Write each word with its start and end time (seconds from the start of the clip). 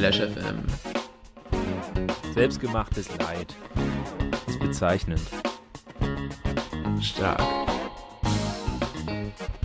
Splash 0.00 0.20
FM. 0.20 0.64
Selbstgemachtes 2.32 3.18
Leid. 3.18 3.54
Ist 4.46 4.58
bezeichnend. 4.58 5.20
Stark. 7.02 7.42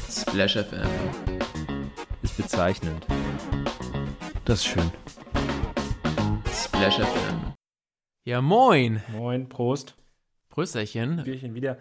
Splash 0.10 0.58
FM. 0.58 0.90
Ist 2.22 2.36
bezeichnend. 2.36 3.08
Das 4.44 4.60
ist 4.60 4.66
schön. 4.66 4.92
Splash 6.52 7.00
FM. 7.00 7.54
Ja, 8.26 8.42
moin. 8.42 9.02
Moin, 9.14 9.48
Prost. 9.48 9.96
Prösterchen. 10.50 11.24
Bierchen 11.24 11.54
wieder. 11.54 11.78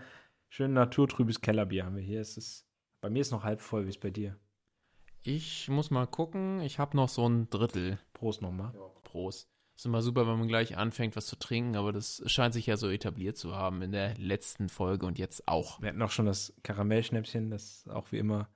Schön 0.49 0.75
naturtrübes 0.75 1.41
Kellerbier 1.41 1.87
haben 1.87 1.97
wir 1.97 2.05
hier. 2.05 2.21
Es 2.21 2.37
ist, 2.37 2.69
bei 3.01 3.11
mir 3.11 3.23
ist 3.23 3.33
noch 3.33 3.43
halb 3.43 3.61
voll, 3.61 3.87
wie 3.87 3.91
es 3.91 3.99
bei 3.99 4.11
dir. 4.11 4.37
Ich 5.25 5.69
muss 5.69 5.91
mal 5.91 6.07
gucken. 6.07 6.61
Ich 6.61 6.79
habe 6.79 6.97
noch 6.97 7.09
so 7.09 7.29
ein 7.29 7.51
Drittel. 7.51 7.99
Prost 8.25 8.41
nochmal. 8.41 8.73
Prost. 9.03 9.51
Ist 9.77 9.85
immer 9.85 10.01
super, 10.01 10.27
wenn 10.27 10.39
man 10.39 10.49
gleich 10.49 10.79
anfängt, 10.79 11.15
was 11.15 11.27
zu 11.27 11.37
trinken, 11.37 11.77
aber 11.77 11.93
das 11.93 12.23
scheint 12.25 12.55
sich 12.55 12.65
ja 12.65 12.79
so 12.79 12.89
etabliert 12.89 13.37
zu 13.37 13.55
haben 13.55 13.83
in 13.83 13.93
der 13.93 14.17
letzten 14.17 14.71
Folge 14.71 15.05
und 15.05 15.19
jetzt 15.19 15.47
auch. 15.47 15.83
Wir 15.83 15.91
hatten 15.91 16.01
auch 16.01 16.11
schon 16.11 16.25
das 16.25 16.55
Karamellschnäppchen, 16.63 17.51
das 17.51 17.87
auch 17.89 18.13
wie 18.13 18.19
immer 18.19 18.49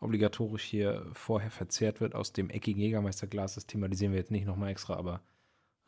obligatorisch 0.00 0.62
hier 0.62 1.04
vorher 1.12 1.50
verzehrt 1.50 2.00
wird 2.00 2.14
aus 2.14 2.32
dem 2.32 2.48
eckigen 2.48 2.80
Jägermeisterglas. 2.80 3.56
Das 3.56 3.66
thematisieren 3.66 4.12
wir 4.12 4.18
jetzt 4.18 4.30
nicht 4.30 4.46
nochmal 4.46 4.70
extra, 4.70 4.94
aber 4.96 5.20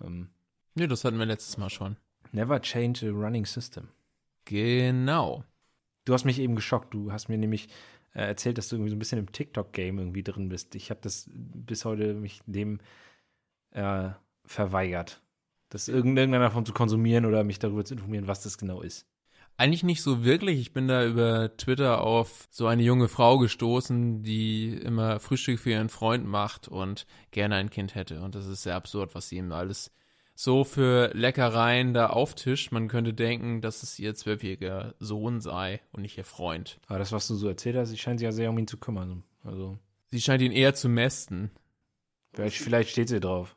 ähm, 0.03 0.29
Nee, 0.75 0.87
das 0.87 1.03
hatten 1.05 1.19
wir 1.19 1.25
letztes 1.25 1.57
Mal 1.57 1.71
schon. 1.71 1.97
never 2.33 2.61
change 2.61 3.09
a 3.09 3.11
running 3.11 3.47
system. 3.47 3.89
Genau. 4.45 5.45
Du 6.05 6.13
hast 6.13 6.25
mich 6.25 6.39
eben 6.39 6.57
geschockt. 6.57 6.93
Du 6.93 7.11
hast 7.11 7.29
mir 7.29 7.39
nämlich 7.39 7.69
äh, 8.13 8.27
erzählt, 8.27 8.59
dass 8.59 8.69
du 8.69 8.77
irgendwie 8.77 8.91
so 8.91 8.97
ein 8.97 8.99
bisschen 8.99 9.19
im 9.19 9.33
TikTok-Game 9.33 9.99
irgendwie 9.99 10.23
drin 10.23 10.51
bist. 10.51 10.75
Ich 10.75 10.91
habe 10.91 11.01
das 11.03 11.31
bis 11.33 11.85
heute 11.87 12.15
mich 12.15 12.43
dem 12.47 12.81
äh, 13.75 14.11
verweigert, 14.45 15.23
das 15.69 15.89
in 15.89 15.95
irgendeiner 15.95 16.51
Form 16.51 16.65
zu 16.65 16.73
konsumieren 16.73 17.27
oder 17.27 17.45
mich 17.45 17.59
darüber 17.59 17.85
zu 17.85 17.95
informieren, 17.95 18.27
was 18.27 18.43
das 18.43 18.59
genau 18.59 18.81
ist. 18.81 19.07
Eigentlich 19.57 19.85
nicht 19.85 20.03
so 20.03 20.25
wirklich. 20.25 20.59
Ich 20.59 20.73
bin 20.73 20.89
da 20.89 21.07
über 21.07 21.57
Twitter 21.57 22.01
auf 22.01 22.49
so 22.51 22.67
eine 22.67 22.83
junge 22.83 23.07
Frau 23.07 23.39
gestoßen, 23.39 24.23
die 24.25 24.75
immer 24.75 25.21
Frühstück 25.21 25.61
für 25.61 25.71
ihren 25.71 25.91
Freund 25.91 26.27
macht 26.27 26.67
und 26.67 27.07
gerne 27.31 27.55
ein 27.55 27.71
Kind 27.71 27.95
hätte. 27.95 28.21
Und 28.23 28.35
das 28.35 28.47
ist 28.47 28.63
sehr 28.63 28.75
absurd, 28.75 29.15
was 29.15 29.29
sie 29.29 29.37
ihm 29.37 29.53
alles 29.53 29.93
so 30.35 30.65
für 30.65 31.13
Leckereien 31.15 31.95
da 31.95 32.09
auftischt. 32.09 32.73
Man 32.73 32.89
könnte 32.89 33.15
denken, 33.15 33.61
dass 33.61 33.83
es 33.83 33.99
ihr 33.99 34.15
zwölfjähriger 34.15 34.95
Sohn 34.99 35.41
sei 35.41 35.81
und 35.93 36.03
nicht 36.03 36.19
ihr 36.19 36.25
Freund. 36.25 36.81
Aber 36.89 36.99
das, 36.99 37.13
was 37.13 37.29
du 37.29 37.37
so 37.37 37.49
erzählt 37.49 37.77
hast, 37.77 37.91
sie 37.91 37.99
scheint 37.99 38.19
sich 38.19 38.25
ja 38.25 38.33
sehr 38.33 38.51
um 38.51 38.59
ihn 38.59 38.67
zu 38.67 38.79
kümmern. 38.79 39.23
Also, 39.45 39.79
Sie 40.11 40.21
scheint 40.21 40.43
ihn 40.43 40.53
eher 40.53 40.75
zu 40.75 40.89
mästen. 40.89 41.51
vielleicht, 42.33 42.59
vielleicht 42.59 42.91
steht 42.91 43.09
sie 43.09 43.21
drauf. 43.21 43.57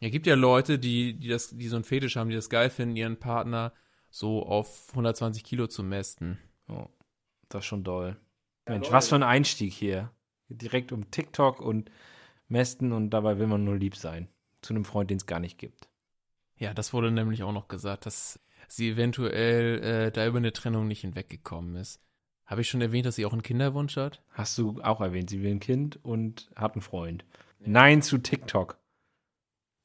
Es 0.00 0.10
gibt 0.10 0.26
ja 0.26 0.34
Leute, 0.34 0.78
die, 0.78 1.14
die, 1.14 1.28
das, 1.28 1.50
die 1.50 1.68
so 1.68 1.76
einen 1.76 1.84
Fetisch 1.84 2.16
haben, 2.16 2.30
die 2.30 2.36
das 2.36 2.48
geil 2.48 2.70
finden, 2.70 2.96
ihren 2.96 3.18
Partner 3.18 3.72
so 4.08 4.44
auf 4.44 4.88
120 4.90 5.44
Kilo 5.44 5.66
zu 5.66 5.82
mästen. 5.82 6.38
Oh, 6.68 6.86
das 7.48 7.60
ist 7.60 7.66
schon 7.66 7.84
doll. 7.84 8.16
Mensch, 8.66 8.90
was 8.90 9.08
für 9.08 9.16
ein 9.16 9.22
Einstieg 9.22 9.72
hier. 9.72 10.10
Direkt 10.48 10.90
um 10.92 11.10
TikTok 11.10 11.60
und 11.60 11.90
Mästen 12.48 12.92
und 12.92 13.10
dabei 13.10 13.38
will 13.38 13.46
man 13.46 13.64
nur 13.64 13.76
lieb 13.76 13.94
sein. 13.94 14.28
Zu 14.62 14.74
einem 14.74 14.84
Freund, 14.84 15.10
den 15.10 15.18
es 15.18 15.26
gar 15.26 15.38
nicht 15.38 15.58
gibt. 15.58 15.88
Ja, 16.56 16.74
das 16.74 16.92
wurde 16.92 17.10
nämlich 17.10 17.42
auch 17.42 17.52
noch 17.52 17.68
gesagt, 17.68 18.06
dass 18.06 18.40
sie 18.68 18.90
eventuell 18.90 19.82
äh, 19.82 20.12
da 20.12 20.26
über 20.26 20.38
eine 20.38 20.52
Trennung 20.52 20.88
nicht 20.88 21.02
hinweggekommen 21.02 21.76
ist. 21.76 22.00
Habe 22.46 22.62
ich 22.62 22.68
schon 22.68 22.80
erwähnt, 22.80 23.06
dass 23.06 23.16
sie 23.16 23.26
auch 23.26 23.32
einen 23.32 23.42
Kinderwunsch 23.42 23.96
hat? 23.96 24.22
Hast 24.30 24.58
du 24.58 24.80
auch 24.82 25.00
erwähnt, 25.00 25.30
sie 25.30 25.42
will 25.42 25.52
ein 25.52 25.60
Kind 25.60 26.04
und 26.04 26.50
hat 26.56 26.72
einen 26.72 26.82
Freund. 26.82 27.24
Nein 27.60 28.02
zu 28.02 28.18
TikTok. 28.18 28.76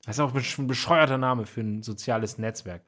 Das 0.06 0.17
ist 0.17 0.20
auch 0.20 0.34
ein 0.36 0.67
bescheuerter 0.67 1.17
Name 1.17 1.45
für 1.45 1.61
ein 1.61 1.81
soziales 1.84 2.38
Netzwerk. 2.38 2.84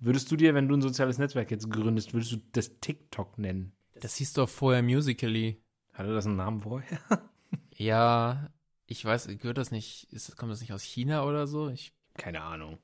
Würdest 0.00 0.30
du 0.30 0.36
dir, 0.36 0.54
wenn 0.54 0.68
du 0.68 0.76
ein 0.76 0.82
soziales 0.82 1.18
Netzwerk 1.18 1.50
jetzt 1.50 1.70
gründest, 1.70 2.12
würdest 2.14 2.32
du 2.32 2.36
das 2.52 2.70
TikTok 2.80 3.38
nennen? 3.38 3.72
Das 4.00 4.16
hieß 4.16 4.34
doch 4.34 4.48
vorher 4.48 4.82
Musically. 4.82 5.60
Hatte 5.94 6.12
das 6.14 6.26
einen 6.26 6.36
Namen 6.36 6.60
vorher? 6.60 6.98
Ja, 7.78 8.48
ich 8.86 9.04
weiß, 9.04 9.26
gehört 9.38 9.58
das 9.58 9.70
nicht, 9.70 10.10
ist, 10.10 10.34
kommt 10.38 10.50
das 10.50 10.62
nicht 10.62 10.72
aus 10.72 10.82
China 10.82 11.24
oder 11.24 11.46
so? 11.46 11.68
Ich, 11.68 11.92
Keine 12.16 12.40
Ahnung. 12.40 12.78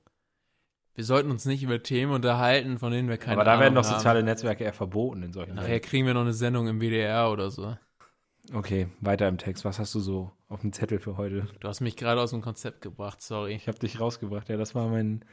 wir 0.94 1.04
sollten 1.04 1.30
uns 1.30 1.46
nicht 1.46 1.62
über 1.62 1.82
Themen 1.82 2.12
unterhalten, 2.12 2.78
von 2.78 2.92
denen 2.92 3.08
wir 3.08 3.16
keine 3.16 3.36
Aber 3.36 3.44
da 3.44 3.52
Ahnung 3.52 3.62
werden 3.62 3.74
doch 3.76 3.84
haben. 3.86 3.94
soziale 3.96 4.22
Netzwerke 4.22 4.64
eher 4.64 4.74
verboten 4.74 5.22
in 5.22 5.32
solchen 5.32 5.54
Nachher 5.54 5.68
Fällen. 5.68 5.80
kriegen 5.82 6.06
wir 6.06 6.12
noch 6.12 6.20
eine 6.20 6.34
Sendung 6.34 6.68
im 6.68 6.78
WDR 6.80 7.30
oder 7.30 7.50
so. 7.50 7.74
Okay, 8.50 8.88
weiter 9.00 9.28
im 9.28 9.38
Text. 9.38 9.64
Was 9.64 9.78
hast 9.78 9.94
du 9.94 10.00
so 10.00 10.32
auf 10.48 10.62
dem 10.62 10.72
Zettel 10.72 10.98
für 10.98 11.16
heute? 11.16 11.46
Du 11.60 11.68
hast 11.68 11.80
mich 11.80 11.96
gerade 11.96 12.20
aus 12.20 12.30
dem 12.30 12.40
Konzept 12.40 12.80
gebracht, 12.80 13.22
sorry. 13.22 13.54
Ich 13.54 13.68
habe 13.68 13.78
dich 13.78 14.00
rausgebracht. 14.00 14.48
Ja, 14.48 14.56
das 14.56 14.74
war 14.74 14.88
mein, 14.88 15.24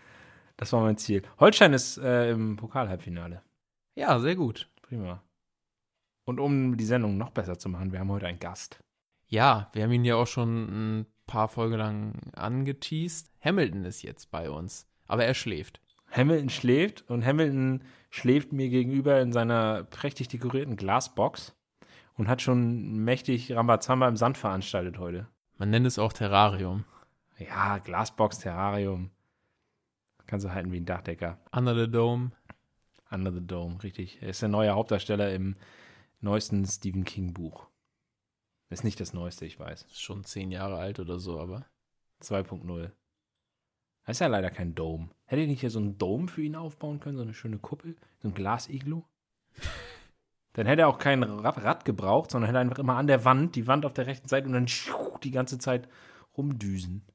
das 0.58 0.72
war 0.74 0.82
mein 0.82 0.98
Ziel. 0.98 1.24
Holstein 1.40 1.74
ist 1.74 1.98
äh, 1.98 2.32
im 2.32 2.56
Pokalhalbfinale. 2.56 3.42
Ja, 3.96 4.20
sehr 4.20 4.36
gut. 4.36 4.70
Prima. 4.84 5.24
Und 6.24 6.40
um 6.40 6.78
die 6.78 6.86
Sendung 6.86 7.18
noch 7.18 7.32
besser 7.32 7.58
zu 7.58 7.68
machen, 7.68 7.92
wir 7.92 8.00
haben 8.00 8.12
heute 8.12 8.28
einen 8.28 8.40
Gast. 8.40 8.80
Ja, 9.28 9.70
wir 9.74 9.84
haben 9.84 9.92
ihn 9.92 10.06
ja 10.06 10.16
auch 10.16 10.28
schon 10.28 11.00
ein 11.00 11.06
paar 11.26 11.48
Folgen 11.48 11.76
lang 11.76 12.32
angeteased. 12.34 13.32
Hamilton 13.42 13.86
ist 13.86 14.04
jetzt 14.04 14.30
bei 14.30 14.50
uns, 14.52 14.88
aber 15.08 15.26
er 15.26 15.34
schläft. 15.34 15.82
Hamilton 16.12 16.50
schläft 16.50 17.10
und 17.10 17.26
Hamilton 17.26 17.84
schläft 18.12 18.54
mir 18.54 18.70
gegenüber 18.70 19.20
in 19.20 19.32
seiner 19.32 19.84
prächtig 19.84 20.28
dekorierten 20.28 20.76
Glasbox 20.76 21.56
und 22.20 22.28
hat 22.28 22.42
schon 22.42 22.98
mächtig 22.98 23.54
Rambazamba 23.54 24.06
im 24.10 24.18
Sand 24.18 24.38
veranstaltet 24.38 24.98
heute. 24.98 25.28
Man 25.58 25.70
nennt 25.70 25.88
es 25.88 25.98
auch 25.98 26.12
Terrarium. 26.12 26.84
Ja, 27.38 27.78
Glasbox, 27.78 28.40
Terrarium. 28.40 29.10
Kannst 30.28 30.46
du 30.46 30.52
halten 30.52 30.74
wie 30.74 30.82
ein 30.82 30.86
Dachdecker. 30.86 31.40
Under 31.54 31.74
the 31.74 31.90
Dome. 31.90 32.32
Under 33.10 33.32
the 33.32 33.40
Dome, 33.40 33.82
richtig. 33.84 34.22
Er 34.22 34.30
ist 34.30 34.42
der 34.42 34.50
neue 34.50 34.72
Hauptdarsteller 34.72 35.34
im 35.34 35.56
neuesten 36.20 36.66
Stephen 36.66 37.06
King 37.06 37.34
Buch. 37.34 37.68
Ist 38.70 38.84
nicht 38.84 39.00
das 39.00 39.14
neueste, 39.14 39.46
ich 39.46 39.58
weiß. 39.58 39.84
Ist 39.84 40.02
schon 40.02 40.26
zehn 40.26 40.52
Jahre 40.52 40.78
alt 40.78 41.00
oder 41.00 41.20
so, 41.20 41.40
aber 41.40 41.68
2.0. 42.22 42.92
Das 44.06 44.18
ist 44.18 44.20
ja 44.20 44.28
leider 44.28 44.52
kein 44.52 44.76
Dome. 44.76 45.10
Hätte 45.24 45.44
ich 45.44 45.48
nicht 45.48 45.62
hier 45.62 45.70
so 45.70 45.80
einen 45.80 45.98
Dome 45.98 46.28
für 46.28 46.42
ihn 46.42 46.58
aufbauen 46.58 47.00
können, 47.00 47.16
so 47.16 47.24
eine 47.24 47.34
schöne 47.34 47.60
Kuppel, 47.60 47.96
so 48.22 48.28
ein 48.28 48.34
Glasiglu? 48.34 49.04
Dann 50.54 50.66
hätte 50.66 50.82
er 50.84 50.88
auch 50.88 50.98
kein 50.98 51.24
Rad, 51.24 51.64
Rad 51.64 51.86
gebraucht, 51.86 52.32
sondern 52.32 52.48
hätte 52.48 52.60
einfach 52.60 52.80
immer 52.80 52.96
an 52.96 53.08
der 53.08 53.24
Wand, 53.26 53.56
die 53.56 53.68
Wand 53.68 53.86
auf 53.86 53.94
der 53.94 54.08
rechten 54.08 54.28
Seite 54.28 54.48
und 54.48 54.54
dann 54.54 54.68
die 55.24 55.32
ganze 55.32 55.60
Zeit 55.60 55.88
rumdüsen. 56.38 57.06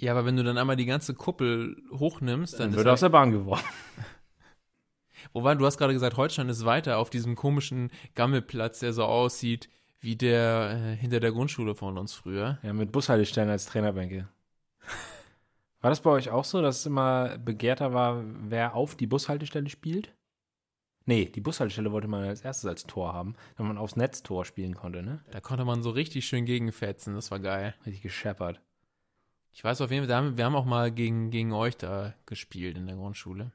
ja, 0.00 0.12
aber 0.12 0.24
wenn 0.24 0.36
du 0.36 0.42
dann 0.42 0.58
einmal 0.58 0.76
die 0.76 0.86
ganze 0.86 1.14
Kuppel 1.14 1.76
hochnimmst, 1.92 2.54
dann, 2.54 2.70
Dann 2.70 2.76
wird 2.76 2.86
er 2.86 2.92
aus 2.94 3.02
er, 3.02 3.08
der 3.08 3.12
Bahn 3.12 3.30
geworfen. 3.30 3.64
Wobei, 5.32 5.54
du 5.54 5.64
hast 5.64 5.78
gerade 5.78 5.92
gesagt, 5.92 6.16
Holstein 6.16 6.48
ist 6.48 6.64
weiter 6.64 6.98
auf 6.98 7.10
diesem 7.10 7.36
komischen 7.36 7.90
Gammelplatz, 8.14 8.80
der 8.80 8.92
so 8.92 9.04
aussieht 9.04 9.68
wie 10.00 10.16
der 10.16 10.70
äh, 10.70 10.96
hinter 10.96 11.18
der 11.18 11.32
Grundschule 11.32 11.74
von 11.74 11.96
uns 11.96 12.12
früher. 12.12 12.58
Ja, 12.62 12.74
mit 12.74 12.92
Bushaltestellen 12.92 13.48
als 13.48 13.64
Trainerbänke. 13.66 14.28
War 15.80 15.90
das 15.90 16.02
bei 16.02 16.10
euch 16.10 16.30
auch 16.30 16.44
so, 16.44 16.60
dass 16.60 16.80
es 16.80 16.86
immer 16.86 17.38
begehrter 17.38 17.94
war, 17.94 18.22
wer 18.24 18.74
auf 18.74 18.96
die 18.96 19.06
Bushaltestelle 19.06 19.70
spielt? 19.70 20.14
Nee, 21.06 21.26
die 21.26 21.40
Bushaltestelle 21.40 21.92
wollte 21.92 22.08
man 22.08 22.24
als 22.24 22.42
erstes 22.42 22.66
als 22.66 22.84
Tor 22.84 23.12
haben, 23.12 23.34
wenn 23.56 23.66
man 23.66 23.76
aufs 23.76 23.96
Netztor 23.96 24.44
spielen 24.44 24.74
konnte, 24.74 25.02
ne? 25.02 25.22
Da 25.30 25.40
konnte 25.40 25.64
man 25.64 25.82
so 25.82 25.90
richtig 25.90 26.26
schön 26.26 26.46
gegenfetzen, 26.46 27.14
das 27.14 27.30
war 27.30 27.40
geil. 27.40 27.74
Richtig 27.84 28.02
gescheppert. 28.02 28.60
Ich 29.52 29.62
weiß 29.62 29.82
auf 29.82 29.90
jeden 29.90 30.08
Fall, 30.08 30.36
wir 30.36 30.44
haben 30.44 30.56
auch 30.56 30.64
mal 30.64 30.90
gegen, 30.90 31.30
gegen 31.30 31.52
euch 31.52 31.76
da 31.76 32.14
gespielt 32.26 32.76
in 32.76 32.86
der 32.86 32.96
Grundschule. 32.96 33.52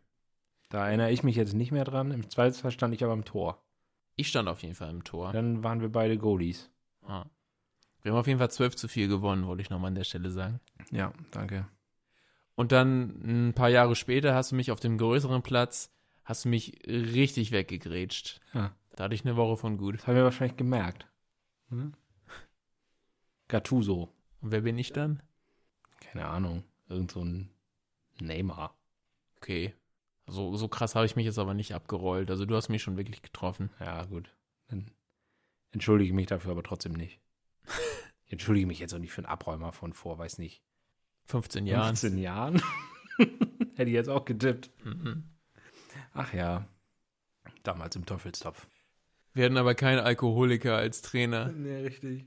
Da 0.70 0.88
erinnere 0.88 1.12
ich 1.12 1.24
mich 1.24 1.36
jetzt 1.36 1.54
nicht 1.54 1.72
mehr 1.72 1.84
dran. 1.84 2.12
Im 2.12 2.30
Zweifelsfall 2.30 2.72
stand 2.72 2.94
ich 2.94 3.04
aber 3.04 3.14
im 3.14 3.26
Tor. 3.26 3.62
Ich 4.16 4.28
stand 4.28 4.48
auf 4.48 4.62
jeden 4.62 4.76
Fall 4.76 4.92
im 4.92 5.04
Tor. 5.04 5.34
Dann 5.34 5.64
waren 5.64 5.82
wir 5.82 5.90
beide 5.90 6.18
Goalies. 6.18 6.70
Ah. 7.02 7.26
Wir 8.02 8.12
haben 8.12 8.20
auf 8.20 8.28
jeden 8.28 8.40
Fall 8.40 8.52
12 8.52 8.76
zu 8.76 8.88
4 8.88 9.08
gewonnen, 9.08 9.48
wollte 9.48 9.62
ich 9.62 9.70
nochmal 9.70 9.90
an 9.90 9.96
der 9.96 10.04
Stelle 10.04 10.30
sagen. 10.30 10.60
Ja, 10.92 11.12
danke. 11.32 11.68
Und 12.56 12.72
dann 12.72 13.50
ein 13.50 13.54
paar 13.54 13.70
Jahre 13.70 13.96
später 13.96 14.36
hast 14.36 14.52
du 14.52 14.56
mich 14.56 14.72
auf 14.72 14.80
dem 14.80 14.98
größeren 14.98 15.42
Platz, 15.42 15.92
hast 16.30 16.46
du 16.46 16.50
mich 16.50 16.80
richtig 16.86 17.52
weggegrätscht. 17.52 18.40
Ja. 18.54 18.76
Da 18.96 19.06
hatte 19.06 19.16
ich 19.16 19.26
eine 19.26 19.36
Woche 19.36 19.58
von 19.58 19.78
gut. 19.78 19.96
Das 19.96 20.08
haben 20.08 20.16
wir 20.16 20.24
wahrscheinlich 20.24 20.58
gemerkt. 20.58 21.08
Hm? 21.70 21.94
Gattuso. 23.48 24.14
Und 24.40 24.52
wer 24.52 24.62
bin 24.62 24.78
ich 24.78 24.94
dann? 24.94 25.24
Keine 26.00 26.28
Ahnung. 26.28 26.64
Irgend 26.88 27.12
so 27.12 27.22
ein 27.22 27.50
Neymar. 28.22 28.78
Okay. 29.38 29.74
So, 30.28 30.56
so 30.56 30.68
krass 30.68 30.94
habe 30.94 31.08
ich 31.08 31.16
mich 31.16 31.26
jetzt 31.26 31.40
aber 31.40 31.56
nicht 31.56 31.74
abgerollt. 31.74 32.30
Also 32.30 32.46
du 32.46 32.56
hast 32.56 32.70
mich 32.70 32.84
schon 32.84 32.98
wirklich 32.98 33.24
getroffen. 33.24 33.72
Ja, 33.80 34.06
gut. 34.06 34.36
Dann 34.68 34.92
entschuldige 35.72 36.14
mich 36.14 36.28
dafür 36.28 36.52
aber 36.52 36.64
trotzdem 36.64 36.94
nicht. 36.94 37.20
Ich 38.26 38.34
entschuldige 38.34 38.68
mich 38.68 38.78
jetzt 38.78 38.94
auch 38.94 39.00
nicht 39.00 39.12
für 39.12 39.24
einen 39.24 39.26
Abräumer 39.26 39.74
von 39.74 39.92
vor, 39.92 40.20
weiß 40.20 40.38
nicht, 40.38 40.62
15 41.26 41.66
Jahren. 41.66 41.96
15 41.96 42.20
Jahren. 42.20 42.62
Hätte 43.18 43.90
ich 43.90 43.96
jetzt 43.96 44.08
auch 44.08 44.24
getippt. 44.24 44.70
Mhm. 44.86 45.24
Ach 46.14 46.34
ja. 46.34 46.66
Damals 47.64 47.96
im 47.96 48.06
Teufelstopf. 48.06 48.68
Wir 49.34 49.46
hatten 49.46 49.58
aber 49.58 49.76
keinen 49.76 50.00
Alkoholiker 50.00 50.76
als 50.76 51.02
Trainer. 51.02 51.52
Nee, 51.52 51.78
richtig. 51.78 52.26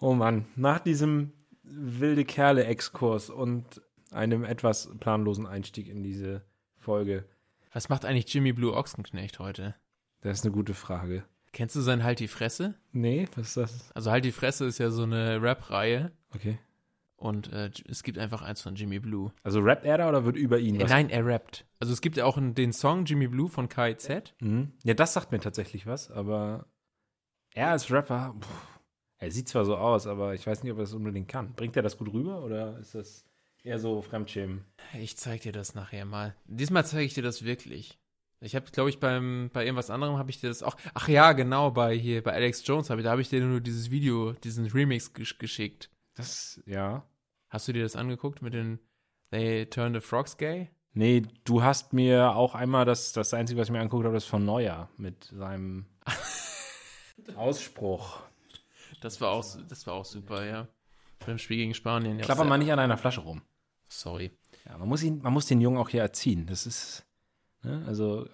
Oh 0.00 0.14
Mann, 0.14 0.46
nach 0.56 0.80
diesem 0.80 1.32
wilde 1.62 2.24
Kerle-Exkurs 2.24 3.30
und 3.30 3.82
einem 4.10 4.44
etwas 4.44 4.90
planlosen 5.00 5.46
Einstieg 5.46 5.88
in 5.88 6.02
diese 6.02 6.44
Folge. 6.78 7.24
Was 7.72 7.88
macht 7.88 8.04
eigentlich 8.04 8.32
Jimmy 8.32 8.52
Blue 8.52 8.74
Ochsenknecht 8.74 9.38
heute? 9.38 9.74
Das 10.20 10.38
ist 10.38 10.44
eine 10.44 10.52
gute 10.54 10.74
Frage. 10.74 11.24
Kennst 11.52 11.76
du 11.76 11.80
sein 11.80 12.02
Halt 12.02 12.18
die 12.20 12.28
Fresse? 12.28 12.74
Nee, 12.92 13.28
was 13.36 13.48
ist 13.48 13.56
das? 13.56 13.92
Also 13.92 14.10
Halt 14.10 14.24
die 14.24 14.32
Fresse 14.32 14.66
ist 14.66 14.78
ja 14.78 14.90
so 14.90 15.04
eine 15.04 15.40
Rap-Reihe 15.40 16.12
Okay. 16.34 16.58
Und 17.16 17.52
äh, 17.52 17.70
es 17.88 18.02
gibt 18.02 18.18
einfach 18.18 18.42
eins 18.42 18.60
von 18.60 18.74
Jimmy 18.74 18.98
Blue. 18.98 19.32
Also 19.42 19.60
rappt 19.60 19.84
er 19.84 19.98
da 19.98 20.08
oder 20.08 20.24
wird 20.24 20.36
über 20.36 20.58
ihn 20.58 20.80
was? 20.80 20.90
Nein, 20.90 21.10
er 21.10 21.24
rappt. 21.24 21.64
Also 21.80 21.92
es 21.92 22.00
gibt 22.00 22.16
ja 22.16 22.24
auch 22.24 22.38
den 22.40 22.72
Song 22.72 23.04
Jimmy 23.04 23.28
Blue 23.28 23.48
von 23.48 23.68
KIZ. 23.68 24.34
Mhm. 24.40 24.72
Ja, 24.84 24.94
das 24.94 25.14
sagt 25.14 25.32
mir 25.32 25.40
tatsächlich 25.40 25.86
was, 25.86 26.10
aber 26.10 26.66
er 27.54 27.70
als 27.70 27.90
Rapper, 27.90 28.34
pff, 28.40 28.80
er 29.18 29.30
sieht 29.30 29.48
zwar 29.48 29.64
so 29.64 29.76
aus, 29.76 30.06
aber 30.06 30.34
ich 30.34 30.46
weiß 30.46 30.62
nicht, 30.62 30.72
ob 30.72 30.78
er 30.78 30.84
das 30.84 30.92
unbedingt 30.92 31.28
kann. 31.28 31.54
Bringt 31.54 31.76
er 31.76 31.82
das 31.82 31.96
gut 31.96 32.12
rüber 32.12 32.42
oder 32.42 32.78
ist 32.78 32.94
das 32.94 33.24
eher 33.62 33.78
so 33.78 34.02
Fremdschämen? 34.02 34.64
Ich 34.92 35.16
zeig 35.16 35.42
dir 35.42 35.52
das 35.52 35.74
nachher 35.74 36.04
mal. 36.04 36.34
Diesmal 36.46 36.84
zeige 36.84 37.04
ich 37.04 37.14
dir 37.14 37.22
das 37.22 37.44
wirklich. 37.44 37.98
Ich 38.40 38.54
habe, 38.54 38.70
glaube 38.70 38.90
ich, 38.90 39.00
beim 39.00 39.48
bei 39.52 39.64
irgendwas 39.64 39.88
anderem 39.88 40.18
habe 40.18 40.30
ich 40.30 40.40
dir 40.40 40.48
das 40.48 40.62
auch. 40.62 40.76
Ach 40.92 41.08
ja, 41.08 41.32
genau 41.32 41.70
bei 41.70 41.96
hier 41.96 42.22
bei 42.22 42.32
Alex 42.32 42.66
Jones 42.66 42.90
habe 42.90 43.00
ich, 43.00 43.04
da 43.04 43.12
habe 43.12 43.22
ich 43.22 43.30
dir 43.30 43.40
nur 43.40 43.60
dieses 43.60 43.90
Video, 43.90 44.32
diesen 44.32 44.66
Remix 44.66 45.14
gesch 45.14 45.38
geschickt. 45.38 45.88
Das, 46.14 46.62
ja. 46.66 47.04
Hast 47.48 47.68
du 47.68 47.72
dir 47.72 47.82
das 47.82 47.96
angeguckt 47.96 48.42
mit 48.42 48.54
den 48.54 48.78
They 49.30 49.66
Turn 49.66 49.94
the 49.94 50.00
Frogs 50.00 50.36
Gay? 50.36 50.70
Nee, 50.92 51.22
du 51.44 51.62
hast 51.62 51.92
mir 51.92 52.36
auch 52.36 52.54
einmal 52.54 52.84
das, 52.84 53.12
das 53.12 53.34
Einzige, 53.34 53.60
was 53.60 53.68
ich 53.68 53.72
mir 53.72 53.80
angeguckt 53.80 54.04
habe, 54.04 54.14
das 54.14 54.24
von 54.24 54.44
Neuer 54.44 54.88
mit 54.96 55.24
seinem 55.24 55.86
Ausspruch. 57.34 58.20
Das 59.00 59.20
war 59.20 59.32
auch, 59.32 59.44
das 59.68 59.86
war 59.86 59.94
auch 59.94 60.04
super, 60.04 60.44
ja. 60.44 60.68
Beim 61.26 61.38
Spiel 61.38 61.56
gegen 61.56 61.74
Spanien. 61.74 62.18
Ja, 62.18 62.24
Klapper 62.24 62.44
mal 62.44 62.58
nicht 62.58 62.72
an 62.72 62.78
einer 62.78 62.96
Flasche 62.96 63.22
rum. 63.22 63.42
Sorry. 63.88 64.30
Ja, 64.66 64.78
man 64.78 64.88
muss, 64.88 65.02
ihn, 65.02 65.20
man 65.20 65.32
muss 65.32 65.46
den 65.46 65.60
Jungen 65.60 65.78
auch 65.78 65.88
hier 65.88 66.00
erziehen. 66.00 66.46
Das 66.46 66.66
ist, 66.66 67.04
ne, 67.62 67.84
also 67.86 68.28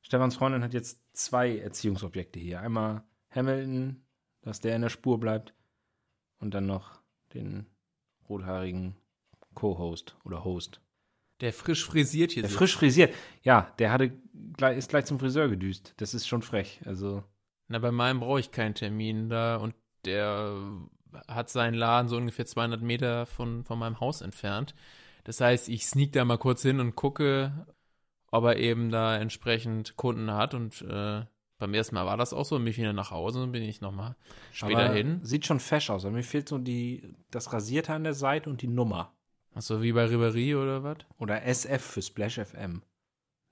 Stefans 0.00 0.36
Freundin 0.36 0.62
hat 0.62 0.72
jetzt 0.72 1.00
zwei 1.12 1.58
Erziehungsobjekte 1.58 2.40
hier. 2.40 2.60
Einmal 2.60 3.02
Hamilton, 3.30 4.04
dass 4.40 4.60
der 4.60 4.74
in 4.74 4.82
der 4.82 4.88
Spur 4.88 5.20
bleibt 5.20 5.54
und 6.38 6.54
dann 6.54 6.66
noch 6.66 7.00
den 7.34 7.66
rothaarigen 8.28 8.96
Co-Host 9.54 10.16
oder 10.24 10.44
Host. 10.44 10.80
Der 11.40 11.52
frisch 11.52 11.84
frisiert 11.84 12.32
hier 12.32 12.42
Der 12.42 12.48
sitzt. 12.50 12.58
frisch 12.58 12.76
frisiert. 12.76 13.14
Ja, 13.42 13.72
der 13.78 13.92
hatte, 13.92 14.10
gleich- 14.56 14.76
ist 14.76 14.90
gleich 14.90 15.04
zum 15.04 15.18
Friseur 15.20 15.48
gedüst. 15.48 15.94
Das 15.98 16.14
ist 16.14 16.26
schon 16.26 16.42
frech. 16.42 16.80
Also, 16.84 17.22
Na, 17.68 17.78
bei 17.78 17.92
meinem 17.92 18.20
brauche 18.20 18.40
ich 18.40 18.50
keinen 18.50 18.74
Termin 18.74 19.28
da 19.28 19.56
und 19.56 19.74
der 20.04 20.56
hat 21.28 21.48
seinen 21.50 21.74
Laden 21.74 22.08
so 22.08 22.16
ungefähr 22.16 22.46
200 22.46 22.80
Meter 22.82 23.26
von, 23.26 23.64
von 23.64 23.78
meinem 23.78 24.00
Haus 24.00 24.20
entfernt. 24.20 24.74
Das 25.24 25.40
heißt, 25.40 25.68
ich 25.68 25.86
sneak 25.86 26.12
da 26.12 26.24
mal 26.24 26.38
kurz 26.38 26.62
hin 26.62 26.80
und 26.80 26.96
gucke, 26.96 27.66
ob 28.30 28.44
er 28.44 28.56
eben 28.56 28.90
da 28.90 29.16
entsprechend 29.16 29.96
Kunden 29.96 30.30
hat 30.32 30.54
und 30.54 30.82
äh, 30.82 31.24
beim 31.58 31.74
ersten 31.74 31.96
Mal 31.96 32.06
war 32.06 32.16
das 32.16 32.32
auch 32.32 32.44
so, 32.44 32.56
bin 32.56 32.68
ich 32.68 32.78
wieder 32.78 32.92
nach 32.92 33.10
Hause 33.10 33.42
und 33.42 33.52
bin 33.52 33.62
ich 33.62 33.80
nochmal 33.80 34.16
später 34.52 34.86
aber 34.86 34.94
hin. 34.94 35.20
Sieht 35.22 35.44
schon 35.44 35.60
fesch 35.60 35.90
aus. 35.90 36.04
Aber 36.04 36.14
mir 36.14 36.22
fehlt 36.22 36.48
so 36.48 36.58
die, 36.58 37.14
das 37.30 37.52
Rasierte 37.52 37.92
an 37.92 38.04
der 38.04 38.14
Seite 38.14 38.48
und 38.48 38.62
die 38.62 38.68
Nummer. 38.68 39.12
Achso, 39.54 39.82
wie 39.82 39.92
bei 39.92 40.06
Ribéry 40.06 40.56
oder 40.56 40.84
was? 40.84 40.98
Oder 41.18 41.42
SF 41.44 41.82
für 41.82 42.02
Splash 42.02 42.38
FM. 42.38 42.82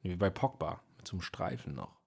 Wie 0.02 0.14
bei 0.14 0.30
Pogba. 0.30 0.80
Mit 0.96 1.08
so 1.08 1.14
einem 1.14 1.22
Streifen 1.22 1.74
noch. 1.74 2.00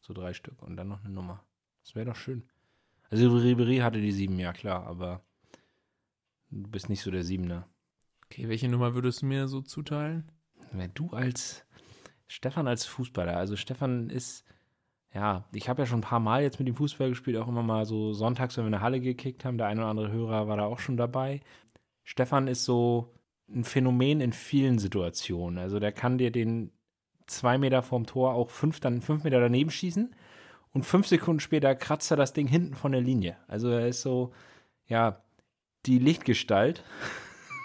So 0.00 0.14
drei 0.14 0.32
Stück 0.32 0.62
und 0.62 0.76
dann 0.76 0.88
noch 0.88 1.04
eine 1.04 1.12
Nummer. 1.12 1.44
Das 1.82 1.94
wäre 1.94 2.06
doch 2.06 2.16
schön. 2.16 2.48
Also 3.10 3.28
Ribéry 3.30 3.82
hatte 3.82 4.00
die 4.00 4.12
sieben, 4.12 4.38
ja 4.38 4.52
klar, 4.52 4.86
aber 4.86 5.24
du 6.50 6.68
bist 6.68 6.88
nicht 6.88 7.02
so 7.02 7.10
der 7.10 7.24
Siebener. 7.24 7.68
Okay, 8.26 8.48
welche 8.48 8.68
Nummer 8.68 8.94
würdest 8.94 9.22
du 9.22 9.26
mir 9.26 9.48
so 9.48 9.60
zuteilen? 9.60 10.30
Wenn 10.70 10.94
du 10.94 11.10
als 11.10 11.64
Stefan 12.28 12.68
als 12.68 12.86
Fußballer, 12.86 13.36
also 13.36 13.56
Stefan 13.56 14.08
ist, 14.08 14.44
ja, 15.12 15.44
ich 15.52 15.68
habe 15.68 15.82
ja 15.82 15.86
schon 15.86 15.98
ein 15.98 16.02
paar 16.02 16.20
Mal 16.20 16.42
jetzt 16.42 16.58
mit 16.58 16.68
dem 16.68 16.76
Fußball 16.76 17.08
gespielt, 17.08 17.36
auch 17.36 17.48
immer 17.48 17.62
mal 17.62 17.84
so 17.84 18.12
sonntags, 18.12 18.56
wenn 18.56 18.64
wir 18.64 18.68
in 18.68 18.72
der 18.72 18.80
Halle 18.80 19.00
gekickt 19.00 19.44
haben, 19.44 19.58
der 19.58 19.66
ein 19.66 19.78
oder 19.78 19.88
andere 19.88 20.10
Hörer 20.12 20.46
war 20.46 20.56
da 20.56 20.66
auch 20.66 20.78
schon 20.78 20.96
dabei. 20.96 21.40
Stefan 22.04 22.46
ist 22.46 22.64
so 22.64 23.12
ein 23.52 23.64
Phänomen 23.64 24.20
in 24.20 24.32
vielen 24.32 24.78
Situationen. 24.78 25.58
Also 25.58 25.80
der 25.80 25.92
kann 25.92 26.18
dir 26.18 26.30
den 26.30 26.72
zwei 27.26 27.58
Meter 27.58 27.82
vorm 27.82 28.06
Tor 28.06 28.34
auch 28.34 28.50
fünf, 28.50 28.80
dann 28.80 29.00
fünf 29.00 29.24
Meter 29.24 29.40
daneben 29.40 29.70
schießen 29.70 30.14
und 30.72 30.86
fünf 30.86 31.06
Sekunden 31.06 31.40
später 31.40 31.74
kratzt 31.74 32.10
er 32.10 32.16
das 32.16 32.32
Ding 32.32 32.46
hinten 32.46 32.74
von 32.74 32.92
der 32.92 33.00
Linie. 33.00 33.36
Also 33.48 33.68
er 33.68 33.88
ist 33.88 34.02
so, 34.02 34.32
ja, 34.86 35.22
die 35.86 35.98
Lichtgestalt. 35.98 36.84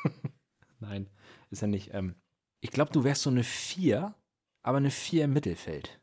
Nein, 0.79 1.09
ist 1.51 1.61
er 1.61 1.67
nicht. 1.67 1.93
Ähm, 1.93 2.15
ich 2.61 2.71
glaube, 2.71 2.91
du 2.91 3.03
wärst 3.03 3.23
so 3.23 3.29
eine 3.29 3.43
4, 3.43 4.15
aber 4.63 4.77
eine 4.77 4.91
4 4.91 5.25
im 5.25 5.33
Mittelfeld. 5.33 5.99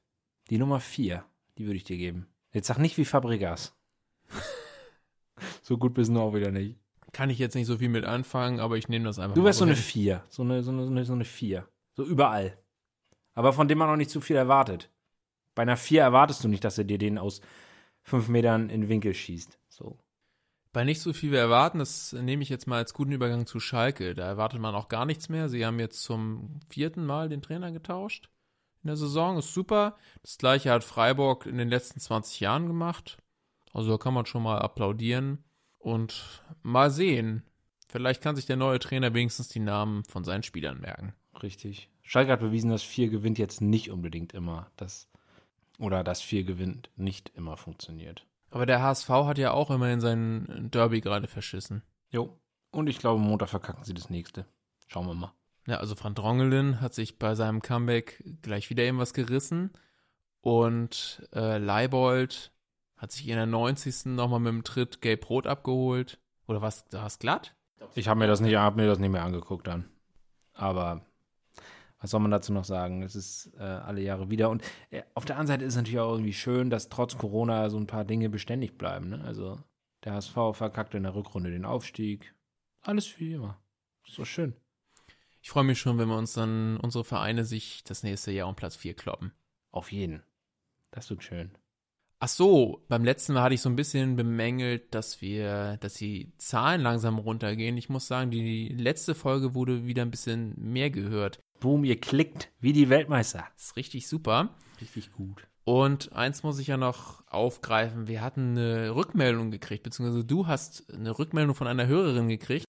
Die 0.50 0.58
Nummer 0.58 0.80
4, 0.80 1.24
die 1.58 1.66
würde 1.66 1.76
ich 1.76 1.84
dir 1.84 1.96
geben. 1.96 2.26
Jetzt 2.52 2.66
sag 2.66 2.78
nicht 2.78 2.98
wie 2.98 3.04
Fabregas. 3.04 3.74
so 5.62 5.78
gut 5.78 5.94
bist 5.94 6.10
du 6.10 6.20
auch 6.20 6.34
wieder 6.34 6.50
nicht. 6.50 6.78
Kann 7.12 7.30
ich 7.30 7.38
jetzt 7.38 7.54
nicht 7.54 7.66
so 7.66 7.78
viel 7.78 7.88
mit 7.88 8.04
anfangen, 8.04 8.60
aber 8.60 8.76
ich 8.76 8.88
nehme 8.88 9.04
das 9.04 9.18
einfach 9.18 9.34
Du 9.34 9.44
wärst 9.44 9.58
so 9.58 9.64
eine. 9.66 9.76
4. 9.76 10.24
So 10.28 10.42
eine, 10.42 10.62
so, 10.62 10.70
eine, 10.70 10.84
so, 10.84 10.90
eine, 10.90 11.04
so 11.04 11.12
eine 11.12 11.24
4. 11.24 11.66
So 11.94 12.04
überall. 12.04 12.56
Aber 13.34 13.52
von 13.52 13.68
dem 13.68 13.78
man 13.78 13.90
auch 13.90 13.96
nicht 13.96 14.10
zu 14.10 14.20
viel 14.20 14.36
erwartet. 14.36 14.90
Bei 15.54 15.62
einer 15.62 15.76
4 15.76 16.02
erwartest 16.02 16.42
du 16.42 16.48
nicht, 16.48 16.64
dass 16.64 16.78
er 16.78 16.84
dir 16.84 16.98
den 16.98 17.18
aus 17.18 17.42
5 18.04 18.28
Metern 18.28 18.70
in 18.70 18.82
den 18.82 18.88
Winkel 18.88 19.12
schießt. 19.12 19.58
So. 19.68 19.98
Bei 20.72 20.84
nicht 20.84 21.00
so 21.00 21.12
viel 21.12 21.32
wir 21.32 21.38
erwarten, 21.38 21.80
das 21.80 22.14
nehme 22.14 22.42
ich 22.42 22.48
jetzt 22.48 22.66
mal 22.66 22.78
als 22.78 22.94
guten 22.94 23.12
Übergang 23.12 23.44
zu 23.46 23.60
Schalke. 23.60 24.14
Da 24.14 24.26
erwartet 24.26 24.60
man 24.60 24.74
auch 24.74 24.88
gar 24.88 25.04
nichts 25.04 25.28
mehr. 25.28 25.50
Sie 25.50 25.66
haben 25.66 25.78
jetzt 25.78 26.02
zum 26.02 26.60
vierten 26.70 27.04
Mal 27.04 27.28
den 27.28 27.42
Trainer 27.42 27.72
getauscht 27.72 28.30
in 28.82 28.88
der 28.88 28.96
Saison. 28.96 29.38
Ist 29.38 29.52
super. 29.52 29.96
Das 30.22 30.38
gleiche 30.38 30.70
hat 30.70 30.84
Freiburg 30.84 31.46
in 31.46 31.58
den 31.58 31.68
letzten 31.68 32.00
20 32.00 32.40
Jahren 32.40 32.66
gemacht. 32.66 33.18
Also 33.72 33.92
da 33.92 33.98
kann 33.98 34.14
man 34.14 34.26
schon 34.26 34.42
mal 34.42 34.58
applaudieren 34.58 35.44
und 35.78 36.42
mal 36.62 36.90
sehen. 36.90 37.42
Vielleicht 37.88 38.22
kann 38.22 38.36
sich 38.36 38.46
der 38.46 38.56
neue 38.56 38.78
Trainer 38.78 39.14
wenigstens 39.14 39.48
die 39.48 39.60
Namen 39.60 40.04
von 40.04 40.24
seinen 40.24 40.42
Spielern 40.42 40.80
merken. 40.80 41.14
Richtig. 41.42 41.90
Schalke 42.02 42.32
hat 42.32 42.40
bewiesen, 42.40 42.70
dass 42.70 42.82
4 42.82 43.08
gewinnt 43.08 43.38
jetzt 43.38 43.60
nicht 43.60 43.90
unbedingt 43.90 44.32
immer. 44.32 44.70
Das, 44.76 45.08
oder 45.78 46.04
dass 46.04 46.20
4 46.20 46.44
gewinnt 46.44 46.90
nicht 46.96 47.30
immer 47.34 47.56
funktioniert. 47.56 48.26
Aber 48.50 48.66
der 48.66 48.82
HSV 48.82 49.08
hat 49.08 49.38
ja 49.38 49.52
auch 49.52 49.70
immerhin 49.70 50.00
seinen 50.00 50.70
Derby 50.70 51.00
gerade 51.00 51.26
verschissen. 51.26 51.82
Jo. 52.10 52.38
Und 52.70 52.88
ich 52.88 52.98
glaube, 52.98 53.20
Montag 53.20 53.48
verkacken 53.48 53.84
sie 53.84 53.94
das 53.94 54.10
nächste. 54.10 54.46
Schauen 54.88 55.06
wir 55.06 55.14
mal. 55.14 55.32
Ja, 55.66 55.76
also 55.76 55.94
Frank 55.94 56.16
Drongelin 56.16 56.80
hat 56.80 56.94
sich 56.94 57.18
bei 57.18 57.34
seinem 57.34 57.62
Comeback 57.62 58.22
gleich 58.42 58.70
wieder 58.70 58.82
irgendwas 58.82 59.14
gerissen. 59.14 59.70
Und 60.40 61.28
äh, 61.32 61.58
Leibold 61.58 62.52
hat 62.96 63.12
sich 63.12 63.28
in 63.28 63.36
der 63.36 63.46
90. 63.46 64.06
nochmal 64.06 64.40
mit 64.40 64.52
dem 64.52 64.64
Tritt 64.64 65.00
Gelb 65.00 65.28
Rot 65.30 65.46
abgeholt. 65.46 66.18
Oder 66.48 66.62
was, 66.62 66.84
da 66.88 67.02
war's 67.02 67.18
glatt? 67.18 67.54
Ich 67.94 68.08
habe 68.08 68.18
mir 68.18 68.26
das 68.26 68.40
nicht, 68.40 68.56
hab 68.56 68.76
mir 68.76 68.86
das 68.86 68.98
nicht 68.98 69.10
mehr 69.10 69.24
angeguckt 69.24 69.66
dann. 69.66 69.88
Aber 70.52 71.06
was 72.00 72.10
soll 72.10 72.20
man 72.20 72.32
dazu 72.32 72.52
noch 72.52 72.64
sagen? 72.64 73.02
Es 73.02 73.14
ist 73.14 73.52
äh, 73.58 73.62
alle 73.62 74.00
Jahre 74.00 74.30
wieder. 74.30 74.50
Und 74.50 74.62
äh, 74.90 75.02
auf 75.14 75.24
der 75.24 75.36
anderen 75.36 75.46
Seite 75.46 75.64
ist 75.64 75.74
es 75.74 75.76
natürlich 75.76 76.00
auch 76.00 76.12
irgendwie 76.12 76.32
schön, 76.32 76.70
dass 76.70 76.88
trotz 76.88 77.16
Corona 77.16 77.70
so 77.70 77.78
ein 77.78 77.86
paar 77.86 78.04
Dinge 78.04 78.28
beständig 78.28 78.76
bleiben. 78.76 79.10
Ne? 79.10 79.24
Also 79.24 79.60
der 80.04 80.14
HSV 80.14 80.34
verkackt 80.52 80.94
in 80.94 81.04
der 81.04 81.14
Rückrunde 81.14 81.50
den 81.50 81.64
Aufstieg. 81.64 82.34
Alles 82.80 83.20
wie 83.20 83.34
immer. 83.34 83.60
So 84.04 84.24
schön. 84.24 84.54
Ich 85.42 85.50
freue 85.50 85.64
mich 85.64 85.80
schon, 85.80 85.98
wenn 85.98 86.08
wir 86.08 86.16
uns 86.16 86.34
dann, 86.34 86.76
unsere 86.76 87.04
Vereine 87.04 87.44
sich 87.44 87.82
das 87.82 88.04
nächste 88.04 88.30
Jahr 88.30 88.48
um 88.48 88.54
Platz 88.54 88.76
4 88.76 88.94
kloppen. 88.94 89.32
Auf 89.72 89.90
jeden. 89.90 90.22
Das 90.92 91.10
wird 91.10 91.24
schön. 91.24 91.50
Ach 92.20 92.28
so, 92.28 92.84
beim 92.88 93.04
letzten 93.04 93.32
Mal 93.32 93.42
hatte 93.42 93.54
ich 93.56 93.60
so 93.60 93.68
ein 93.68 93.74
bisschen 93.74 94.14
bemängelt, 94.14 94.94
dass 94.94 95.20
wir, 95.20 95.78
dass 95.78 95.94
die 95.94 96.32
Zahlen 96.38 96.80
langsam 96.80 97.18
runtergehen. 97.18 97.76
Ich 97.76 97.88
muss 97.88 98.06
sagen, 98.06 98.30
die 98.30 98.68
letzte 98.68 99.16
Folge 99.16 99.56
wurde 99.56 99.84
wieder 99.84 100.02
ein 100.02 100.12
bisschen 100.12 100.54
mehr 100.56 100.90
gehört. 100.90 101.40
Boom, 101.58 101.82
ihr 101.82 102.00
klickt 102.00 102.52
wie 102.60 102.72
die 102.72 102.88
Weltmeister. 102.88 103.44
Das 103.56 103.64
ist 103.64 103.76
richtig 103.76 104.06
super. 104.06 104.54
Richtig 104.80 105.10
gut. 105.12 105.48
Und 105.64 106.12
eins 106.12 106.44
muss 106.44 106.60
ich 106.60 106.68
ja 106.68 106.76
noch 106.76 107.26
aufgreifen. 107.26 108.06
Wir 108.06 108.20
hatten 108.20 108.56
eine 108.56 108.94
Rückmeldung 108.94 109.50
gekriegt, 109.50 109.82
beziehungsweise 109.82 110.24
du 110.24 110.46
hast 110.46 110.92
eine 110.92 111.18
Rückmeldung 111.18 111.56
von 111.56 111.66
einer 111.66 111.88
Hörerin 111.88 112.28
gekriegt 112.28 112.66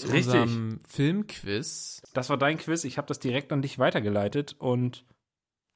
zu 0.00 0.12
Richtig. 0.12 0.40
unserem 0.40 0.80
Filmquiz. 0.88 2.02
Das 2.12 2.30
war 2.30 2.36
dein 2.36 2.58
Quiz. 2.58 2.84
Ich 2.84 2.98
habe 2.98 3.08
das 3.08 3.18
direkt 3.18 3.52
an 3.52 3.62
dich 3.62 3.78
weitergeleitet 3.78 4.56
und 4.58 5.04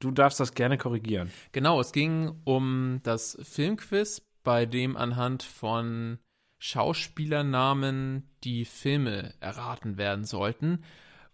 du 0.00 0.10
darfst 0.10 0.40
das 0.40 0.54
gerne 0.54 0.78
korrigieren. 0.78 1.30
Genau, 1.52 1.80
es 1.80 1.92
ging 1.92 2.40
um 2.44 3.00
das 3.02 3.38
Filmquiz, 3.42 4.22
bei 4.42 4.66
dem 4.66 4.96
anhand 4.96 5.42
von 5.42 6.18
Schauspielernamen 6.58 8.30
die 8.42 8.64
Filme 8.64 9.34
erraten 9.40 9.96
werden 9.96 10.24
sollten. 10.24 10.82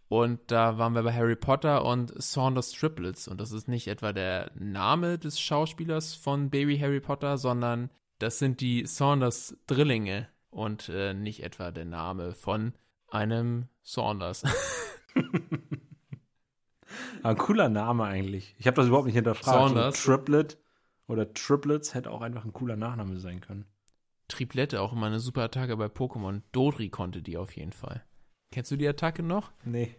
Und 0.08 0.40
da 0.50 0.76
waren 0.76 0.94
wir 0.94 1.04
bei 1.04 1.12
Harry 1.12 1.36
Potter 1.36 1.84
und 1.84 2.12
Saunders 2.20 2.72
Triplets. 2.72 3.28
Und 3.28 3.40
das 3.40 3.52
ist 3.52 3.68
nicht 3.68 3.86
etwa 3.86 4.12
der 4.12 4.50
Name 4.56 5.18
des 5.18 5.38
Schauspielers 5.38 6.14
von 6.14 6.50
Baby 6.50 6.78
Harry 6.78 7.00
Potter, 7.00 7.38
sondern 7.38 7.90
das 8.18 8.40
sind 8.40 8.60
die 8.60 8.86
Saunders 8.86 9.56
Drillinge. 9.68 10.28
Und 10.50 10.88
äh, 10.88 11.14
nicht 11.14 11.42
etwa 11.42 11.70
der 11.70 11.84
Name 11.84 12.34
von 12.34 12.74
einem 13.08 13.68
Saunders. 13.82 14.44
Aber 17.22 17.34
cooler 17.38 17.68
Name 17.68 18.04
eigentlich. 18.04 18.54
Ich 18.58 18.66
habe 18.66 18.76
das 18.76 18.86
überhaupt 18.88 19.06
nicht 19.06 19.14
hinterfragt. 19.14 19.58
Saunders. 19.58 20.02
So 20.02 20.12
Triplet 20.12 20.58
oder 21.06 21.32
Triplets 21.32 21.94
hätte 21.94 22.10
auch 22.10 22.20
einfach 22.20 22.44
ein 22.44 22.52
cooler 22.52 22.76
Nachname 22.76 23.18
sein 23.18 23.40
können. 23.40 23.66
Triplette, 24.28 24.80
auch 24.80 24.92
immer 24.92 25.06
eine 25.06 25.18
super 25.18 25.42
Attacke 25.42 25.76
bei 25.76 25.86
Pokémon. 25.86 26.42
Dodri 26.52 26.88
konnte 26.88 27.20
die 27.20 27.36
auf 27.36 27.56
jeden 27.56 27.72
Fall. 27.72 28.04
Kennst 28.52 28.70
du 28.70 28.76
die 28.76 28.86
Attacke 28.86 29.22
noch? 29.22 29.50
Nee. 29.64 29.96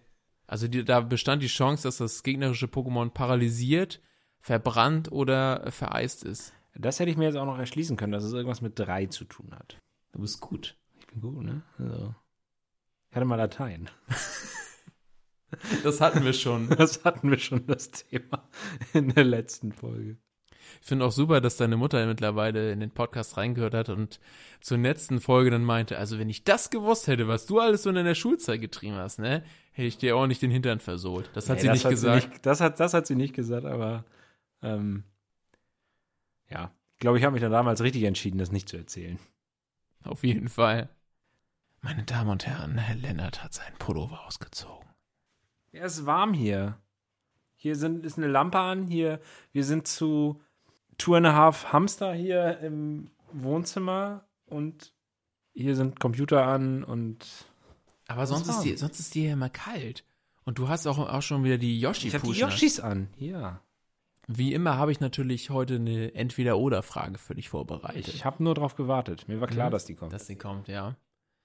Also 0.47 0.67
die, 0.67 0.83
da 0.83 1.01
bestand 1.01 1.43
die 1.43 1.47
Chance, 1.47 1.83
dass 1.83 1.97
das 1.97 2.23
gegnerische 2.23 2.67
Pokémon 2.67 3.09
paralysiert, 3.09 4.01
verbrannt 4.39 5.11
oder 5.11 5.69
vereist 5.71 6.23
ist. 6.23 6.53
Das 6.75 6.99
hätte 6.99 7.11
ich 7.11 7.17
mir 7.17 7.25
jetzt 7.25 7.35
auch 7.35 7.45
noch 7.45 7.59
erschließen 7.59 7.97
können, 7.97 8.13
dass 8.13 8.23
es 8.23 8.33
irgendwas 8.33 8.61
mit 8.61 8.79
drei 8.79 9.05
zu 9.05 9.25
tun 9.25 9.51
hat. 9.53 9.77
Du 10.11 10.19
bist 10.21 10.39
gut. 10.41 10.77
Ich 10.99 11.07
bin 11.07 11.21
gut, 11.21 11.43
ne? 11.43 11.61
Also. 11.77 12.13
Ich 13.09 13.15
hatte 13.15 13.25
mal 13.25 13.35
Latein. 13.35 13.89
Das 15.83 15.99
hatten 15.99 16.23
wir 16.23 16.31
schon. 16.31 16.69
Das 16.77 17.03
hatten 17.03 17.29
wir 17.29 17.37
schon 17.37 17.67
das 17.67 17.91
Thema 17.91 18.47
in 18.93 19.09
der 19.09 19.25
letzten 19.25 19.73
Folge. 19.73 20.17
Ich 20.81 20.87
finde 20.87 21.03
auch 21.05 21.11
super, 21.11 21.41
dass 21.41 21.57
deine 21.57 21.75
Mutter 21.75 22.05
mittlerweile 22.07 22.71
in 22.71 22.79
den 22.79 22.91
Podcast 22.91 23.35
reingehört 23.35 23.73
hat 23.73 23.89
und 23.89 24.21
zur 24.61 24.77
letzten 24.77 25.19
Folge 25.19 25.51
dann 25.51 25.65
meinte, 25.65 25.97
also 25.97 26.17
wenn 26.17 26.29
ich 26.29 26.45
das 26.45 26.69
gewusst 26.69 27.07
hätte, 27.07 27.27
was 27.27 27.45
du 27.47 27.59
alles 27.59 27.83
so 27.83 27.89
in 27.89 27.95
der 27.95 28.15
Schulzeit 28.15 28.61
getrieben 28.61 28.95
hast, 28.95 29.19
ne, 29.19 29.43
hätte 29.73 29.87
ich 29.87 29.97
dir 29.97 30.15
auch 30.15 30.25
nicht 30.25 30.41
den 30.41 30.51
Hintern 30.51 30.79
versohlt. 30.79 31.29
Das 31.33 31.49
hat 31.49 31.57
Nee, 31.57 31.63
sie 31.63 31.67
das 31.67 31.83
nicht 31.83 31.89
gesagt. 31.89 32.29
nicht, 32.29 32.45
das, 32.45 32.61
hat, 32.61 32.79
das 32.79 32.93
hat 32.93 33.05
sie 33.05 33.15
nicht 33.15 33.33
gesagt, 33.35 33.65
aber 33.65 34.05
ähm, 34.61 35.03
ja, 36.49 36.71
ich 36.93 36.99
glaube, 36.99 37.17
ich 37.17 37.25
habe 37.25 37.33
mich 37.33 37.41
dann 37.41 37.51
damals 37.51 37.81
richtig 37.81 38.03
entschieden, 38.03 38.37
das 38.37 38.53
nicht 38.53 38.69
zu 38.69 38.77
erzählen. 38.77 39.19
Auf 40.03 40.23
jeden 40.23 40.49
Fall. 40.49 40.89
Meine 41.81 42.03
Damen 42.03 42.29
und 42.29 42.45
Herren, 42.45 42.77
Herr 42.77 42.95
Lennart 42.95 43.43
hat 43.43 43.53
seinen 43.53 43.75
Pullover 43.77 44.25
ausgezogen. 44.25 44.87
Ja, 45.71 45.83
es 45.83 45.99
ist 45.99 46.05
warm 46.05 46.33
hier. 46.33 46.77
Hier 47.55 47.75
sind, 47.75 48.05
ist 48.05 48.17
eine 48.17 48.27
Lampe 48.27 48.59
an. 48.59 48.87
Hier, 48.87 49.19
wir 49.51 49.63
sind 49.63 49.87
zu 49.87 50.41
Two 50.97 51.15
and 51.15 51.25
a 51.25 51.33
Half 51.33 51.71
Hamster 51.73 52.13
hier 52.13 52.59
im 52.59 53.09
Wohnzimmer 53.31 54.25
und 54.45 54.93
hier 55.53 55.75
sind 55.75 55.99
Computer 55.99 56.45
an 56.45 56.83
und 56.83 57.25
Aber 58.07 58.27
sonst 58.27 58.47
ist, 58.47 58.61
die, 58.61 58.77
sonst 58.77 58.99
ist 58.99 59.15
die 59.15 59.25
ja 59.25 59.33
immer 59.33 59.49
kalt. 59.49 60.05
Und 60.43 60.57
du 60.57 60.67
hast 60.69 60.87
auch, 60.87 60.97
auch 60.97 61.21
schon 61.21 61.43
wieder 61.43 61.57
die 61.57 61.79
yoshi 61.79 62.07
ich 62.07 62.13
habe 62.13 62.27
die 62.27 62.39
Yoshis 62.39 62.79
an. 62.79 63.07
Ja. 63.17 63.61
Wie 64.33 64.53
immer 64.53 64.77
habe 64.77 64.91
ich 64.91 64.99
natürlich 64.99 65.49
heute 65.49 65.75
eine 65.75 66.13
Entweder-Oder-Frage 66.15 67.17
für 67.17 67.35
dich 67.35 67.49
vorbereitet. 67.49 68.07
Ich 68.07 68.23
habe 68.25 68.41
nur 68.43 68.55
drauf 68.55 68.75
gewartet. 68.75 69.27
Mir 69.27 69.41
war 69.41 69.47
klar, 69.47 69.67
Mhm. 69.67 69.71
dass 69.71 69.85
die 69.85 69.95
kommt. 69.95 70.13
dass 70.13 70.27
sie 70.27 70.37
kommt, 70.37 70.67
ja. 70.67 70.95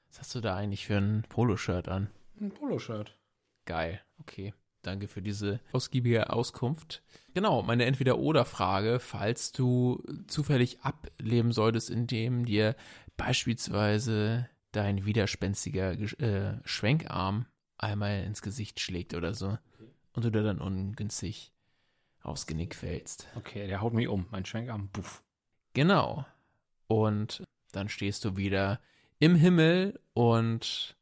Was 0.08 0.20
hast 0.20 0.34
du 0.34 0.40
da 0.40 0.54
eigentlich 0.56 0.86
für 0.86 0.96
ein 0.98 1.24
Poloshirt 1.28 1.88
an? 1.88 2.08
ein 2.40 2.50
Poloshirt. 2.50 3.18
Geil, 3.64 4.00
okay. 4.20 4.52
Danke 4.82 5.08
für 5.08 5.20
diese 5.22 5.58
ausgiebige 5.72 6.30
Auskunft. 6.30 7.02
Genau, 7.34 7.62
meine 7.62 7.86
Entweder-Oder-Frage, 7.86 9.00
falls 9.00 9.50
du 9.50 10.00
zufällig 10.28 10.80
ableben 10.82 11.50
solltest, 11.50 11.90
indem 11.90 12.44
dir 12.44 12.76
beispielsweise 13.16 14.48
dein 14.72 15.06
widerspenstiger 15.06 15.92
äh, 16.20 16.60
Schwenkarm 16.64 17.46
einmal 17.78 18.22
ins 18.24 18.42
Gesicht 18.42 18.78
schlägt 18.80 19.14
oder 19.14 19.34
so 19.34 19.58
und 20.12 20.24
du 20.24 20.30
da 20.30 20.42
dann 20.42 20.60
ungünstig 20.60 21.52
aufs 22.26 22.46
Genick 22.46 22.74
fällst. 22.74 23.26
Okay, 23.36 23.66
der 23.66 23.80
haut 23.80 23.94
mich 23.94 24.08
um. 24.08 24.26
Mein 24.30 24.44
Schwenkarm, 24.44 24.88
puff. 24.88 25.22
Genau. 25.74 26.24
Und 26.86 27.42
dann 27.72 27.88
stehst 27.88 28.24
du 28.24 28.36
wieder 28.36 28.80
im 29.18 29.34
Himmel 29.34 30.00
und 30.12 30.96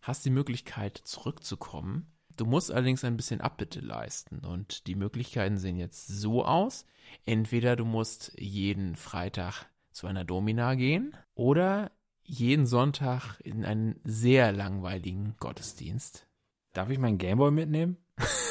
hast 0.00 0.24
die 0.24 0.30
Möglichkeit 0.30 0.98
zurückzukommen. 0.98 2.12
Du 2.36 2.46
musst 2.46 2.70
allerdings 2.70 3.04
ein 3.04 3.16
bisschen 3.16 3.40
Abbitte 3.40 3.80
leisten 3.80 4.38
und 4.46 4.86
die 4.86 4.94
Möglichkeiten 4.94 5.58
sehen 5.58 5.76
jetzt 5.76 6.06
so 6.06 6.44
aus. 6.44 6.86
Entweder 7.26 7.76
du 7.76 7.84
musst 7.84 8.32
jeden 8.38 8.96
Freitag 8.96 9.66
zu 9.92 10.06
einer 10.06 10.24
Domina 10.24 10.74
gehen 10.74 11.14
oder 11.34 11.90
jeden 12.22 12.66
Sonntag 12.66 13.38
in 13.40 13.64
einen 13.64 14.00
sehr 14.04 14.52
langweiligen 14.52 15.34
Gottesdienst. 15.38 16.26
Darf 16.72 16.88
ich 16.90 16.98
meinen 16.98 17.18
Gameboy 17.18 17.50
mitnehmen? 17.50 17.96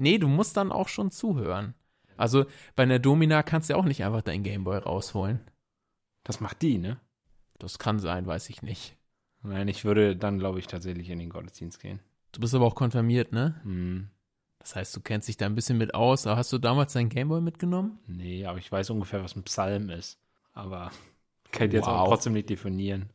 Nee, 0.00 0.18
du 0.18 0.28
musst 0.28 0.56
dann 0.56 0.72
auch 0.72 0.88
schon 0.88 1.10
zuhören. 1.10 1.74
Also 2.16 2.46
bei 2.74 2.82
einer 2.84 2.98
Domina 2.98 3.42
kannst 3.42 3.68
du 3.68 3.74
ja 3.74 3.78
auch 3.78 3.84
nicht 3.84 4.04
einfach 4.04 4.22
deinen 4.22 4.42
Gameboy 4.42 4.78
rausholen. 4.78 5.40
Das 6.24 6.40
macht 6.40 6.62
die, 6.62 6.78
ne? 6.78 6.98
Das 7.58 7.78
kann 7.78 7.98
sein, 7.98 8.26
weiß 8.26 8.48
ich 8.50 8.62
nicht. 8.62 8.96
Nein, 9.42 9.68
ich 9.68 9.84
würde 9.84 10.16
dann, 10.16 10.38
glaube 10.38 10.58
ich, 10.58 10.66
tatsächlich 10.66 11.08
in 11.10 11.18
den 11.18 11.30
Gottesdienst 11.30 11.80
gehen. 11.80 12.00
Du 12.32 12.40
bist 12.40 12.54
aber 12.54 12.66
auch 12.66 12.74
konfirmiert, 12.74 13.32
ne? 13.32 13.60
Hm. 13.62 14.08
Das 14.58 14.76
heißt, 14.76 14.94
du 14.96 15.00
kennst 15.00 15.28
dich 15.28 15.36
da 15.38 15.46
ein 15.46 15.54
bisschen 15.54 15.78
mit 15.78 15.94
aus. 15.94 16.26
Aber 16.26 16.36
hast 16.36 16.52
du 16.52 16.58
damals 16.58 16.92
deinen 16.92 17.08
Gameboy 17.08 17.40
mitgenommen? 17.40 17.98
Nee, 18.06 18.44
aber 18.44 18.58
ich 18.58 18.70
weiß 18.70 18.90
ungefähr, 18.90 19.22
was 19.22 19.34
ein 19.36 19.42
Psalm 19.44 19.88
ist. 19.88 20.18
Aber 20.52 20.90
kann 21.52 21.68
ich 21.68 21.74
jetzt 21.74 21.86
Wow. 21.86 22.00
auch 22.00 22.08
trotzdem 22.08 22.34
nicht 22.34 22.50
definieren. 22.50 23.10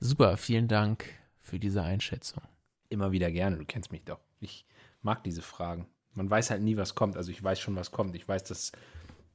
Super, 0.00 0.36
vielen 0.36 0.68
Dank 0.68 1.06
für 1.40 1.58
diese 1.58 1.82
Einschätzung. 1.82 2.42
Immer 2.88 3.12
wieder 3.12 3.30
gerne, 3.30 3.56
du 3.56 3.64
kennst 3.64 3.92
mich 3.92 4.04
doch. 4.04 4.20
Ich 4.40 4.66
mag 5.04 5.22
diese 5.24 5.42
Fragen. 5.42 5.86
Man 6.12 6.30
weiß 6.30 6.50
halt 6.50 6.62
nie, 6.62 6.76
was 6.76 6.94
kommt. 6.94 7.16
Also 7.16 7.30
ich 7.30 7.42
weiß 7.42 7.60
schon, 7.60 7.76
was 7.76 7.90
kommt. 7.90 8.14
Ich 8.14 8.26
weiß, 8.26 8.44
dass 8.44 8.72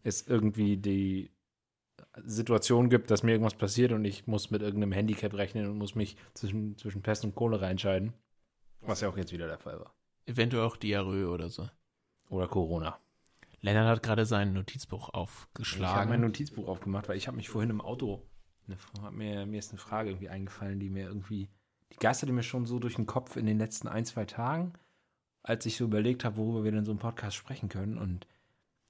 es 0.04 0.28
irgendwie 0.28 0.78
die 0.78 1.32
Situation 2.24 2.90
gibt, 2.90 3.12
dass 3.12 3.24
mir 3.24 3.32
irgendwas 3.32 3.56
passiert 3.56 3.92
und 3.92 4.06
ich 4.06 4.28
muss 4.28 4.52
mit 4.52 4.62
irgendeinem 4.62 4.94
Handicap 4.94 5.34
rechnen 5.34 5.68
und 5.68 5.78
muss 5.78 5.96
mich 5.96 6.18
zwischen, 6.34 6.78
zwischen 6.78 7.02
Pest 7.02 7.24
und 7.26 7.36
Cholera 7.36 7.70
entscheiden. 7.70 8.14
Was 8.82 9.02
ja 9.02 9.10
auch 9.10 9.18
jetzt 9.18 9.34
wieder 9.34 9.48
der 9.48 9.60
Fall 9.60 9.80
war. 9.80 9.94
Eventuell 10.26 10.64
auch 10.64 10.78
Diarrhoe 10.78 11.30
oder 11.30 11.50
so. 11.50 11.70
Oder 12.30 12.48
Corona. 12.48 12.98
Lennart 13.62 13.88
hat 13.88 14.04
gerade 14.04 14.26
sein 14.26 14.54
Notizbuch 14.54 15.10
Ich 15.10 15.14
habe 15.14 15.18
mein 15.18 15.22
aufgeschlagen. 15.24 16.22
Notizbuch 16.22 16.68
aufgemacht, 16.68 17.10
weil 17.10 17.18
ich 17.18 17.28
habe 17.28 17.38
mich 17.38 17.50
vorhin 17.50 17.72
im 17.72 17.82
Auto, 17.82 18.26
eine, 18.68 19.12
mir, 19.12 19.46
mir 19.46 19.60
ist 19.60 19.72
eine 19.72 19.80
Frage 19.80 20.12
irgendwie 20.12 20.30
eingefallen, 20.30 20.80
die 20.80 20.90
mir 20.90 21.08
irgendwie, 21.08 21.50
die 21.92 21.98
geisterte 21.98 22.32
mir 22.32 22.44
schon 22.44 22.66
so 22.66 22.80
durch 22.80 22.96
den 22.96 23.06
Kopf 23.06 23.36
in 23.36 23.46
den 23.46 23.58
letzten 23.58 23.88
ein, 23.88 24.06
zwei 24.06 24.26
Tagen, 24.26 24.74
als 25.44 25.66
ich 25.66 25.78
so 25.78 25.86
überlegt 25.86 26.24
habe, 26.24 26.38
worüber 26.38 26.64
wir 26.64 26.72
denn 26.72 26.86
so 26.86 26.92
im 26.92 27.00
Podcast 27.00 27.36
sprechen 27.36 27.70
können. 27.70 27.98
Und 27.98 28.28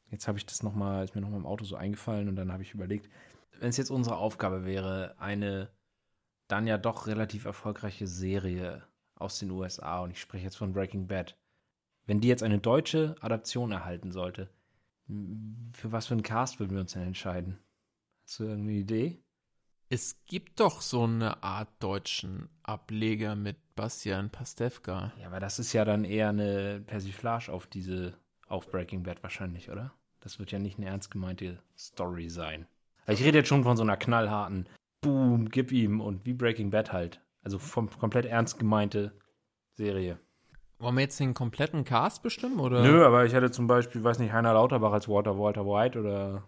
jetzt 0.10 0.28
habe 0.28 0.38
ich 0.38 0.46
das 0.46 0.64
nochmal, 0.64 1.04
ist 1.06 1.16
mir 1.16 1.22
nochmal 1.22 1.40
im 1.40 1.46
Auto 1.46 1.66
so 1.66 1.76
eingefallen 1.76 2.28
und 2.28 2.36
dann 2.36 2.52
habe 2.52 2.64
ich 2.64 2.74
überlegt, 2.74 3.10
wenn 3.60 3.70
es 3.70 3.78
jetzt 3.78 3.92
unsere 3.92 4.18
Aufgabe 4.18 4.66
wäre, 4.66 5.16
eine 5.20 5.70
dann 6.48 6.66
ja 6.66 6.78
doch 6.78 7.08
relativ 7.08 7.46
erfolgreiche 7.46 8.08
Serie 8.08 8.84
aus 9.16 9.38
den 9.38 9.52
USA, 9.52 10.00
und 10.00 10.12
ich 10.12 10.20
spreche 10.20 10.46
jetzt 10.46 10.56
von 10.56 10.74
Breaking 10.74 11.08
Bad, 11.08 11.38
wenn 12.06 12.22
die 12.22 12.28
jetzt 12.28 12.42
eine 12.42 12.58
deutsche 12.58 13.16
Adaption 13.22 13.72
erhalten 13.72 14.12
sollte, 14.12 14.50
für 15.74 15.92
was 15.92 16.08
für 16.08 16.14
einen 16.14 16.24
Cast 16.24 16.60
würden 16.60 16.74
wir 16.74 16.82
uns 16.82 16.94
denn 16.94 17.04
entscheiden? 17.04 17.60
Hast 18.24 18.40
du 18.40 18.46
irgendeine 18.46 18.78
Idee? 18.78 19.22
es 19.90 20.24
gibt 20.26 20.60
doch 20.60 20.82
so 20.82 21.04
eine 21.04 21.42
Art 21.42 21.70
deutschen 21.80 22.48
Ableger 22.62 23.36
mit 23.36 23.58
Bastian 23.80 24.30
Pastewka. 24.30 25.14
Ja, 25.22 25.28
aber 25.28 25.40
das 25.40 25.58
ist 25.58 25.72
ja 25.72 25.86
dann 25.86 26.04
eher 26.04 26.28
eine 26.28 26.84
Persiflage 26.86 27.50
auf 27.50 27.66
diese, 27.66 28.14
auf 28.48 28.70
Breaking 28.70 29.04
Bad 29.04 29.24
wahrscheinlich, 29.24 29.70
oder? 29.70 29.94
Das 30.20 30.38
wird 30.38 30.52
ja 30.52 30.60
nicht 30.60 30.78
eine 30.78 30.88
ernst 30.88 31.12
gemeinte 31.12 31.60
Story 31.78 32.30
sein. 32.30 32.68
Also 33.06 33.22
ich 33.22 33.26
rede 33.26 33.38
jetzt 33.38 33.48
schon 33.48 33.64
von 33.64 33.78
so 33.78 33.84
einer 33.84 33.96
knallharten 33.96 34.68
Boom, 35.00 35.50
gib 35.50 35.72
ihm 35.72 36.02
und 36.02 36.26
wie 36.26 36.34
Breaking 36.34 36.72
Bad 36.72 36.92
halt. 36.92 37.22
Also 37.42 37.58
vom 37.58 37.90
komplett 37.90 38.26
ernst 38.26 38.60
gemeinte 38.60 39.14
Serie. 39.76 40.20
Wollen 40.80 40.96
wir 40.96 41.04
jetzt 41.04 41.20
den 41.22 41.34
kompletten 41.34 41.86
Cast 41.86 42.22
bestimmen? 42.22 42.60
Oder? 42.60 42.84
Nö, 42.84 43.06
aber 43.06 43.24
ich 43.24 43.32
hätte 43.32 43.50
zum 43.50 43.68
Beispiel, 43.68 44.04
weiß 44.04 44.20
nicht, 44.20 44.34
Heiner 44.34 44.56
Lauterbach 44.56 44.92
als 44.92 45.08
Walter 45.08 45.40
Walter 45.40 45.66
White 45.66 45.98
oder 45.98 46.44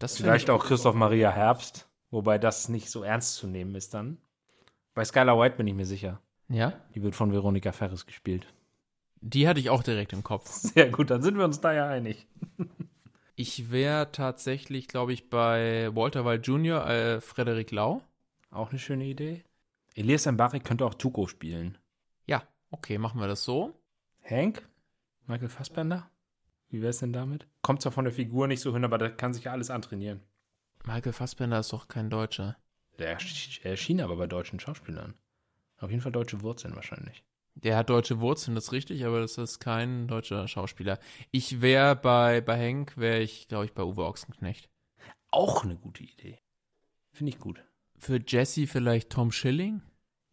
das 0.00 0.16
vielleicht 0.16 0.48
ich, 0.48 0.50
auch 0.50 0.64
Christoph 0.64 0.96
Maria 0.96 1.30
Herbst, 1.30 1.88
wobei 2.10 2.38
das 2.38 2.68
nicht 2.68 2.90
so 2.90 3.04
ernst 3.04 3.36
zu 3.36 3.46
nehmen 3.46 3.76
ist 3.76 3.94
dann. 3.94 4.18
Bei 4.94 5.04
Skylar 5.04 5.38
White 5.38 5.56
bin 5.56 5.68
ich 5.68 5.74
mir 5.74 5.86
sicher. 5.86 6.20
Ja, 6.52 6.72
Die 6.94 7.02
wird 7.02 7.14
von 7.14 7.32
Veronika 7.32 7.72
Ferris 7.72 8.04
gespielt. 8.06 8.46
die 9.20 9.48
hatte 9.48 9.60
ich 9.60 9.70
auch 9.70 9.82
direkt 9.82 10.12
im 10.12 10.22
Kopf. 10.22 10.46
Sehr 10.50 10.90
gut, 10.90 11.10
dann 11.10 11.22
sind 11.22 11.38
wir 11.38 11.44
uns 11.44 11.60
da 11.60 11.72
ja 11.72 11.88
einig. 11.88 12.26
Ich 13.34 13.70
wäre 13.70 14.12
tatsächlich, 14.12 14.88
glaube 14.88 15.12
ich, 15.12 15.30
bei 15.30 15.88
Walter 15.94 16.24
White 16.24 16.42
Jr., 16.42 16.86
äh, 16.88 17.20
Frederik 17.20 17.70
Lau. 17.70 18.02
Auch 18.50 18.70
eine 18.70 18.78
schöne 18.78 19.04
Idee. 19.04 19.42
Elias 19.94 20.26
Mbari 20.26 20.60
könnte 20.60 20.84
auch 20.84 20.94
Tuko 20.94 21.26
spielen. 21.26 21.78
Ja, 22.26 22.42
okay, 22.70 22.98
machen 22.98 23.20
wir 23.20 23.28
das 23.28 23.44
so. 23.44 23.72
Hank? 24.22 24.68
Michael 25.26 25.48
Fassbender? 25.48 26.10
Wie 26.68 26.82
wär's 26.82 26.98
denn 26.98 27.12
damit? 27.12 27.46
Kommt 27.62 27.80
zwar 27.82 27.92
von 27.92 28.04
der 28.04 28.12
Figur 28.14 28.46
nicht 28.48 28.60
so 28.60 28.72
hin, 28.74 28.84
aber 28.84 28.98
da 28.98 29.08
kann 29.08 29.32
sich 29.34 29.44
ja 29.44 29.52
alles 29.52 29.70
antrainieren. 29.70 30.20
Michael 30.84 31.12
Fassbender 31.12 31.58
ist 31.60 31.72
doch 31.72 31.88
kein 31.88 32.10
Deutscher. 32.10 32.56
Der 32.98 33.18
ersch- 33.18 33.62
erschien 33.64 34.00
aber 34.00 34.16
bei 34.16 34.26
deutschen 34.26 34.60
Schauspielern. 34.60 35.14
Auf 35.82 35.90
jeden 35.90 36.00
Fall 36.00 36.12
deutsche 36.12 36.42
Wurzeln 36.42 36.76
wahrscheinlich. 36.76 37.24
Der 37.54 37.76
hat 37.76 37.90
deutsche 37.90 38.20
Wurzeln, 38.20 38.54
das 38.54 38.64
ist 38.64 38.72
richtig, 38.72 39.04
aber 39.04 39.20
das 39.20 39.36
ist 39.36 39.58
kein 39.58 40.06
deutscher 40.06 40.46
Schauspieler. 40.46 40.98
Ich 41.32 41.60
wäre 41.60 41.96
bei, 41.96 42.40
bei 42.40 42.56
Henk, 42.56 42.96
wäre 42.96 43.20
ich, 43.20 43.48
glaube 43.48 43.66
ich, 43.66 43.74
bei 43.74 43.82
Uwe 43.82 44.06
Ochsenknecht. 44.06 44.70
Auch 45.32 45.64
eine 45.64 45.76
gute 45.76 46.04
Idee. 46.04 46.38
Finde 47.10 47.30
ich 47.30 47.38
gut. 47.38 47.62
Für 47.98 48.20
Jesse 48.24 48.66
vielleicht 48.66 49.10
Tom 49.10 49.32
Schilling? 49.32 49.82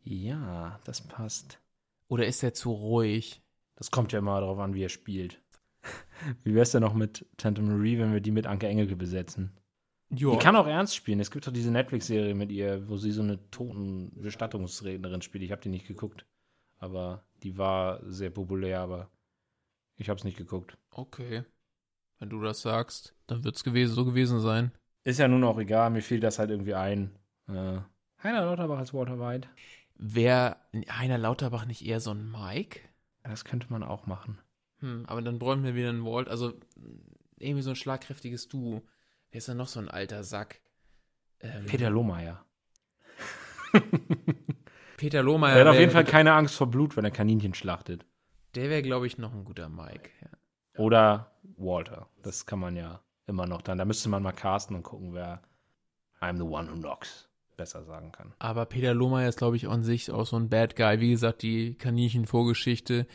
Ja, 0.04 0.80
das 0.86 1.02
passt. 1.02 1.60
Oder 2.08 2.28
ist 2.28 2.44
er 2.44 2.54
zu 2.54 2.72
ruhig? 2.72 3.42
Das 3.76 3.92
kommt 3.92 4.12
ja 4.12 4.20
immer 4.20 4.40
darauf 4.40 4.60
an, 4.60 4.76
wie 4.76 4.84
er 4.84 4.90
spielt. 4.90 5.42
Wie 6.44 6.54
wär's 6.54 6.72
denn 6.72 6.82
noch 6.82 6.94
mit 6.94 7.26
Tante 7.38 7.62
Marie, 7.62 7.98
wenn 7.98 8.12
wir 8.12 8.20
die 8.20 8.32
mit 8.32 8.46
Anke 8.46 8.68
Engelke 8.68 8.98
besetzen? 8.98 9.58
Ja. 10.12 10.32
Die 10.32 10.38
kann 10.38 10.56
auch 10.56 10.68
ernst 10.68 10.96
spielen. 10.96 11.20
Es 11.20 11.30
gibt 11.30 11.46
doch 11.46 11.54
diese 11.54 11.72
Netflix-Serie 11.72 12.34
mit 12.34 12.52
ihr, 12.52 12.90
wo 12.90 12.98
sie 12.98 13.12
so 13.12 13.22
eine 13.22 13.40
Totenbestattungsrednerin 13.52 15.22
spielt. 15.22 15.44
Ich 15.44 15.52
habe 15.52 15.62
die 15.62 15.70
nicht 15.70 15.88
geguckt. 15.88 16.26
Aber 16.80 17.24
die 17.44 17.58
war 17.58 18.02
sehr 18.10 18.30
populär, 18.30 18.80
aber 18.80 19.10
ich 19.98 20.10
habe 20.10 20.18
es 20.18 20.24
nicht 20.24 20.38
geguckt. 20.38 20.78
Okay. 20.92 21.44
Wenn 22.20 22.30
du 22.30 22.42
das 22.42 22.62
sagst, 22.62 23.16
dann 23.28 23.44
wird's 23.44 23.64
gewesen, 23.64 23.94
so 23.94 24.06
gewesen 24.06 24.40
sein. 24.40 24.72
Ist 25.04 25.20
ja 25.20 25.28
nun 25.28 25.44
auch 25.44 25.60
egal, 25.60 25.90
mir 25.90 26.02
fiel 26.02 26.20
das 26.20 26.40
halt 26.40 26.50
irgendwie 26.50 26.74
ein. 26.74 27.16
Äh, 27.48 27.80
Heiner 28.24 28.46
Lauterbach 28.46 28.80
als 28.80 28.94
Walter 28.94 29.20
White. 29.20 29.48
Wäre 29.96 30.58
Heiner 30.90 31.18
Lauterbach 31.18 31.66
nicht 31.66 31.86
eher 31.86 32.00
so 32.00 32.12
ein 32.12 32.32
Mike? 32.32 32.82
Das 33.24 33.46
könnte 33.46 33.68
man 33.70 33.84
auch 33.84 34.08
machen. 34.08 34.40
Hm, 34.80 35.06
aber 35.08 35.22
dann 35.22 35.40
bräuchten 35.40 35.64
wir 35.64 35.76
wieder 35.76 35.90
einen 35.90 36.06
Walt, 36.06 36.30
also 36.30 36.54
irgendwie 37.38 37.62
so 37.62 37.70
ein 37.70 37.76
schlagkräftiges 37.76 38.48
Duo. 38.48 38.82
Wer 39.32 39.38
ist 39.38 39.48
denn 39.48 39.58
noch 39.58 39.68
so 39.68 39.80
ein 39.80 39.90
alter 39.90 40.24
Sack? 40.24 40.62
Ähm, 41.40 41.66
Peter 41.66 41.90
Lohmeier. 41.90 42.44
Peter 44.98 45.24
Lohmeier. 45.24 45.56
Er 45.56 45.62
hat 45.62 45.68
auf 45.68 45.80
jeden 45.80 45.92
Fall 45.92 46.06
keine 46.06 46.34
Angst 46.34 46.56
vor 46.56 46.68
Blut, 46.68 46.98
wenn 46.98 47.06
er 47.06 47.12
Kaninchen 47.12 47.54
schlachtet. 47.54 48.06
Der 48.56 48.70
wäre, 48.70 48.82
glaube 48.82 49.08
ich, 49.08 49.18
noch 49.18 49.34
ein 49.34 49.46
guter 49.46 49.70
Mike. 49.70 50.10
Ja. 50.22 50.82
Oder 50.82 51.32
Walter. 51.58 52.10
Das 52.24 52.46
kann 52.46 52.60
man 52.60 52.76
ja 52.76 53.02
immer 53.28 53.46
noch 53.46 53.62
dann. 53.62 53.78
Da 53.78 53.86
müsste 53.86 54.10
man 54.10 54.24
mal 54.24 54.32
casten 54.32 54.76
und 54.76 54.84
gucken, 54.84 55.14
wer 55.14 55.42
I'm 56.20 56.38
the 56.38 56.44
one 56.44 56.70
who 56.70 56.76
knocks 56.76 57.30
besser 57.56 57.84
sagen 57.84 58.12
kann. 58.12 58.34
Aber 58.40 58.66
Peter 58.66 58.94
Lohmeier 58.94 59.30
ist, 59.30 59.38
glaube 59.38 59.58
ich, 59.58 59.68
an 59.68 59.84
sich 59.84 60.12
auch 60.12 60.26
so 60.26 60.38
ein 60.38 60.50
Bad 60.50 60.76
Guy. 60.76 61.00
Wie 61.02 61.12
gesagt, 61.12 61.42
die 61.42 61.76
Kaninchen-Vorgeschichte, 61.76 63.06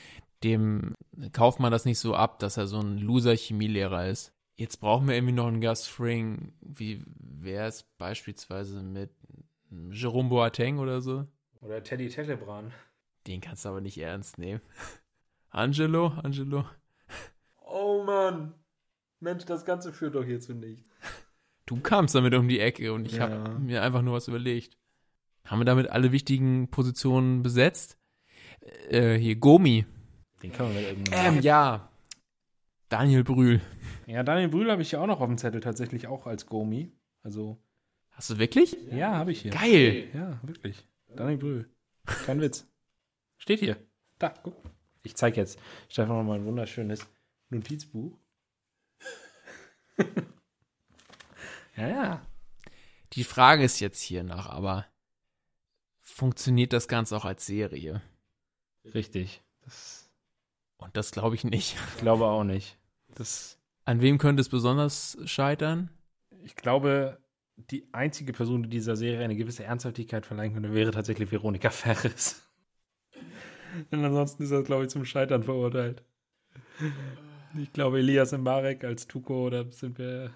dem 0.44 0.94
kauft 1.32 1.60
man 1.60 1.72
das 1.72 1.86
nicht 1.86 1.98
so 1.98 2.14
ab, 2.14 2.38
dass 2.38 2.58
er 2.58 2.66
so 2.66 2.78
ein 2.78 2.98
Loser-Chemielehrer 2.98 4.06
ist. 4.08 4.33
Jetzt 4.56 4.76
brauchen 4.78 5.08
wir 5.08 5.14
irgendwie 5.16 5.34
noch 5.34 5.48
einen 5.48 5.60
Gast 5.60 5.88
Fring. 5.88 6.52
Wie 6.60 7.02
wäre 7.18 7.66
es 7.66 7.82
beispielsweise 7.98 8.82
mit 8.82 9.10
Jerome 9.90 10.28
Boateng 10.28 10.78
oder 10.78 11.00
so? 11.00 11.26
Oder 11.60 11.82
Teddy 11.82 12.08
Tettebran. 12.08 12.72
Den 13.26 13.40
kannst 13.40 13.64
du 13.64 13.70
aber 13.70 13.80
nicht 13.80 13.98
ernst 13.98 14.38
nehmen. 14.38 14.60
Angelo? 15.50 16.08
Angelo? 16.22 16.64
Oh 17.66 18.02
Mann. 18.04 18.54
Mensch, 19.20 19.44
das 19.44 19.64
Ganze 19.64 19.92
führt 19.92 20.14
doch 20.14 20.24
hierzu 20.24 20.54
nicht. 20.54 20.84
Du 21.66 21.80
kamst 21.80 22.14
damit 22.14 22.34
um 22.34 22.46
die 22.46 22.60
Ecke 22.60 22.92
und 22.92 23.06
ich 23.06 23.14
Ja. 23.14 23.20
habe 23.30 23.58
mir 23.58 23.80
einfach 23.82 24.02
nur 24.02 24.12
was 24.12 24.28
überlegt. 24.28 24.76
Haben 25.46 25.60
wir 25.60 25.64
damit 25.64 25.88
alle 25.88 26.12
wichtigen 26.12 26.68
Positionen 26.70 27.42
besetzt? 27.42 27.96
Äh, 28.90 29.14
hier, 29.14 29.36
Gomi. 29.36 29.86
Den 30.42 30.52
kann 30.52 30.66
man 30.66 30.74
mit 30.74 30.84
irgendeinem. 30.84 31.36
Ähm, 31.36 31.42
ja. 31.42 31.88
Daniel 32.88 33.24
Brühl. 33.24 33.60
ja, 34.06 34.22
Daniel 34.22 34.48
Brühl 34.48 34.70
habe 34.70 34.82
ich 34.82 34.92
ja 34.92 35.00
auch 35.00 35.06
noch 35.06 35.20
auf 35.20 35.26
dem 35.28 35.38
Zettel 35.38 35.60
tatsächlich 35.60 36.06
auch 36.06 36.26
als 36.26 36.46
Gomi. 36.46 36.92
Also, 37.22 37.58
Hast 38.10 38.30
du 38.30 38.38
wirklich? 38.38 38.76
ja, 38.92 39.12
habe 39.16 39.32
ich 39.32 39.42
hier. 39.42 39.50
Geil. 39.50 40.08
Ja, 40.14 40.38
wirklich. 40.42 40.86
Daniel 41.08 41.38
Brühl. 41.38 41.70
Kein 42.26 42.40
Witz. 42.40 42.66
Steht 43.38 43.60
hier. 43.60 43.76
Da, 44.18 44.28
guck. 44.42 44.54
Ich 45.02 45.16
zeige 45.16 45.36
jetzt 45.36 45.58
Stefan 45.88 46.16
noch 46.16 46.24
mal 46.24 46.38
ein 46.38 46.44
wunderschönes 46.46 47.06
Notizbuch. 47.50 48.16
ja, 51.76 51.88
ja. 51.88 52.26
Die 53.12 53.24
Frage 53.24 53.64
ist 53.64 53.80
jetzt 53.80 54.00
hier 54.00 54.22
nach, 54.24 54.48
aber 54.48 54.86
funktioniert 56.00 56.72
das 56.72 56.88
Ganze 56.88 57.16
auch 57.16 57.24
als 57.24 57.46
Serie? 57.46 58.02
Richtig. 58.84 59.42
Das, 59.62 60.10
Und 60.76 60.96
das 60.96 61.10
glaube 61.10 61.34
ich 61.36 61.44
nicht. 61.44 61.76
ich 61.94 62.00
glaube 62.00 62.26
auch 62.26 62.44
nicht. 62.44 62.78
Das, 63.14 63.58
An 63.84 64.00
wem 64.00 64.18
könnte 64.18 64.40
es 64.40 64.48
besonders 64.48 65.16
scheitern? 65.24 65.90
ich 66.44 66.56
glaube, 66.56 67.18
die 67.56 67.88
einzige 67.92 68.32
Person, 68.32 68.64
die 68.64 68.68
dieser 68.68 68.96
Serie 68.96 69.24
eine 69.24 69.36
gewisse 69.36 69.64
Ernsthaftigkeit 69.64 70.26
verleihen 70.26 70.54
könnte, 70.54 70.74
wäre 70.74 70.90
tatsächlich 70.90 71.30
Veronika 71.30 71.70
Ferris. 71.70 72.42
Und 73.90 74.04
ansonsten 74.04 74.42
ist 74.42 74.52
das, 74.52 74.64
glaube 74.64 74.84
ich, 74.84 74.90
zum 74.90 75.04
Scheitern 75.04 75.42
verurteilt. 75.42 76.02
Ich 77.58 77.72
glaube, 77.72 77.98
Elias 77.98 78.32
Mbarek 78.32 78.84
als 78.84 79.06
Tuko, 79.06 79.50
da 79.50 79.64
sind 79.70 79.98
wir, 79.98 80.32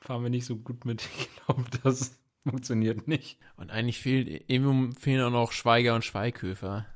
fahren 0.00 0.22
wir 0.22 0.30
nicht 0.30 0.44
so 0.44 0.56
gut 0.56 0.84
mit. 0.84 1.08
Ich 1.18 1.28
glaube, 1.46 1.64
das 1.82 2.18
funktioniert 2.44 3.08
nicht. 3.08 3.38
Und 3.56 3.70
eigentlich 3.70 4.00
fehlt, 4.00 4.50
eben 4.50 4.92
fehlen 4.92 5.22
auch 5.22 5.30
noch 5.30 5.52
Schweiger 5.52 5.94
und 5.94 6.04
Schweighöfer. 6.04 6.86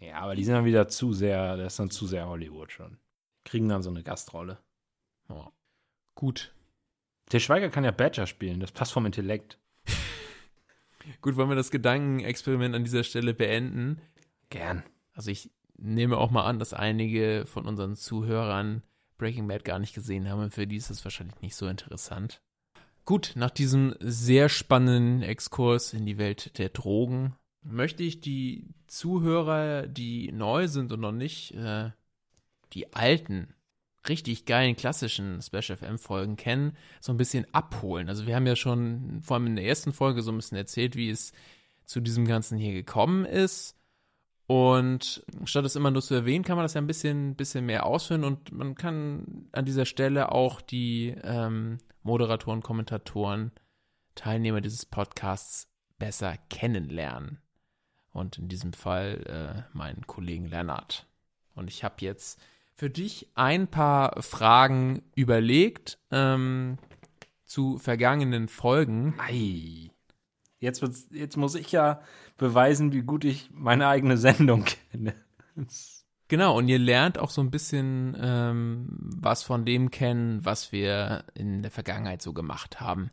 Ja, 0.00 0.20
aber 0.20 0.34
die 0.34 0.44
sind 0.44 0.54
dann 0.54 0.64
wieder 0.64 0.88
zu 0.88 1.12
sehr, 1.12 1.56
das 1.56 1.74
ist 1.74 1.78
dann 1.78 1.90
zu 1.90 2.06
sehr 2.06 2.26
Hollywood 2.26 2.72
schon. 2.72 2.98
Kriegen 3.44 3.68
dann 3.68 3.82
so 3.82 3.90
eine 3.90 4.02
Gastrolle. 4.02 4.58
Oh. 5.28 5.46
Gut. 6.14 6.54
Der 7.32 7.40
Schweiger 7.40 7.70
kann 7.70 7.84
ja 7.84 7.90
Badger 7.90 8.26
spielen, 8.26 8.60
das 8.60 8.72
passt 8.72 8.92
vom 8.92 9.06
Intellekt. 9.06 9.58
Gut, 11.20 11.36
wollen 11.36 11.48
wir 11.48 11.56
das 11.56 11.70
Gedankenexperiment 11.70 12.74
an 12.74 12.84
dieser 12.84 13.04
Stelle 13.04 13.34
beenden? 13.34 14.00
Gern. 14.50 14.82
Also 15.14 15.30
ich 15.30 15.50
nehme 15.76 16.18
auch 16.18 16.30
mal 16.30 16.44
an, 16.44 16.58
dass 16.58 16.74
einige 16.74 17.44
von 17.46 17.66
unseren 17.66 17.96
Zuhörern 17.96 18.82
Breaking 19.18 19.46
Bad 19.48 19.64
gar 19.64 19.78
nicht 19.78 19.94
gesehen 19.94 20.28
haben 20.28 20.42
und 20.42 20.52
für 20.52 20.66
die 20.66 20.76
ist 20.76 20.90
es 20.90 21.04
wahrscheinlich 21.04 21.40
nicht 21.40 21.56
so 21.56 21.66
interessant. 21.68 22.42
Gut, 23.04 23.32
nach 23.34 23.50
diesem 23.50 23.94
sehr 24.00 24.48
spannenden 24.48 25.22
Exkurs 25.22 25.92
in 25.92 26.06
die 26.06 26.18
Welt 26.18 26.58
der 26.58 26.68
Drogen 26.68 27.34
möchte 27.62 28.02
ich 28.02 28.20
die 28.20 28.68
Zuhörer, 28.86 29.86
die 29.86 30.30
neu 30.32 30.68
sind 30.68 30.92
und 30.92 31.00
noch 31.00 31.12
nicht 31.12 31.52
äh, 31.54 31.90
die 32.72 32.92
alten, 32.92 33.54
richtig 34.08 34.46
geilen 34.46 34.76
klassischen 34.76 35.40
Special 35.42 35.76
FM 35.76 35.98
Folgen 35.98 36.36
kennen, 36.36 36.76
so 37.00 37.12
ein 37.12 37.18
bisschen 37.18 37.46
abholen. 37.52 38.08
Also 38.08 38.26
wir 38.26 38.34
haben 38.34 38.46
ja 38.46 38.56
schon 38.56 39.20
vor 39.22 39.36
allem 39.36 39.46
in 39.46 39.56
der 39.56 39.66
ersten 39.66 39.92
Folge 39.92 40.22
so 40.22 40.32
ein 40.32 40.36
bisschen 40.36 40.58
erzählt, 40.58 40.96
wie 40.96 41.10
es 41.10 41.32
zu 41.84 42.00
diesem 42.00 42.26
Ganzen 42.26 42.58
hier 42.58 42.72
gekommen 42.72 43.24
ist. 43.24 43.76
Und 44.46 45.24
statt 45.44 45.64
es 45.64 45.76
immer 45.76 45.90
nur 45.90 46.02
zu 46.02 46.14
erwähnen, 46.14 46.44
kann 46.44 46.56
man 46.56 46.64
das 46.64 46.74
ja 46.74 46.80
ein 46.80 46.86
bisschen, 46.86 47.36
bisschen 47.36 47.64
mehr 47.64 47.86
ausführen 47.86 48.24
und 48.24 48.52
man 48.52 48.74
kann 48.74 49.48
an 49.52 49.64
dieser 49.64 49.86
Stelle 49.86 50.32
auch 50.32 50.60
die 50.60 51.14
ähm, 51.22 51.78
Moderatoren, 52.02 52.62
Kommentatoren, 52.62 53.52
Teilnehmer 54.14 54.60
dieses 54.60 54.84
Podcasts 54.84 55.68
besser 55.98 56.36
kennenlernen. 56.50 57.38
Und 58.10 58.36
in 58.36 58.48
diesem 58.48 58.74
Fall 58.74 59.66
äh, 59.72 59.76
meinen 59.76 60.06
Kollegen 60.06 60.46
Lennart. 60.46 61.06
Und 61.54 61.68
ich 61.68 61.82
habe 61.82 61.94
jetzt 62.00 62.38
für 62.74 62.90
dich 62.90 63.28
ein 63.34 63.68
paar 63.68 64.22
Fragen 64.22 65.02
überlegt 65.14 65.98
ähm, 66.10 66.78
zu 67.44 67.78
vergangenen 67.78 68.48
Folgen. 68.48 69.14
Ei. 69.18 69.90
Jetzt, 70.58 70.82
jetzt 71.10 71.36
muss 71.36 71.54
ich 71.54 71.72
ja 71.72 72.00
beweisen, 72.36 72.92
wie 72.92 73.02
gut 73.02 73.24
ich 73.24 73.50
meine 73.52 73.88
eigene 73.88 74.16
Sendung 74.16 74.64
kenne. 74.64 75.14
Genau, 76.28 76.56
und 76.56 76.68
ihr 76.68 76.78
lernt 76.78 77.18
auch 77.18 77.30
so 77.30 77.42
ein 77.42 77.50
bisschen 77.50 78.16
ähm, 78.18 78.86
was 78.90 79.42
von 79.42 79.66
dem 79.66 79.90
kennen, 79.90 80.44
was 80.44 80.72
wir 80.72 81.24
in 81.34 81.62
der 81.62 81.70
Vergangenheit 81.70 82.22
so 82.22 82.32
gemacht 82.32 82.80
haben. 82.80 83.10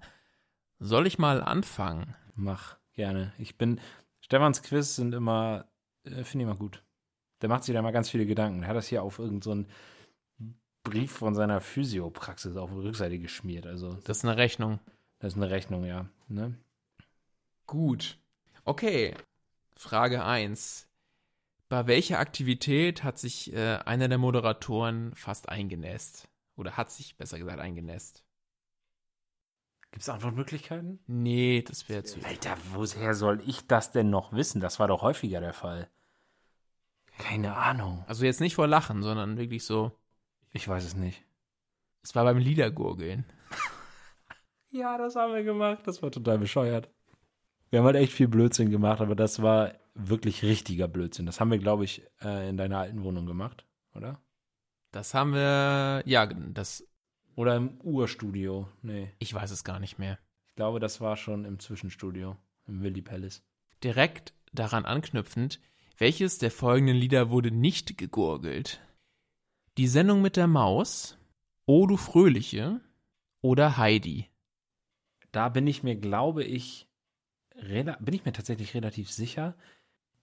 Soll 0.79 1.05
ich 1.05 1.19
mal 1.19 1.43
anfangen? 1.43 2.15
Mach 2.35 2.77
gerne. 2.93 3.33
Ich 3.37 3.57
bin. 3.57 3.81
Stefans 4.21 4.63
Quiz 4.63 4.95
sind 4.95 5.13
immer. 5.13 5.65
Äh, 6.05 6.23
Finde 6.23 6.45
ich 6.45 6.49
immer 6.49 6.55
gut. 6.55 6.81
Der 7.41 7.49
macht 7.49 7.63
sich 7.63 7.73
da 7.73 7.81
mal 7.81 7.91
ganz 7.91 8.09
viele 8.09 8.25
Gedanken. 8.25 8.63
Er 8.63 8.69
hat 8.69 8.75
das 8.75 8.87
hier 8.87 9.03
auf 9.03 9.19
irgendeinen 9.19 9.65
so 9.65 10.45
Brief 10.83 11.11
von 11.11 11.35
seiner 11.35 11.61
Physiopraxis 11.61 12.55
auf 12.55 12.69
die 12.71 12.79
Rückseite 12.79 13.19
geschmiert. 13.19 13.67
Also, 13.67 13.89
Das 14.05 14.17
ist 14.17 14.25
eine 14.25 14.37
Rechnung. 14.37 14.79
das 15.19 15.33
ist 15.33 15.37
eine 15.37 15.49
Rechnung, 15.49 15.85
ja. 15.85 16.07
Ne? 16.27 16.55
Gut. 17.65 18.17
Okay. 18.65 19.13
Frage 19.75 20.23
1. 20.23 20.87
Bei 21.67 21.85
welcher 21.85 22.19
Aktivität 22.19 23.03
hat 23.03 23.19
sich 23.19 23.53
äh, 23.53 23.77
einer 23.85 24.07
der 24.07 24.17
Moderatoren 24.17 25.13
fast 25.15 25.49
eingenässt? 25.49 26.27
Oder 26.55 26.77
hat 26.77 26.89
sich 26.91 27.15
besser 27.15 27.37
gesagt 27.37 27.59
eingenässt? 27.59 28.23
Gibt 29.91 30.01
es 30.01 30.09
Antwortmöglichkeiten? 30.09 30.99
Nee, 31.07 31.63
das 31.67 31.89
wäre 31.89 32.03
zu. 32.03 32.19
Alter, 32.23 32.57
woher 32.73 33.13
soll 33.13 33.41
ich 33.47 33.67
das 33.67 33.91
denn 33.91 34.09
noch 34.09 34.33
wissen? 34.33 34.61
Das 34.61 34.79
war 34.79 34.87
doch 34.87 35.01
häufiger 35.01 35.39
der 35.41 35.53
Fall. 35.53 35.89
Keine 37.19 37.55
Ahnung. 37.55 38.03
Also 38.07 38.25
jetzt 38.25 38.41
nicht 38.41 38.55
vor 38.55 38.65
Lachen, 38.65 39.03
sondern 39.03 39.37
wirklich 39.37 39.63
so. 39.63 39.91
Ich 40.51 40.67
weiß 40.67 40.83
es 40.83 40.95
nicht. 40.95 41.23
Es 42.01 42.15
war 42.15 42.23
beim 42.23 42.39
Liedergurgeln. 42.39 43.25
Ja, 44.71 44.99
das 44.99 45.15
haben 45.15 45.33
wir 45.33 45.43
gemacht. 45.43 45.79
Das 45.85 46.03
war 46.03 46.11
total 46.11 46.37
bescheuert. 46.37 46.91
Wir 47.71 47.79
haben 47.79 47.87
halt 47.87 47.95
echt 47.95 48.13
viel 48.13 48.27
Blödsinn 48.27 48.69
gemacht, 48.69 49.01
aber 49.01 49.15
das 49.15 49.41
war 49.41 49.73
wirklich 49.95 50.43
richtiger 50.43 50.87
Blödsinn. 50.87 51.25
Das 51.25 51.39
haben 51.39 51.49
wir, 51.49 51.57
glaube 51.57 51.85
ich, 51.85 52.03
äh, 52.21 52.47
in 52.49 52.55
deiner 52.55 52.77
alten 52.77 53.03
Wohnung 53.03 53.25
gemacht, 53.25 53.65
oder? 53.95 54.21
Das 54.91 55.15
haben 55.15 55.33
wir. 55.33 56.03
Ja, 56.05 56.27
das. 56.27 56.87
Oder 57.35 57.55
im 57.55 57.81
Urstudio. 57.81 58.67
Nee. 58.83 59.11
Ich 59.17 59.33
weiß 59.33 59.49
es 59.49 59.63
gar 59.63 59.79
nicht 59.79 59.97
mehr. 59.97 60.19
Ich 60.49 60.55
glaube, 60.55 60.79
das 60.79 61.01
war 61.01 61.17
schon 61.17 61.45
im 61.45 61.57
Zwischenstudio, 61.57 62.37
im 62.67 62.83
Willy 62.83 63.01
Palace. 63.01 63.41
Direkt 63.83 64.33
daran 64.53 64.85
anknüpfend, 64.85 65.59
welches 65.99 66.37
der 66.37 66.51
folgenden 66.51 66.95
Lieder 66.95 67.29
wurde 67.29 67.51
nicht 67.51 67.97
gegurgelt? 67.97 68.81
Die 69.77 69.87
Sendung 69.87 70.21
mit 70.21 70.35
der 70.35 70.47
Maus, 70.47 71.17
O 71.65 71.85
du 71.87 71.97
Fröhliche 71.97 72.81
oder 73.41 73.77
Heidi? 73.77 74.27
Da 75.31 75.49
bin 75.49 75.67
ich 75.67 75.83
mir, 75.83 75.95
glaube 75.95 76.43
ich, 76.43 76.87
bin 77.53 78.13
ich 78.13 78.25
mir 78.25 78.33
tatsächlich 78.33 78.73
relativ 78.73 79.11
sicher. 79.11 79.55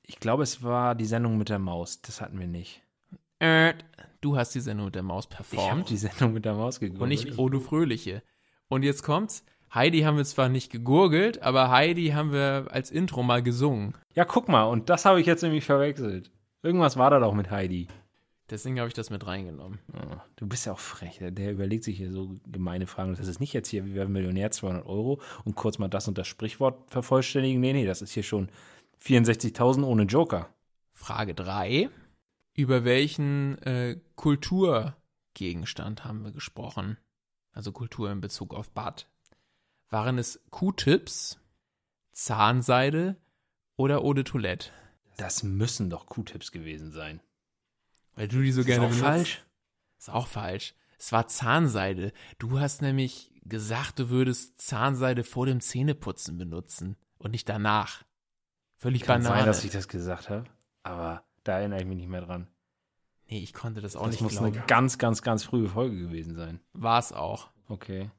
Ich 0.02 0.18
glaube, 0.18 0.42
es 0.42 0.62
war 0.62 0.94
die 0.94 1.04
Sendung 1.04 1.38
mit 1.38 1.48
der 1.48 1.58
Maus. 1.58 2.00
Das 2.00 2.20
hatten 2.20 2.38
wir 2.38 2.46
nicht. 2.46 2.82
Äh, 3.38 3.74
du 4.20 4.36
hast 4.36 4.54
die 4.54 4.60
Sendung 4.60 4.86
mit 4.86 4.94
der 4.94 5.02
Maus 5.02 5.28
Ich 5.30 5.36
habe 5.38 5.48
performt 5.48 5.90
die 5.90 5.96
Sendung 5.96 6.32
mit 6.32 6.44
der 6.44 6.54
Maus 6.54 6.80
gegoogelt. 6.80 7.02
und 7.02 7.08
nicht 7.08 7.38
O 7.38 7.48
du 7.48 7.60
Fröhliche. 7.60 8.22
Und 8.68 8.82
jetzt 8.82 9.02
kommt's. 9.02 9.44
Heidi 9.74 10.00
haben 10.02 10.16
wir 10.16 10.24
zwar 10.24 10.48
nicht 10.48 10.70
gegurgelt, 10.70 11.42
aber 11.42 11.70
Heidi 11.70 12.08
haben 12.08 12.32
wir 12.32 12.66
als 12.70 12.90
Intro 12.90 13.22
mal 13.22 13.42
gesungen. 13.42 13.94
Ja, 14.14 14.24
guck 14.24 14.48
mal, 14.48 14.64
und 14.64 14.88
das 14.88 15.04
habe 15.04 15.20
ich 15.20 15.26
jetzt 15.26 15.42
nämlich 15.42 15.64
verwechselt. 15.64 16.30
Irgendwas 16.62 16.96
war 16.96 17.10
da 17.10 17.18
doch 17.18 17.34
mit 17.34 17.50
Heidi. 17.50 17.88
Deswegen 18.48 18.78
habe 18.78 18.88
ich 18.88 18.94
das 18.94 19.10
mit 19.10 19.26
reingenommen. 19.26 19.80
Oh, 19.92 20.16
du 20.36 20.46
bist 20.46 20.66
ja 20.66 20.72
auch 20.72 20.78
frech. 20.78 21.18
Der, 21.20 21.50
überlegt 21.50 21.82
sich 21.82 21.96
hier 21.96 22.12
so 22.12 22.36
gemeine 22.46 22.86
Fragen. 22.86 23.14
Das 23.14 23.26
ist 23.26 23.40
nicht 23.40 23.52
jetzt 23.52 23.68
hier, 23.68 23.84
wir 23.84 23.94
werden 23.94 24.12
Millionär 24.12 24.52
200 24.52 24.86
Euro 24.86 25.20
und 25.44 25.56
kurz 25.56 25.78
mal 25.78 25.88
das 25.88 26.06
und 26.06 26.16
das 26.16 26.28
Sprichwort 26.28 26.88
vervollständigen. 26.88 27.60
Nee, 27.60 27.72
nee, 27.72 27.86
das 27.86 28.02
ist 28.02 28.12
hier 28.12 28.22
schon 28.22 28.48
64.000 29.02 29.84
ohne 29.84 30.04
Joker. 30.04 30.48
Frage 30.92 31.34
3. 31.34 31.90
Über 32.54 32.84
welchen 32.84 33.58
äh, 33.62 33.98
Kulturgegenstand 34.14 36.04
haben 36.04 36.22
wir 36.22 36.30
gesprochen? 36.30 36.98
Also 37.52 37.72
Kultur 37.72 38.12
in 38.12 38.20
Bezug 38.20 38.54
auf 38.54 38.70
Bad. 38.70 39.08
Waren 39.90 40.18
es 40.18 40.40
Q-Tips, 40.50 41.38
Zahnseide 42.12 43.16
oder 43.76 43.98
Eau 44.02 44.14
de 44.14 44.24
Toilette? 44.24 44.70
Das 45.16 45.42
müssen 45.42 45.90
doch 45.90 46.06
Q-Tips 46.06 46.50
gewesen 46.52 46.90
sein. 46.90 47.20
Weil 48.14 48.28
du 48.28 48.42
die 48.42 48.52
so 48.52 48.60
Ist 48.60 48.66
gerne 48.66 48.86
auch 48.86 48.90
benutzt. 48.90 49.04
falsch. 49.04 49.46
Ist 49.98 50.10
auch 50.10 50.26
falsch. 50.26 50.74
Es 50.98 51.12
war 51.12 51.28
Zahnseide. 51.28 52.12
Du 52.38 52.58
hast 52.58 52.82
nämlich 52.82 53.32
gesagt, 53.44 53.98
du 53.98 54.08
würdest 54.10 54.60
Zahnseide 54.60 55.24
vor 55.24 55.46
dem 55.46 55.60
Zähneputzen 55.60 56.36
benutzen 56.38 56.96
und 57.18 57.30
nicht 57.32 57.48
danach. 57.48 58.04
Völlig 58.78 59.02
Kann 59.02 59.22
Banane. 59.22 59.40
sein, 59.40 59.46
dass 59.46 59.64
ich 59.64 59.70
das 59.70 59.88
gesagt 59.88 60.28
habe, 60.30 60.44
aber 60.82 61.24
da 61.44 61.58
erinnere 61.60 61.80
ich 61.80 61.86
mich 61.86 61.96
nicht 61.96 62.08
mehr 62.08 62.20
dran. 62.22 62.48
nee, 63.28 63.38
ich 63.38 63.54
konnte 63.54 63.80
das 63.80 63.96
auch 63.96 64.02
das 64.06 64.12
nicht 64.12 64.22
muss 64.22 64.32
glauben. 64.32 64.54
eine 64.56 64.66
ganz, 64.66 64.98
ganz, 64.98 65.22
ganz 65.22 65.44
frühe 65.44 65.68
Folge 65.68 65.96
gewesen 65.98 66.34
sein. 66.34 66.60
War 66.72 66.98
es 66.98 67.12
auch. 67.12 67.50
Okay. 67.68 68.10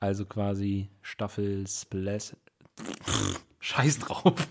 Also 0.00 0.26
quasi 0.26 0.90
Staffel 1.02 1.66
Splash. 1.66 2.36
Scheiß 3.60 3.98
drauf. 4.00 4.34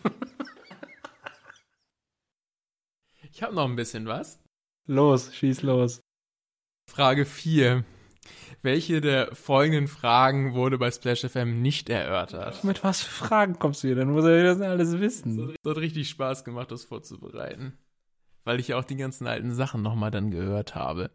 Ich 3.31 3.43
habe 3.43 3.53
noch 3.53 3.65
ein 3.65 3.75
bisschen 3.75 4.05
was. 4.05 4.39
Los, 4.87 5.35
schieß 5.35 5.61
los. 5.63 5.99
Frage 6.89 7.25
4. 7.25 7.83
Welche 8.61 9.01
der 9.01 9.35
folgenden 9.35 9.89
Fragen 9.89 10.53
wurde 10.53 10.77
bei 10.77 10.89
Splash 10.89 11.25
FM 11.25 11.61
nicht 11.61 11.89
erörtert? 11.89 12.63
Mit 12.63 12.85
was 12.85 13.03
für 13.03 13.25
Fragen 13.25 13.59
kommst 13.59 13.83
du 13.83 13.89
hier? 13.89 13.97
Dann 13.97 14.11
muss 14.11 14.23
er 14.23 14.41
das 14.41 14.61
alles 14.61 15.01
wissen. 15.01 15.53
Es 15.61 15.69
hat 15.69 15.77
richtig 15.77 16.07
Spaß 16.07 16.45
gemacht, 16.45 16.71
das 16.71 16.85
vorzubereiten. 16.85 17.77
Weil 18.45 18.61
ich 18.61 18.69
ja 18.69 18.79
auch 18.79 18.85
die 18.85 18.95
ganzen 18.95 19.27
alten 19.27 19.53
Sachen 19.53 19.81
nochmal 19.81 20.11
dann 20.11 20.31
gehört 20.31 20.73
habe. 20.73 21.11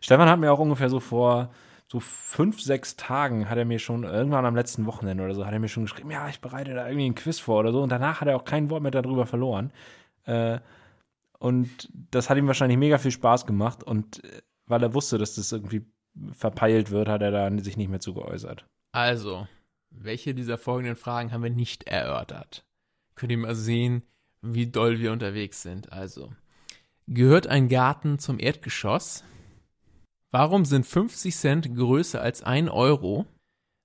Stefan 0.00 0.28
hat 0.28 0.40
mir 0.40 0.50
auch 0.50 0.58
ungefähr 0.58 0.90
so 0.90 0.98
vor 0.98 1.54
so 1.92 2.00
fünf, 2.00 2.62
sechs 2.62 2.96
Tagen 2.96 3.50
hat 3.50 3.58
er 3.58 3.66
mir 3.66 3.78
schon, 3.78 4.04
irgendwann 4.04 4.46
am 4.46 4.56
letzten 4.56 4.86
Wochenende 4.86 5.24
oder 5.24 5.34
so, 5.34 5.44
hat 5.44 5.52
er 5.52 5.58
mir 5.58 5.68
schon 5.68 5.82
geschrieben, 5.82 6.10
ja, 6.10 6.26
ich 6.30 6.40
bereite 6.40 6.72
da 6.72 6.86
irgendwie 6.86 7.04
ein 7.04 7.14
Quiz 7.14 7.38
vor 7.38 7.60
oder 7.60 7.70
so. 7.70 7.82
Und 7.82 7.92
danach 7.92 8.22
hat 8.22 8.28
er 8.28 8.36
auch 8.36 8.46
kein 8.46 8.70
Wort 8.70 8.80
mehr 8.80 8.90
darüber 8.90 9.26
verloren. 9.26 9.74
Äh, 10.24 10.60
und 11.38 11.90
das 11.92 12.30
hat 12.30 12.38
ihm 12.38 12.46
wahrscheinlich 12.46 12.78
mega 12.78 12.96
viel 12.96 13.10
Spaß 13.10 13.44
gemacht. 13.44 13.84
Und 13.84 14.24
äh, 14.24 14.40
weil 14.64 14.82
er 14.82 14.94
wusste, 14.94 15.18
dass 15.18 15.34
das 15.34 15.52
irgendwie 15.52 15.84
verpeilt 16.32 16.90
wird, 16.90 17.08
hat 17.08 17.20
er 17.20 17.30
da 17.30 17.62
sich 17.62 17.76
nicht 17.76 17.90
mehr 17.90 18.00
zu 18.00 18.14
geäußert. 18.14 18.64
Also, 18.92 19.46
welche 19.90 20.34
dieser 20.34 20.56
folgenden 20.56 20.96
Fragen 20.96 21.30
haben 21.30 21.42
wir 21.42 21.50
nicht 21.50 21.82
erörtert? 21.82 22.64
Könnt 23.16 23.32
ihr 23.32 23.38
mal 23.38 23.54
sehen, 23.54 24.02
wie 24.40 24.66
doll 24.66 24.98
wir 24.98 25.12
unterwegs 25.12 25.60
sind. 25.60 25.92
Also, 25.92 26.32
gehört 27.06 27.48
ein 27.48 27.68
Garten 27.68 28.18
zum 28.18 28.40
Erdgeschoss? 28.40 29.24
Warum 30.32 30.64
sind 30.64 30.86
50 30.86 31.36
Cent 31.36 31.76
größer 31.76 32.20
als 32.22 32.42
1 32.42 32.70
Euro? 32.70 33.26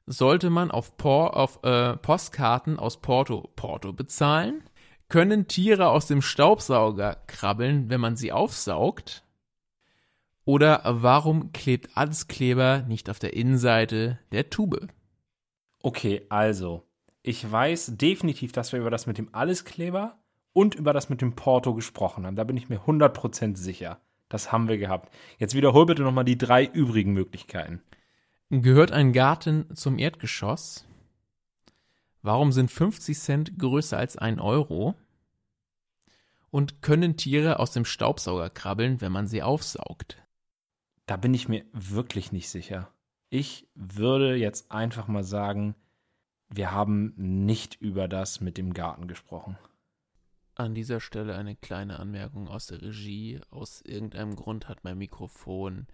Sollte 0.05 0.49
man 0.49 0.71
auf, 0.71 0.95
Por 0.95 1.35
auf 1.35 1.61
äh, 1.63 1.97
Postkarten 1.97 2.79
aus 2.79 3.01
Porto 3.01 3.51
Porto 3.57 3.91
bezahlen? 3.91 4.63
Können 5.09 5.49
Tiere 5.49 5.89
aus 5.89 6.07
dem 6.07 6.21
Staubsauger 6.21 7.17
krabbeln, 7.27 7.89
wenn 7.89 7.99
man 7.99 8.15
sie 8.15 8.31
aufsaugt? 8.31 9.25
Oder 10.45 10.83
warum 10.85 11.51
klebt 11.51 11.97
alles 11.97 12.29
Kleber 12.29 12.83
nicht 12.83 13.09
auf 13.09 13.19
der 13.19 13.33
Innenseite 13.33 14.17
der 14.31 14.49
Tube? 14.49 14.87
Okay, 15.83 16.25
also, 16.29 16.87
ich 17.23 17.51
weiß 17.51 17.97
definitiv, 17.97 18.53
dass 18.53 18.71
wir 18.71 18.79
über 18.79 18.89
das 18.89 19.05
mit 19.05 19.17
dem 19.17 19.35
Alleskleber 19.35 20.17
und 20.53 20.75
über 20.75 20.93
das 20.93 21.09
mit 21.09 21.19
dem 21.19 21.35
Porto 21.35 21.73
gesprochen 21.73 22.25
haben. 22.25 22.37
Da 22.37 22.45
bin 22.45 22.55
ich 22.55 22.69
mir 22.69 22.79
100% 22.79 23.57
sicher. 23.57 23.99
Das 24.29 24.51
haben 24.51 24.67
wir 24.67 24.77
gehabt. 24.77 25.13
Jetzt 25.37 25.55
wiederhol 25.55 25.85
bitte 25.85 26.03
nochmal 26.03 26.25
die 26.25 26.37
drei 26.37 26.65
übrigen 26.65 27.13
Möglichkeiten. 27.13 27.81
Gehört 28.49 28.91
ein 28.91 29.13
Garten 29.13 29.75
zum 29.75 29.99
Erdgeschoss? 29.99 30.85
Warum 32.21 32.51
sind 32.51 32.71
50 32.71 33.17
Cent 33.17 33.59
größer 33.59 33.97
als 33.97 34.17
1 34.17 34.39
Euro? 34.41 34.95
Und 36.49 36.81
können 36.81 37.17
Tiere 37.17 37.59
aus 37.59 37.71
dem 37.71 37.85
Staubsauger 37.85 38.49
krabbeln, 38.49 39.01
wenn 39.01 39.11
man 39.11 39.27
sie 39.27 39.43
aufsaugt? 39.43 40.17
Da 41.05 41.17
bin 41.17 41.33
ich 41.33 41.47
mir 41.47 41.65
wirklich 41.71 42.31
nicht 42.31 42.49
sicher. 42.49 42.91
Ich 43.29 43.67
würde 43.75 44.35
jetzt 44.35 44.71
einfach 44.71 45.07
mal 45.07 45.23
sagen, 45.23 45.75
wir 46.49 46.71
haben 46.71 47.13
nicht 47.17 47.75
über 47.75 48.07
das 48.07 48.39
mit 48.39 48.57
dem 48.57 48.73
Garten 48.73 49.07
gesprochen. 49.07 49.57
An 50.59 50.73
dieser 50.73 50.99
Stelle 50.99 51.35
eine 51.35 51.55
kleine 51.55 51.99
Anmerkung 51.99 52.47
aus 52.47 52.65
der 52.65 52.81
Regie. 52.81 53.39
Aus 53.51 53.81
irgendeinem 53.81 54.35
Grund 54.35 54.67
hat 54.67 54.83
mein 54.83 54.97
Mikrofon 54.97 55.85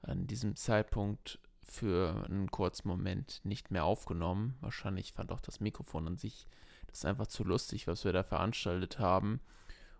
an 0.00 0.28
diesem 0.28 0.54
Zeitpunkt 0.54 1.40
für 1.64 2.24
einen 2.28 2.48
kurzen 2.52 2.86
Moment 2.86 3.40
nicht 3.42 3.72
mehr 3.72 3.84
aufgenommen. 3.84 4.54
Wahrscheinlich 4.60 5.12
fand 5.12 5.32
auch 5.32 5.40
das 5.40 5.58
Mikrofon 5.58 6.06
an 6.06 6.16
sich 6.16 6.46
das 6.86 7.04
einfach 7.04 7.26
zu 7.26 7.42
lustig, 7.42 7.88
was 7.88 8.04
wir 8.04 8.12
da 8.12 8.22
veranstaltet 8.22 9.00
haben. 9.00 9.40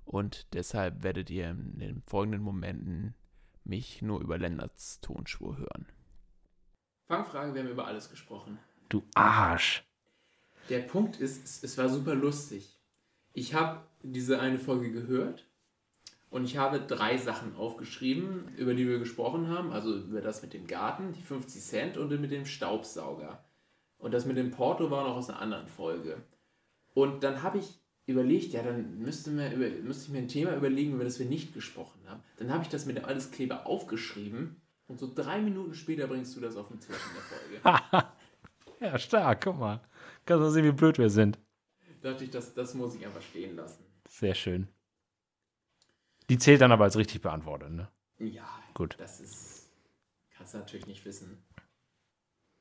Und 0.05 0.47
deshalb 0.55 1.03
werdet 1.03 1.29
ihr 1.29 1.51
in 1.51 1.77
den 1.81 2.03
folgenden 2.07 2.43
Momenten 2.43 3.17
mich 3.65 4.03
nur 4.03 4.21
über 4.21 4.39
Lennarts 4.39 5.01
Tonspur 5.01 5.59
hören. 5.59 5.87
Fangfrage, 7.09 7.55
wir 7.55 7.63
haben 7.65 7.71
über 7.71 7.89
alles 7.89 8.09
gesprochen. 8.09 8.61
Du 8.89 9.03
Arsch. 9.15 9.85
Der 10.69 10.79
Punkt 10.79 11.17
ist, 11.17 11.45
es, 11.45 11.65
es 11.65 11.77
war 11.77 11.89
super 11.89 12.15
lustig. 12.15 12.76
Ich 13.37 13.53
habe 13.53 13.83
diese 14.03 14.41
eine 14.41 14.59
Folge 14.59 14.91
gehört 14.91 15.45
und 16.31 16.47
ich 16.47 16.57
habe 16.57 16.81
drei 16.81 17.19
Sachen 17.19 17.55
aufgeschrieben, 17.55 18.49
über 18.57 18.73
die 18.73 18.89
wir 18.89 18.99
gesprochen 18.99 19.49
haben. 19.51 19.73
Also 19.73 19.95
über 19.95 20.23
das 20.23 20.41
mit 20.41 20.55
dem 20.55 20.67
Garten, 20.67 21.13
die 21.13 21.21
50 21.21 21.63
Cent 21.63 21.97
und 21.99 22.19
mit 22.19 22.33
dem 22.33 22.47
Staubsauger. 22.47 23.45
Und 23.99 24.15
das 24.15 24.25
mit 24.25 24.39
dem 24.39 24.53
Porto 24.53 24.91
war 24.91 25.07
noch 25.07 25.17
aus 25.17 25.29
einer 25.29 25.43
anderen 25.43 25.67
Folge. 25.67 26.17
Und 26.95 27.25
dann 27.25 27.43
habe 27.43 27.59
ich 27.59 27.79
überlegt, 28.07 28.55
ja, 28.55 28.63
dann 28.63 29.01
müsste, 29.01 29.31
mir 29.31 29.53
über, 29.53 29.69
müsste 29.87 30.05
ich 30.05 30.13
mir 30.13 30.21
ein 30.21 30.29
Thema 30.29 30.57
überlegen, 30.57 30.95
über 30.95 31.05
das 31.05 31.19
wir 31.19 31.27
nicht 31.27 31.53
gesprochen 31.53 32.01
haben. 32.07 32.23
Dann 32.39 32.51
habe 32.51 32.63
ich 32.63 32.71
das 32.71 32.87
mit 32.87 32.97
dem 32.97 33.05
Alleskleber 33.05 33.67
aufgeschrieben 33.67 34.63
und 34.87 34.99
so 34.99 35.13
drei 35.15 35.43
Minuten 35.43 35.75
später 35.75 36.07
bringst 36.07 36.35
du 36.35 36.41
das 36.41 36.57
auf 36.57 36.69
den 36.69 36.81
Tisch 36.81 36.97
in 36.97 37.61
der 37.61 37.61
Folge. 37.69 38.09
Ja, 38.79 38.99
stark, 38.99 39.43
guck 39.43 39.59
mal. 39.59 39.81
Kannst 40.27 40.43
du 40.43 40.51
sehen, 40.51 40.65
wie 40.67 40.71
blöd 40.71 40.99
wir 40.99 41.09
sind. 41.09 41.39
Dachte 42.03 42.25
ich, 42.25 42.31
das, 42.31 42.55
das 42.55 42.75
muss 42.75 42.95
ich 42.95 43.05
einfach 43.07 43.23
stehen 43.23 43.57
lassen. 43.57 43.85
Sehr 44.09 44.35
schön. 44.35 44.69
Die 46.29 46.39
zählt 46.39 46.61
dann 46.61 46.73
aber 46.73 46.85
als 46.85 46.97
richtig 46.97 47.23
beantwortet, 47.23 47.71
ne? 47.71 47.89
Ja, 48.19 48.49
Gut. 48.77 48.95
Das 48.99 49.21
ist. 49.21 49.71
Kannst 50.37 50.53
du 50.53 50.59
natürlich 50.59 50.87
nicht 50.87 51.07
wissen. 51.07 51.43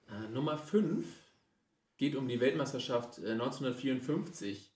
Äh, 0.10 0.30
Nummer 0.30 0.58
5 0.58 1.06
geht 1.98 2.16
um 2.16 2.30
die 2.30 2.40
Weltmeisterschaft 2.40 3.18
äh, 3.18 3.32
1954. 3.32 4.72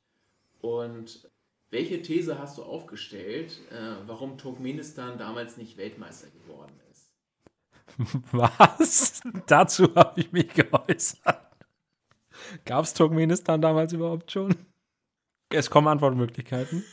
Und 0.59 1.31
welche 1.69 2.01
These 2.01 2.39
hast 2.39 2.57
du 2.57 2.63
aufgestellt, 2.63 3.57
äh, 3.71 3.95
warum 4.05 4.37
Turkmenistan 4.37 5.17
damals 5.17 5.55
nicht 5.55 5.77
Weltmeister 5.77 6.27
geworden 6.29 6.77
ist? 6.91 7.13
Was? 8.33 9.21
Dazu 9.47 9.95
habe 9.95 10.19
ich 10.19 10.33
mich 10.33 10.49
geäußert. 10.53 11.48
Gab 12.65 12.85
es 12.85 12.93
Turkmenistan 12.93 13.61
damals 13.61 13.93
überhaupt 13.93 14.31
schon? 14.31 14.55
Es 15.49 15.69
kommen 15.69 15.87
Antwortmöglichkeiten. 15.87 16.83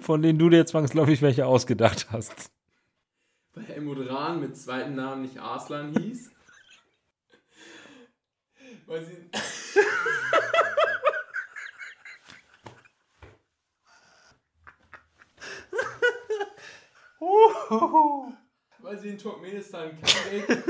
Von 0.00 0.22
denen 0.22 0.38
du 0.38 0.48
dir 0.48 0.66
zwangsläufig 0.66 1.22
welche 1.22 1.46
ausgedacht 1.46 2.08
hast. 2.10 2.50
Weil 3.54 3.64
Helmut 3.64 4.08
Rahn 4.08 4.40
mit 4.40 4.56
zweiten 4.56 4.94
Namen 4.94 5.22
nicht 5.22 5.38
Arslan 5.38 5.94
hieß. 5.96 6.30
Weil 8.86 9.04
sie. 9.04 9.30
Weil 18.78 18.98
sie 18.98 19.10
in 19.10 19.18
Turkmenistan 19.18 19.90
kein 20.00 20.62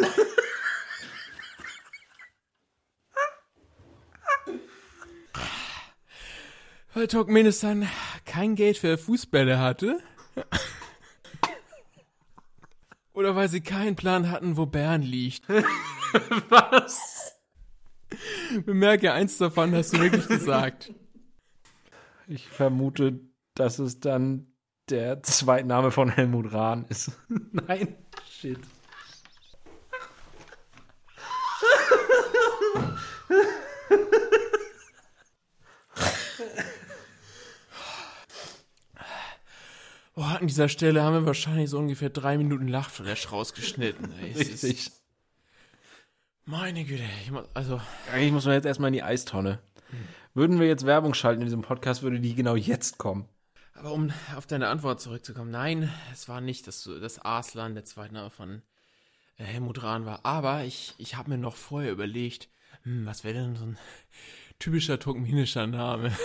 Weil 6.92 7.07
Turkmenistan 7.07 7.88
kein 8.24 8.57
Geld 8.57 8.76
für 8.79 8.98
Fußbälle 8.98 9.59
hatte. 9.59 10.00
Oder 13.12 13.37
weil 13.37 13.48
sie 13.48 13.61
keinen 13.61 13.96
Plan 13.96 14.31
hatten, 14.31 14.57
wo 14.57 14.66
Bern 14.66 15.03
liegt. 15.03 15.48
Was? 16.48 17.37
Bemerke, 18.64 19.12
eins 19.12 19.38
davon 19.38 19.74
hast 19.74 19.92
du 19.92 20.00
wirklich 20.00 20.26
gesagt. 20.26 20.92
Ich 22.26 22.48
vermute, 22.48 23.20
dass 23.55 23.79
es 23.79 24.00
dann 24.00 24.53
der 24.88 25.22
Zweitname 25.22 25.90
von 25.90 26.09
Helmut 26.09 26.53
Rahn 26.53 26.87
ist. 26.88 27.12
Nein, 27.53 27.96
shit. 28.29 28.59
Dieser 40.50 40.68
Stelle 40.68 41.02
haben 41.02 41.14
wir 41.14 41.26
wahrscheinlich 41.26 41.70
so 41.70 41.78
ungefähr 41.78 42.10
drei 42.10 42.36
Minuten 42.36 42.68
Lachflash 42.68 43.30
rausgeschnitten. 43.32 44.12
Ey, 44.20 44.32
es 44.32 44.40
ist- 44.48 44.64
Richtig. 44.64 44.92
Meine 46.44 46.84
Güte, 46.84 47.04
ich 47.22 47.30
muss, 47.30 47.44
also 47.54 47.80
Eigentlich 48.12 48.32
muss 48.32 48.44
man 48.44 48.54
jetzt 48.54 48.64
erstmal 48.66 48.88
in 48.88 48.94
die 48.94 49.02
Eistonne. 49.02 49.60
Würden 50.34 50.58
wir 50.60 50.66
jetzt 50.66 50.84
Werbung 50.86 51.14
schalten 51.14 51.42
in 51.42 51.46
diesem 51.46 51.62
Podcast, 51.62 52.02
würde 52.02 52.18
die 52.20 52.34
genau 52.34 52.56
jetzt 52.56 52.98
kommen. 52.98 53.28
Aber 53.74 53.92
um 53.92 54.12
auf 54.36 54.46
deine 54.46 54.68
Antwort 54.68 55.00
zurückzukommen, 55.00 55.50
nein, 55.50 55.90
es 56.12 56.28
war 56.28 56.40
nicht 56.40 56.66
das, 56.66 56.88
das 57.00 57.18
Arslan, 57.20 57.74
der 57.74 57.84
Zweitname 57.84 58.30
von 58.30 58.62
äh, 59.38 59.44
Helmut 59.44 59.82
Rahn 59.82 60.04
war. 60.06 60.24
Aber 60.24 60.64
ich, 60.64 60.94
ich 60.98 61.16
habe 61.16 61.30
mir 61.30 61.38
noch 61.38 61.56
vorher 61.56 61.92
überlegt, 61.92 62.48
hm, 62.82 63.06
was 63.06 63.22
wäre 63.24 63.34
denn 63.34 63.56
so 63.56 63.64
ein 63.64 63.78
typischer 64.58 64.98
turkmenischer 64.98 65.66
Name? 65.66 66.12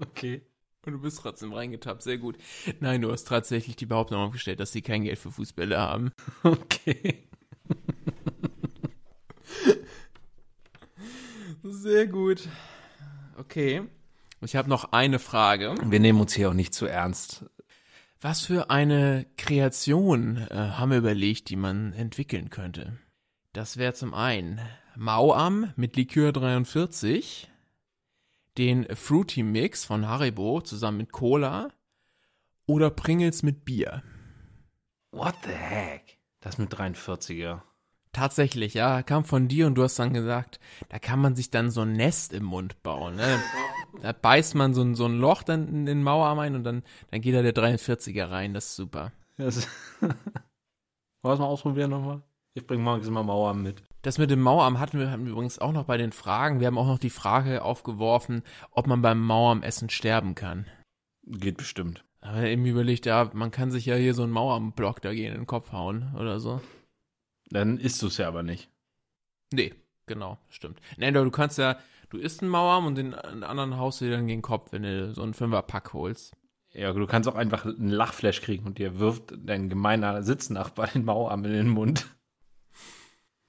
Okay. 0.00 0.42
Und 0.86 0.94
du 0.94 1.00
bist 1.00 1.18
trotzdem 1.20 1.52
reingetappt, 1.52 2.02
sehr 2.02 2.16
gut. 2.16 2.38
Nein, 2.80 3.02
du 3.02 3.12
hast 3.12 3.28
tatsächlich 3.28 3.76
die 3.76 3.86
Behauptung 3.86 4.18
aufgestellt, 4.18 4.60
dass 4.60 4.72
sie 4.72 4.80
kein 4.80 5.04
Geld 5.04 5.18
für 5.18 5.30
Fußbälle 5.30 5.78
haben. 5.78 6.12
Okay. 6.42 7.28
Sehr 11.62 12.06
gut. 12.06 12.48
Okay. 13.36 13.82
Ich 14.40 14.56
habe 14.56 14.70
noch 14.70 14.92
eine 14.92 15.18
Frage. 15.18 15.74
Wir 15.84 16.00
nehmen 16.00 16.20
uns 16.20 16.32
hier 16.32 16.48
auch 16.48 16.54
nicht 16.54 16.72
zu 16.72 16.86
ernst. 16.86 17.44
Was 18.22 18.42
für 18.42 18.70
eine 18.70 19.26
Kreation 19.36 20.36
äh, 20.36 20.54
haben 20.54 20.90
wir 20.90 20.98
überlegt, 20.98 21.50
die 21.50 21.56
man 21.56 21.92
entwickeln 21.92 22.48
könnte? 22.48 22.98
Das 23.52 23.76
wäre 23.76 23.92
zum 23.92 24.14
einen 24.14 24.60
Mauam 24.96 25.72
mit 25.76 25.96
Likör 25.96 26.32
43, 26.32 27.50
den 28.60 28.94
Fruity 28.94 29.42
Mix 29.42 29.86
von 29.86 30.06
Haribo 30.06 30.60
zusammen 30.60 30.98
mit 30.98 31.12
Cola 31.12 31.70
oder 32.66 32.90
Pringles 32.90 33.42
mit 33.42 33.64
Bier. 33.64 34.02
What 35.12 35.34
the 35.44 35.50
heck? 35.50 36.18
Das 36.40 36.58
mit 36.58 36.70
43er. 36.70 37.62
Tatsächlich, 38.12 38.74
ja, 38.74 39.02
kam 39.02 39.24
von 39.24 39.48
dir 39.48 39.66
und 39.66 39.76
du 39.76 39.82
hast 39.82 39.98
dann 39.98 40.12
gesagt, 40.12 40.60
da 40.90 40.98
kann 40.98 41.20
man 41.20 41.36
sich 41.36 41.50
dann 41.50 41.70
so 41.70 41.80
ein 41.80 41.94
Nest 41.94 42.34
im 42.34 42.44
Mund 42.44 42.82
bauen. 42.82 43.16
Ne? 43.16 43.40
Da 44.02 44.12
beißt 44.12 44.54
man 44.56 44.74
so 44.74 44.82
ein, 44.82 44.94
so 44.94 45.06
ein 45.06 45.18
Loch 45.18 45.42
dann 45.42 45.66
in 45.68 45.86
den 45.86 46.02
Mauerarm 46.02 46.38
ein 46.40 46.54
und 46.54 46.64
dann, 46.64 46.82
dann 47.10 47.22
geht 47.22 47.34
da 47.34 47.40
der 47.40 47.54
43er 47.54 48.30
rein, 48.30 48.52
das 48.52 48.66
ist 48.66 48.76
super. 48.76 49.12
Das 49.38 49.66
Wollen 50.00 50.14
wir 51.22 51.32
es 51.32 51.38
mal 51.38 51.46
ausprobieren 51.46 51.90
nochmal? 51.90 52.22
Ich 52.52 52.66
bringe 52.66 52.82
morgens 52.82 53.06
immer 53.06 53.22
Mauer 53.22 53.54
mit. 53.54 53.82
Das 54.02 54.16
mit 54.16 54.30
dem 54.30 54.40
Mauerarm 54.40 54.78
hatten 54.78 54.98
wir, 54.98 55.10
hatten 55.10 55.26
wir 55.26 55.32
übrigens 55.32 55.58
auch 55.58 55.72
noch 55.72 55.84
bei 55.84 55.98
den 55.98 56.12
Fragen. 56.12 56.60
Wir 56.60 56.68
haben 56.68 56.78
auch 56.78 56.86
noch 56.86 56.98
die 56.98 57.10
Frage 57.10 57.62
aufgeworfen, 57.62 58.42
ob 58.70 58.86
man 58.86 59.02
beim 59.02 59.20
Mauerarmessen 59.20 59.90
sterben 59.90 60.34
kann. 60.34 60.66
Geht 61.24 61.58
bestimmt. 61.58 62.04
Aber 62.22 62.44
eben 62.44 62.64
überlegt, 62.64 63.06
ja, 63.06 63.30
man 63.34 63.50
kann 63.50 63.70
sich 63.70 63.86
ja 63.86 63.96
hier 63.96 64.14
so 64.14 64.22
einen 64.22 64.32
Mauerarmblock 64.32 65.02
da 65.02 65.12
gegen 65.12 65.34
den 65.34 65.46
Kopf 65.46 65.72
hauen 65.72 66.14
oder 66.18 66.40
so. 66.40 66.60
Dann 67.50 67.78
isst 67.78 68.00
du 68.02 68.06
es 68.06 68.16
ja 68.16 68.28
aber 68.28 68.42
nicht. 68.42 68.70
Nee, 69.52 69.74
genau, 70.06 70.38
stimmt. 70.48 70.80
Nee, 70.96 71.10
du 71.10 71.30
kannst 71.30 71.58
ja, 71.58 71.78
du 72.08 72.18
isst 72.18 72.42
einen 72.42 72.50
Mauerarm 72.50 72.86
und 72.86 72.94
den, 72.96 73.10
den 73.10 73.44
anderen 73.44 73.76
haust 73.76 74.00
du 74.00 74.06
dir 74.06 74.12
dann 74.12 74.26
gegen 74.26 74.38
den 74.38 74.42
Kopf, 74.42 74.72
wenn 74.72 74.82
du 74.82 75.12
so 75.12 75.22
einen 75.22 75.34
Fünferpack 75.34 75.92
holst. 75.92 76.36
Ja, 76.72 76.92
du 76.92 77.06
kannst 77.06 77.28
auch 77.28 77.34
einfach 77.34 77.66
einen 77.66 77.88
Lachflash 77.88 78.40
kriegen 78.42 78.64
und 78.64 78.78
dir 78.78 78.98
wirft 78.98 79.34
dein 79.36 79.68
gemeiner 79.68 80.22
Sitznachbar 80.22 80.86
den 80.88 81.04
Mauerarm 81.04 81.44
in 81.44 81.52
den 81.52 81.68
Mund. 81.68 82.06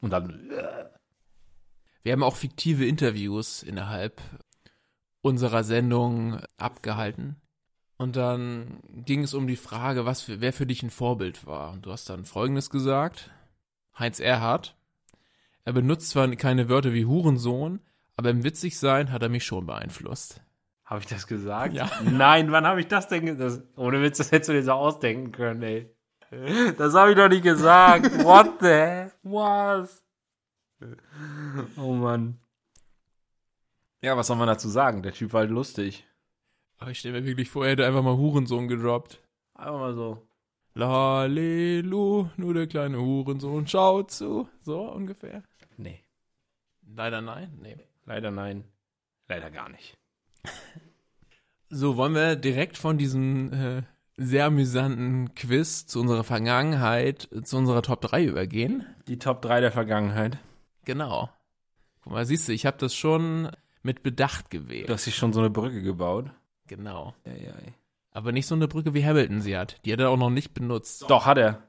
Und 0.02 0.12
dann. 0.12 0.50
äh, 0.52 0.86
Wir 2.04 2.14
haben 2.14 2.24
auch 2.24 2.36
fiktive 2.36 2.86
Interviews 2.86 3.64
innerhalb 3.64 4.22
unserer 5.22 5.64
Sendung 5.64 6.42
abgehalten. 6.58 7.36
Und 7.98 8.16
dann 8.16 8.80
ging 9.06 9.24
es 9.24 9.36
um 9.36 9.46
die 9.46 9.56
Frage, 9.56 10.06
was 10.06 10.22
für, 10.22 10.42
wer 10.42 10.54
für 10.54 10.66
dich 10.66 10.82
ein 10.82 10.90
Vorbild 10.90 11.46
war. 11.46 11.72
Und 11.72 11.86
du 11.86 11.92
hast 11.92 12.10
dann 12.10 12.26
Folgendes 12.26 12.72
gesagt. 12.72 13.30
Heinz 13.98 14.20
Erhardt. 14.20 14.76
Er 15.66 15.74
benutzt 15.74 16.10
zwar 16.10 16.28
keine 16.36 16.68
Wörter 16.70 16.94
wie 16.94 17.06
Hurensohn, 17.06 17.80
aber 18.16 18.32
im 18.32 18.44
Witzigsein 18.44 19.12
hat 19.12 19.22
er 19.22 19.30
mich 19.30 19.46
schon 19.46 19.68
beeinflusst. 19.68 20.42
Habe 20.84 21.02
ich 21.02 21.06
das 21.06 21.28
gesagt? 21.28 21.76
Ja. 21.76 21.90
Nein, 22.04 22.52
wann 22.52 22.66
habe 22.66 22.80
ich 22.80 22.88
das 22.88 23.08
denn 23.08 23.28
gesagt? 23.28 23.64
Ohne 23.78 24.02
Witz, 24.02 24.18
das 24.18 24.32
hättest 24.32 24.50
du 24.50 24.54
dir 24.54 24.64
so 24.64 24.72
ausdenken 24.72 25.32
können, 25.32 25.62
ey. 25.62 25.96
Das 26.78 26.94
habe 26.94 27.12
ich 27.12 27.17
doch 27.17 27.28
nicht 27.28 27.44
gesagt. 27.44 28.24
What 28.24 28.62
the? 28.62 29.12
Was? 29.24 30.02
Oh 31.78 31.94
Mann. 31.94 32.38
Ja, 34.02 34.15
was 34.17 34.28
soll 34.28 34.38
man 34.38 34.48
dazu 34.48 34.70
sagen? 34.70 35.04
Der 35.04 35.13
Typ 35.13 35.34
war 35.34 35.41
halt 35.41 35.52
lustig. 35.52 36.08
Aber 36.80 36.91
ich 36.91 37.00
stelle 37.00 37.20
mir 37.20 37.28
wirklich 37.28 37.50
vor, 37.50 37.65
er 37.65 37.72
hätte 37.72 37.86
einfach 37.86 38.02
mal 38.02 38.17
Hurensohn 38.17 38.67
gedroppt. 38.67 39.22
Einfach 39.54 39.74
mal 39.80 39.94
so. 39.94 40.26
Lalelu, 40.74 42.30
nur 42.38 42.54
der 42.54 42.67
kleine 42.67 43.00
Hurensohn 43.00 43.67
schaut 43.67 44.10
zu. 44.10 44.48
So 44.62 44.82
ungefähr. 44.89 45.44
Nee, 45.78 46.02
Leider 46.96 47.22
nein. 47.22 47.58
Nee. 47.62 47.78
leider 48.06 48.32
nein. 48.32 48.63
Leider 49.28 49.52
gar 49.52 49.70
nicht. 49.70 49.98
So, 51.70 51.96
wollen 51.98 52.15
wir 52.15 52.36
direkt 52.36 52.78
von 52.78 52.98
diesem 52.98 53.54
äh, 53.54 53.84
sehr 54.17 54.45
amüsanten 54.45 55.34
Quiz 55.36 55.86
zu 55.88 56.00
unserer 56.00 56.24
Vergangenheit, 56.24 57.30
zu 57.43 57.58
unserer 57.58 57.82
Top 57.82 58.02
3 58.02 58.26
übergehen? 58.26 58.86
Die 59.08 59.19
Top 59.19 59.41
3 59.41 59.62
der 59.62 59.71
Vergangenheit. 59.71 60.38
Genau. 60.86 61.30
Guck 62.04 62.13
mal, 62.13 62.26
siehst 62.26 62.47
du, 62.47 62.54
ich 62.54 62.65
habe 62.65 62.78
das 62.78 62.95
schon 62.95 63.50
mit 63.84 64.04
Bedacht 64.04 64.50
gewählt. 64.50 64.89
Du 64.89 64.93
hast 64.93 65.04
sich 65.06 65.15
schon 65.15 65.34
so 65.34 65.39
eine 65.39 65.50
Brücke 65.50 65.82
gebaut. 65.82 66.30
genau. 66.67 67.13
Ja, 67.26 67.34
ja, 67.34 67.50
ja. 67.50 67.74
Aber 68.13 68.32
nicht 68.32 68.45
so 68.47 68.56
eine 68.56 68.67
Brücke 68.67 68.93
wie 68.93 69.06
Hamilton 69.06 69.41
sie 69.41 69.58
hat. 69.58 69.78
Die 69.86 69.93
hat 69.93 70.00
er 70.02 70.10
auch 70.10 70.17
noch 70.17 70.30
nicht 70.30 70.54
benutzt. 70.54 71.06
Doch, 71.10 71.26
hat 71.26 71.38
er. 71.38 71.63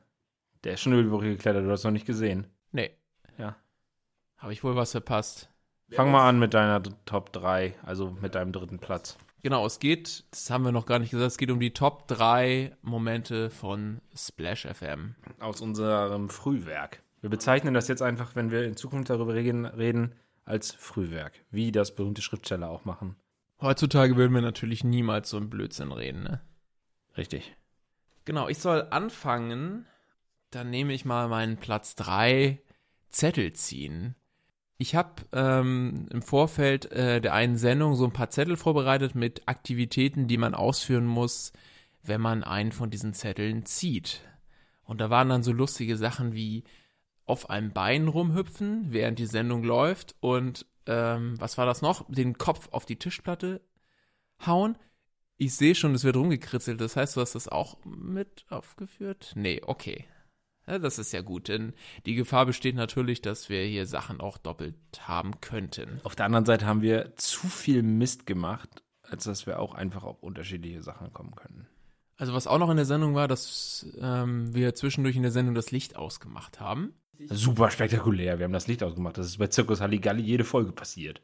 Der 0.65 0.75
ist 0.75 0.81
schon 0.81 0.93
über 0.93 1.03
die 1.03 1.09
Brücke 1.09 1.31
geklettert, 1.31 1.65
du 1.65 1.71
hast 1.71 1.85
noch 1.85 1.91
nicht 1.93 2.07
gesehen. 2.07 2.47
Nee. 2.73 2.91
Ja. 3.39 3.57
Habe 4.39 4.53
ich 4.53 4.65
wohl 4.65 4.75
was 4.77 4.91
verpasst. 4.93 5.49
Fang 5.91 6.11
mal 6.11 6.29
an 6.29 6.39
mit 6.39 6.55
deiner 6.55 6.83
Top 7.05 7.33
3, 7.33 7.75
also 7.85 8.17
mit 8.21 8.35
deinem 8.35 8.51
dritten 8.53 8.79
Platz. 8.79 9.19
Genau, 9.43 9.67
es 9.67 9.81
geht, 9.81 10.25
das 10.31 10.51
haben 10.51 10.65
wir 10.65 10.71
noch 10.71 10.87
gar 10.87 11.01
nicht 11.01 11.11
gesagt, 11.11 11.33
es 11.33 11.37
geht 11.37 11.51
um 11.51 11.59
die 11.59 11.73
Top 11.73 12.07
3 12.07 12.77
Momente 12.83 13.51
von 13.51 14.01
Splash 14.15 14.69
FM. 14.73 15.17
Aus 15.41 15.61
unserem 15.61 16.29
Frühwerk. 16.29 17.03
Wir 17.23 17.31
bezeichnen 17.31 17.75
das 17.75 17.89
jetzt 17.89 18.03
einfach, 18.03 18.37
wenn 18.37 18.53
wir 18.53 18.65
in 18.65 18.77
Zukunft 18.77 19.11
darüber 19.11 19.35
reden, 19.35 20.15
als 20.45 20.73
Frühwerk. 20.73 21.33
Wie 21.51 21.73
das 21.73 21.95
berühmte 21.95 22.23
Schriftsteller 22.23 22.71
auch 22.71 22.85
machen. 22.85 23.17
Heutzutage 23.61 24.17
würden 24.17 24.33
wir 24.33 24.43
natürlich 24.43 24.85
niemals 24.85 25.31
so 25.31 25.39
einen 25.39 25.51
Blödsinn 25.51 25.91
reden, 25.91 26.23
ne? 26.23 26.41
Richtig. 27.17 27.57
Genau, 28.25 28.49
ich 28.49 28.59
soll 28.59 28.87
anfangen. 28.91 29.87
Dann 30.51 30.71
nehme 30.71 30.93
ich 30.93 31.05
mal 31.05 31.29
meinen 31.29 31.57
Platz 31.57 31.97
3 31.97 32.61
Zettel 33.09 33.53
ziehen. 33.55 34.15
Ich 34.83 34.97
habe 34.97 35.23
ähm, 35.33 36.09
im 36.11 36.23
Vorfeld 36.23 36.91
äh, 36.91 37.21
der 37.21 37.35
einen 37.35 37.57
Sendung 37.57 37.95
so 37.95 38.05
ein 38.05 38.13
paar 38.13 38.31
Zettel 38.31 38.57
vorbereitet 38.57 39.15
mit 39.15 39.47
Aktivitäten, 39.47 40.27
die 40.27 40.39
man 40.39 40.57
ausführen 40.57 41.07
muss, 41.07 41.53
wenn 42.03 42.21
man 42.21 42.43
einen 42.43 42.73
von 42.73 42.91
diesen 42.91 43.15
Zetteln 43.15 43.65
zieht. 43.65 44.23
Und 44.83 45.01
da 45.01 45.09
waren 45.09 45.29
dann 45.29 45.45
so 45.45 45.53
lustige 45.53 45.97
Sachen 45.97 46.33
wie 46.33 46.65
auf 47.27 47.49
einem 47.49 47.73
Bein 47.73 48.09
rumhüpfen, 48.09 48.87
während 48.89 49.21
die 49.21 49.27
Sendung 49.27 49.63
läuft 49.63 50.17
und 50.19 50.67
ähm, 50.87 51.41
was 51.41 51.59
war 51.59 51.67
das 51.67 51.81
noch? 51.81 52.05
Den 52.09 52.37
Kopf 52.37 52.69
auf 52.73 52.85
die 52.85 52.97
Tischplatte 52.97 53.61
hauen. 54.45 54.77
Ich 55.37 55.55
sehe 55.55 55.77
schon, 55.77 55.95
es 55.95 56.03
wird 56.03 56.17
rumgekritzelt. 56.17 56.81
Das 56.81 56.97
heißt, 56.97 57.15
du 57.15 57.21
hast 57.21 57.37
das 57.37 57.47
auch 57.47 57.77
mit 57.85 58.47
aufgeführt? 58.49 59.31
Nee, 59.37 59.63
okay. 59.65 60.07
Ja, 60.67 60.79
das 60.79 60.99
ist 60.99 61.13
ja 61.13 61.23
gut, 61.23 61.49
denn 61.49 61.73
die 62.07 62.15
Gefahr 62.15 62.47
besteht 62.47 62.77
natürlich, 62.77 63.21
dass 63.21 63.49
wir 63.49 63.63
hier 63.65 63.87
Sachen 63.87 64.21
auch 64.21 64.39
doppelt 64.39 64.77
haben 65.01 65.41
könnten. 65.41 66.01
Auf 66.05 66.15
der 66.15 66.27
anderen 66.27 66.47
Seite 66.47 66.67
haben 66.67 66.83
wir 66.83 67.17
zu 67.17 67.49
viel 67.49 67.83
Mist 67.83 68.27
gemacht, 68.27 68.83
als 69.03 69.25
dass 69.25 69.47
wir 69.47 69.59
auch 69.59 69.75
einfach 69.75 70.05
auf 70.05 70.23
unterschiedliche 70.23 70.83
Sachen 70.83 71.13
kommen 71.13 71.35
können. 71.35 71.67
Also 72.17 72.35
was 72.35 72.47
auch 72.47 72.59
noch 72.59 72.71
in 72.71 72.77
der 72.77 72.87
Sendung 72.87 73.15
war, 73.15 73.27
dass 73.27 73.87
ähm, 74.01 74.55
wir 74.55 74.75
zwischendurch 74.75 75.17
in 75.17 75.23
der 75.23 75.33
Sendung 75.33 75.57
das 75.57 75.73
Licht 75.73 75.97
ausgemacht 75.97 76.61
haben. 76.61 76.95
Super 77.29 77.71
spektakulär. 77.71 78.39
Wir 78.39 78.45
haben 78.45 78.53
das 78.53 78.69
Licht 78.69 78.83
ausgemacht. 78.83 79.19
Das 79.19 79.27
ist 79.27 79.39
bei 79.39 79.49
Zirkus 79.49 79.81
Halligalli 79.81 80.23
jede 80.23 80.45
Folge 80.45 80.73
passiert. 80.73 81.21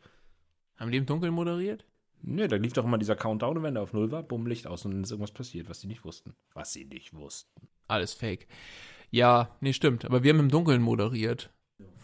Haben 0.77 0.91
die 0.91 0.99
im 0.99 1.07
Dunkeln 1.07 1.33
moderiert? 1.33 1.85
Nö, 2.23 2.49
da 2.49 2.57
lief 2.57 2.73
doch 2.73 2.85
immer 2.85 2.99
dieser 2.99 3.17
Countdown 3.17 3.59
und 3.59 3.63
wenn 3.63 3.75
der 3.75 3.83
auf 3.83 3.93
Null 3.93 4.11
war, 4.11 4.23
bumm, 4.23 4.47
Licht 4.47 4.67
aus 4.67 4.85
und 4.85 4.93
dann 4.93 5.03
ist 5.05 5.11
irgendwas 5.11 5.31
passiert, 5.31 5.69
was 5.69 5.81
sie 5.81 5.87
nicht 5.87 6.05
wussten. 6.05 6.35
Was 6.53 6.73
sie 6.73 6.85
nicht 6.85 7.15
wussten. 7.15 7.69
Alles 7.87 8.13
fake. 8.13 8.49
Ja, 9.11 9.57
nee, 9.61 9.73
stimmt. 9.73 10.05
Aber 10.05 10.23
wir 10.23 10.33
haben 10.33 10.41
im 10.41 10.51
Dunkeln 10.51 10.83
moderiert. 10.83 11.51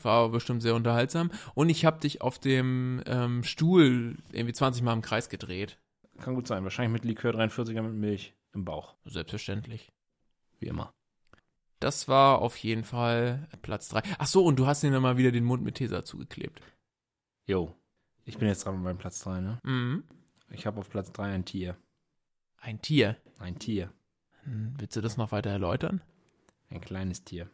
War 0.02 0.28
bestimmt 0.28 0.62
sehr 0.62 0.74
unterhaltsam. 0.74 1.30
Und 1.54 1.68
ich 1.68 1.84
habe 1.84 2.00
dich 2.00 2.20
auf 2.20 2.38
dem 2.38 3.02
ähm, 3.06 3.42
Stuhl 3.42 4.16
irgendwie 4.32 4.52
20 4.52 4.82
Mal 4.82 4.92
im 4.92 5.02
Kreis 5.02 5.28
gedreht. 5.28 5.78
Kann 6.20 6.34
gut 6.34 6.46
sein. 6.46 6.62
Wahrscheinlich 6.64 6.92
mit 6.92 7.04
Likör 7.04 7.32
43er 7.32 7.82
mit 7.82 7.94
Milch 7.94 8.34
im 8.52 8.64
Bauch. 8.64 8.94
Selbstverständlich. 9.04 9.92
Wie 10.58 10.66
immer. 10.66 10.92
Das 11.80 12.08
war 12.08 12.40
auf 12.40 12.56
jeden 12.58 12.84
Fall 12.84 13.48
Platz 13.62 13.88
3. 13.88 14.02
Ach 14.18 14.26
so, 14.26 14.44
und 14.44 14.58
du 14.58 14.66
hast 14.66 14.84
ihm 14.84 14.92
dann 14.92 15.02
mal 15.02 15.18
wieder 15.18 15.32
den 15.32 15.44
Mund 15.44 15.62
mit 15.62 15.74
Tesa 15.76 16.04
zugeklebt. 16.04 16.60
Jo. 17.46 17.74
Ich 18.24 18.38
bin 18.38 18.48
jetzt 18.48 18.64
dran 18.64 18.76
mit 18.76 18.84
meinem 18.84 18.98
Platz 18.98 19.20
3, 19.20 19.40
ne? 19.40 19.58
Mhm. 19.64 20.04
Ich 20.50 20.66
habe 20.66 20.80
auf 20.80 20.88
Platz 20.88 21.12
3 21.12 21.32
ein 21.32 21.44
Tier. 21.44 21.76
Ein 22.58 22.80
Tier. 22.80 23.16
Ein 23.38 23.58
Tier. 23.58 23.92
Hm, 24.44 24.74
willst 24.78 24.96
du 24.96 25.00
das 25.00 25.16
noch 25.16 25.32
weiter 25.32 25.50
erläutern? 25.50 26.00
Ein 26.74 26.80
kleines 26.80 27.24
Tier. 27.24 27.48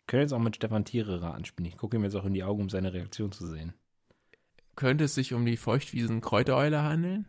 Ich 0.00 0.06
könnte 0.08 0.22
jetzt 0.22 0.32
auch 0.32 0.40
mit 0.40 0.56
Stefan 0.56 0.84
Tiererer 0.84 1.34
anspielen. 1.34 1.70
Ich 1.70 1.76
gucke 1.76 1.96
ihm 1.96 2.02
jetzt 2.02 2.16
auch 2.16 2.24
in 2.24 2.34
die 2.34 2.42
Augen, 2.42 2.62
um 2.62 2.68
seine 2.68 2.92
Reaktion 2.92 3.30
zu 3.30 3.46
sehen. 3.46 3.72
Könnte 4.74 5.04
es 5.04 5.14
sich 5.14 5.32
um 5.32 5.46
die 5.46 5.56
feuchtwiesen 5.56 6.20
Kräutereule 6.20 6.82
handeln? 6.82 7.26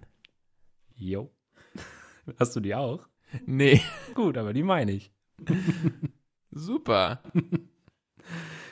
Jo. 0.96 1.32
Hast 2.39 2.56
du 2.56 2.60
die 2.60 2.74
auch? 2.74 3.08
Nee. 3.46 3.82
Gut, 4.15 4.38
aber 4.38 4.54
die 4.54 4.63
meine 4.63 4.91
ich. 4.91 5.12
Super. 6.52 7.22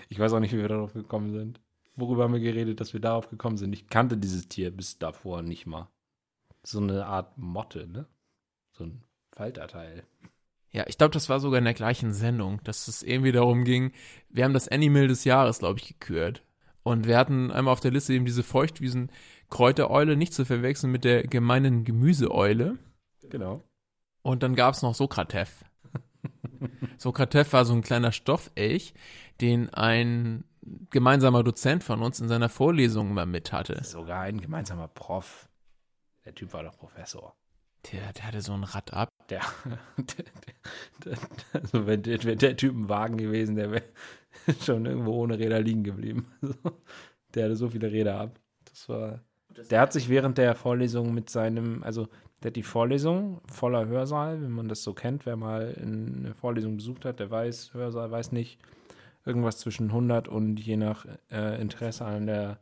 Ich 0.10 0.18
weiß 0.18 0.34
auch 0.34 0.40
nicht, 0.40 0.54
wie 0.54 0.60
wir 0.60 0.68
darauf 0.68 0.94
gekommen 0.94 1.32
sind. 1.32 1.62
Worüber 1.96 2.24
haben 2.24 2.34
wir 2.34 2.40
geredet, 2.40 2.80
dass 2.80 2.94
wir 2.94 3.00
darauf 3.00 3.30
gekommen 3.30 3.58
sind? 3.58 3.74
Ich 3.74 3.88
kannte 3.88 4.18
dieses 4.18 4.48
Tier 4.48 4.72
bis 4.72 4.98
davor 4.98 5.44
nicht 5.44 5.68
mal. 5.68 5.90
So 6.64 6.80
eine 6.80 7.06
Art 7.06 7.38
Motte, 7.38 7.88
ne? 7.88 8.08
So 8.72 8.86
ein 8.86 9.04
Falterteil. 9.32 10.04
Ja, 10.72 10.86
ich 10.88 10.98
glaube, 10.98 11.14
das 11.14 11.30
war 11.30 11.40
sogar 11.40 11.58
in 11.58 11.66
der 11.66 11.74
gleichen 11.74 12.14
Sendung, 12.14 12.62
dass 12.64 12.88
es 12.88 13.02
irgendwie 13.02 13.32
darum 13.32 13.64
ging, 13.64 13.92
wir 14.30 14.44
haben 14.44 14.54
das 14.54 14.68
Animal 14.68 15.08
des 15.08 15.24
Jahres, 15.24 15.60
glaube 15.60 15.80
ich, 15.80 15.88
gekürt. 15.88 16.44
Und 16.84 17.08
wir 17.08 17.18
hatten 17.18 17.52
einmal 17.52 17.74
auf 17.74 17.80
der 17.80 17.92
Liste 17.92 18.14
eben 18.14 18.26
diese 18.26 18.44
Feuchtwiesen 18.44 19.12
Kräutereule, 19.50 20.16
nicht 20.16 20.34
zu 20.34 20.46
verwechseln 20.46 20.92
mit 20.92 21.04
der 21.04 21.24
gemeinen 21.24 21.84
Gemüseeule. 21.84 22.78
Genau. 23.30 23.64
Und 24.22 24.44
dann 24.44 24.56
gab 24.56 24.76
es 24.76 24.82
noch 24.82 24.94
Sokratev. 24.94 25.66
Sokratev 26.98 27.52
war 27.54 27.66
so 27.66 27.74
ein 27.74 27.82
kleiner 27.82 28.12
Stoffelch, 28.12 28.94
den 29.42 29.70
ein 29.74 30.44
gemeinsamer 30.92 31.44
Dozent 31.44 31.84
von 31.84 32.02
uns 32.02 32.20
in 32.20 32.28
seiner 32.28 32.50
Vorlesung 32.50 33.10
immer 33.10 33.26
mit 33.26 33.52
hatte. 33.52 33.84
Sogar 33.84 34.22
ein 34.22 34.40
gemeinsamer 34.40 34.88
Prof. 34.88 35.50
Der 36.26 36.36
Typ 36.36 36.54
war 36.54 36.64
doch 36.64 36.78
Professor. 36.78 37.36
Der, 37.92 38.14
der 38.14 38.28
hatte 38.28 38.42
so 38.42 38.54
ein 38.54 38.64
Rad 38.64 38.94
ab. 38.94 39.10
Der, 39.30 39.42
der, 39.98 40.18
der, 41.06 41.18
also 41.54 41.86
wenn 41.86 42.02
der, 42.02 42.24
wenn 42.24 42.40
der 42.40 42.58
Typ 42.58 42.76
ein 42.76 42.90
Wagen 42.90 43.18
gewesen, 43.18 43.56
der 43.56 43.70
wäre 43.70 43.84
schon 44.66 44.88
irgendwo 44.88 45.12
ohne 45.12 45.38
Räder 45.38 45.62
liegen 45.62 45.84
geblieben. 45.84 46.26
Also, 46.42 46.56
der 47.36 47.46
hatte 47.46 47.56
so 47.56 47.70
viele 47.70 47.92
Räder 47.92 48.20
ab. 48.20 48.40
Das 48.66 48.90
war. 48.90 49.20
Der 49.70 49.82
hat 49.82 49.94
sich 49.94 50.10
während 50.10 50.40
der 50.40 50.56
Vorlesung 50.56 51.14
mit 51.14 51.30
seinem, 51.30 51.84
also 51.84 52.08
der 52.42 52.50
hat 52.50 52.56
die 52.56 52.64
Vorlesung 52.64 53.40
voller 53.52 53.86
Hörsaal, 53.86 54.42
wenn 54.42 54.50
man 54.50 54.68
das 54.68 54.82
so 54.82 54.96
kennt, 54.96 55.28
wer 55.28 55.36
mal 55.36 55.76
eine 55.80 56.34
Vorlesung 56.34 56.78
besucht 56.78 57.06
hat, 57.06 57.20
der 57.20 57.30
weiß, 57.30 57.76
Hörsaal 57.76 58.10
weiß 58.10 58.32
nicht, 58.32 58.58
irgendwas 59.26 59.60
zwischen 59.60 59.88
100 59.90 60.28
und 60.28 60.60
je 60.60 60.78
nach 60.78 61.06
äh, 61.30 61.62
Interesse 61.62 62.06
an 62.06 62.26
der 62.26 62.60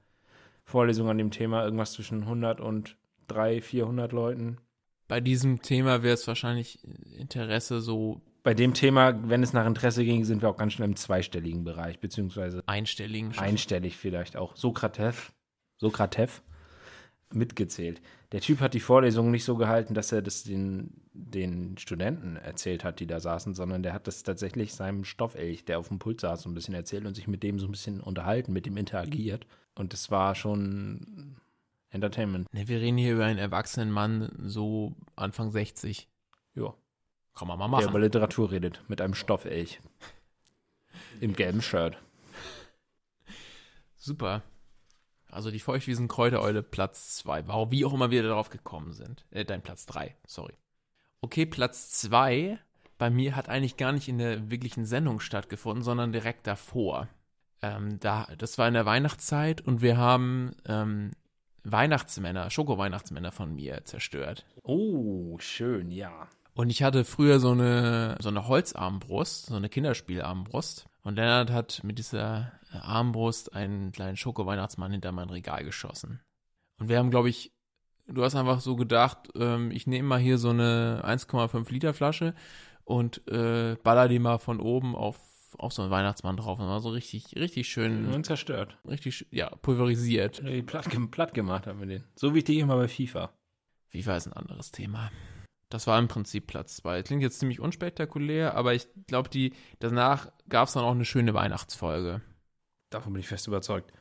Vorlesung 0.65 1.10
an 1.10 1.17
dem 1.17 1.32
Thema 1.32 1.63
irgendwas 1.63 1.93
zwischen 1.93 2.23
100 2.23 2.60
und 2.60 2.97
300, 3.27 3.63
400 3.63 4.12
Leuten. 4.12 4.58
Bei 5.08 5.22
diesem 5.22 5.62
Thema 5.62 6.04
wäre 6.04 6.13
es 6.13 6.28
wahrscheinlich 6.28 6.80
Interesse 7.17 7.82
so 7.82 8.22
Bei 8.43 8.54
dem 8.54 8.74
Thema, 8.74 9.30
wenn 9.30 9.41
es 9.41 9.54
nach 9.54 9.65
Interesse 9.65 10.04
ging, 10.04 10.26
sind 10.26 10.41
wir 10.41 10.50
auch 10.50 10.58
ganz 10.58 10.74
schnell 10.74 10.89
im 10.89 10.96
zweistelligen 10.96 11.63
Bereich, 11.63 12.00
beziehungsweise 12.00 12.63
einstelligen. 12.65 13.34
schon. 13.34 13.43
einstellig 13.43 13.96
vielleicht 13.96 14.36
auch. 14.36 14.56
Sokratev, 14.56 15.32
Sokratev 15.78 16.41
mitgezählt. 17.34 18.02
Der 18.32 18.41
Typ 18.41 18.60
hat 18.60 18.74
die 18.74 18.80
Vorlesung 18.80 19.32
nicht 19.32 19.43
so 19.43 19.56
gehalten, 19.56 19.93
dass 19.93 20.12
er 20.12 20.22
das 20.22 20.43
den, 20.43 21.02
den 21.13 21.78
Studenten 21.78 22.36
erzählt 22.36 22.84
hat, 22.84 23.00
die 23.00 23.08
da 23.08 23.20
saßen, 23.20 23.54
sondern 23.54 23.84
der 23.84 23.93
hat 23.93 24.08
das 24.08 24.24
tatsächlich 24.24 24.74
seinem 24.74 25.04
Stoffelch, 25.04 25.65
der 25.65 25.80
auf 25.80 25.88
dem 25.88 26.00
Pult 26.00 26.22
saß, 26.22 26.41
so 26.41 26.50
ein 26.50 26.54
bisschen 26.54 26.74
erzählt 26.74 27.06
und 27.06 27.15
sich 27.15 27.28
mit 27.28 27.43
dem 27.43 27.60
so 27.60 27.67
ein 27.67 27.72
bisschen 27.72 28.02
unterhalten, 28.02 28.54
mit 28.54 28.65
dem 28.65 28.78
interagiert. 28.78 29.46
Und 29.76 29.93
das 29.93 30.12
war 30.12 30.36
schon 30.36 31.38
Entertainment. 31.89 32.52
Ne, 32.54 32.67
wir 32.67 32.80
reden 32.80 32.97
hier 32.97 33.13
über 33.13 33.26
einen 33.26 33.39
erwachsenen 33.39 33.91
Mann, 33.91 34.32
so 34.43 34.95
Anfang 35.15 35.52
60. 35.52 36.08
Ja. 36.56 36.73
Kann 37.34 37.47
man 37.47 37.58
mal 37.60 37.69
Der 37.69 37.84
über 37.84 37.91
machen. 37.93 38.02
Literatur 38.02 38.52
redet, 38.52 38.82
mit 38.88 39.00
einem 39.00 39.13
Stoffelch. 39.13 39.80
Im 41.19 41.34
gelben 41.34 41.62
Shirt. 41.62 41.97
Super. 43.95 44.43
Also 45.30 45.52
die 45.52 45.60
Feuchtwiesen 45.60 46.08
Kräutereule 46.08 46.63
Platz 46.63 47.17
2. 47.17 47.47
Warum, 47.47 47.71
wie 47.71 47.86
auch 47.86 47.93
immer 47.93 48.12
wir 48.12 48.23
darauf 48.23 48.50
gekommen 48.50 48.93
sind. 48.93 49.26
Äh, 49.32 49.45
dein 49.45 49.62
Platz 49.62 49.86
3, 49.86 50.15
sorry. 50.26 50.54
Okay, 51.21 51.45
Platz 51.45 51.91
2 51.91 52.60
bei 52.97 53.10
mir 53.10 53.36
hat 53.36 53.50
eigentlich 53.50 53.78
gar 53.78 53.91
nicht 53.91 54.08
in 54.08 54.17
der 54.17 54.50
wirklichen 54.50 54.86
Sendung 54.86 55.19
stattgefunden, 55.19 55.84
sondern 55.84 56.12
direkt 56.12 56.47
davor. 56.47 57.08
Ähm, 57.62 58.00
da, 58.00 58.28
das 58.38 58.58
war 58.58 58.67
in 58.67 58.73
der 58.73 58.86
Weihnachtszeit 58.86 59.62
und 59.62 59.82
wir 59.82 59.97
haben 59.97 60.56
ähm, 60.65 61.12
Weihnachtsmänner, 61.71 62.49
Schoko-Weihnachtsmänner 62.49 63.32
von 63.32 63.53
mir 63.53 63.84
zerstört. 63.86 64.45
Oh, 64.63 65.38
schön, 65.39 65.91
ja. 65.91 66.27
Und 66.53 66.69
ich 66.69 66.82
hatte 66.82 67.06
früher 67.06 67.39
so 67.39 67.51
eine, 67.51 68.17
so 68.19 68.30
eine 68.30 68.47
Holzarmbrust, 68.47 69.47
so 69.47 69.56
eine 69.56 69.69
Kinderspielarmbrust. 69.69 70.88
Und 71.03 71.15
Lennart 71.15 71.51
hat 71.51 71.84
mit 71.84 71.99
dieser 71.99 72.51
Armbrust 72.71 73.53
einen 73.53 73.91
kleinen 73.91 74.17
Schoko-Weihnachtsmann 74.17 74.91
hinter 74.91 75.12
mein 75.12 75.30
Regal 75.30 75.63
geschossen. 75.63 76.19
Und 76.80 76.89
wir 76.89 76.97
haben, 76.97 77.12
glaube 77.12 77.30
ich, 77.30 77.51
du 78.08 78.23
hast 78.23 78.36
einfach 78.36 78.60
so 78.60 78.75
gedacht, 78.75 79.30
ähm, 79.36 79.71
ich 79.71 79.88
nehme 79.88 80.08
mal 80.08 80.19
hier 80.19 80.38
so 80.38 80.49
eine 80.49 81.01
1,5 81.06 81.71
Liter 81.71 81.93
Flasche 81.93 82.34
und 82.84 83.27
äh, 83.27 83.75
baller 83.84 84.08
die 84.08 84.19
mal 84.19 84.39
von 84.39 84.60
oben 84.60 84.95
auf, 84.95 85.19
auf 85.58 85.74
so 85.74 85.82
einen 85.82 85.92
Weihnachtsmann 85.92 86.38
drauf. 86.38 86.60
Und 86.60 86.68
war 86.68 86.80
so 86.80 86.90
richtig, 86.90 87.36
richtig 87.36 87.68
schön, 87.70 88.14
Und 88.14 88.26
zerstört. 88.26 88.78
richtig, 88.88 89.28
ja, 89.32 89.50
pulverisiert. 89.50 90.42
Platt, 90.66 90.88
platt 91.12 91.34
gemacht 91.34 91.68
haben 91.68 91.80
wir 91.80 91.88
den. 91.88 92.04
So 92.16 92.34
wie 92.34 92.40
ich 92.40 92.44
die 92.44 92.60
immer 92.60 92.76
bei 92.78 92.88
FIFA. 92.88 93.32
FIFA 93.90 94.18
ist 94.18 94.28
ein 94.28 94.34
anderes 94.34 94.72
Thema. 94.72 95.12
Das 95.70 95.86
war 95.86 96.00
im 96.00 96.08
Prinzip 96.08 96.48
Platz 96.48 96.78
2. 96.78 97.04
Klingt 97.04 97.22
jetzt 97.22 97.40
ziemlich 97.40 97.60
unspektakulär, 97.60 98.56
aber 98.56 98.74
ich 98.74 98.88
glaube, 99.08 99.30
die 99.30 99.54
danach 99.80 100.32
gab 100.48 100.68
es 100.68 100.74
dann 100.74 100.84
auch 100.84 100.92
eine 100.92 101.06
schöne 101.06 101.34
Weihnachtsfolge. 101.34 102.22
Davon 102.90 103.12
bin 103.14 103.20
ich 103.20 103.28
fest 103.28 103.48
überzeugt. 103.48 103.92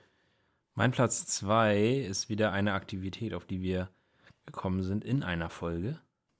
Mein 0.74 0.92
Platz 0.92 1.26
2 1.26 1.88
ist 1.88 2.28
wieder 2.28 2.52
eine 2.52 2.74
Aktivität, 2.74 3.34
auf 3.34 3.46
die 3.46 3.62
wir 3.62 3.88
gekommen 4.44 4.82
sind 4.84 5.04
in 5.04 5.22
einer 5.24 5.50
Folge. 5.50 5.98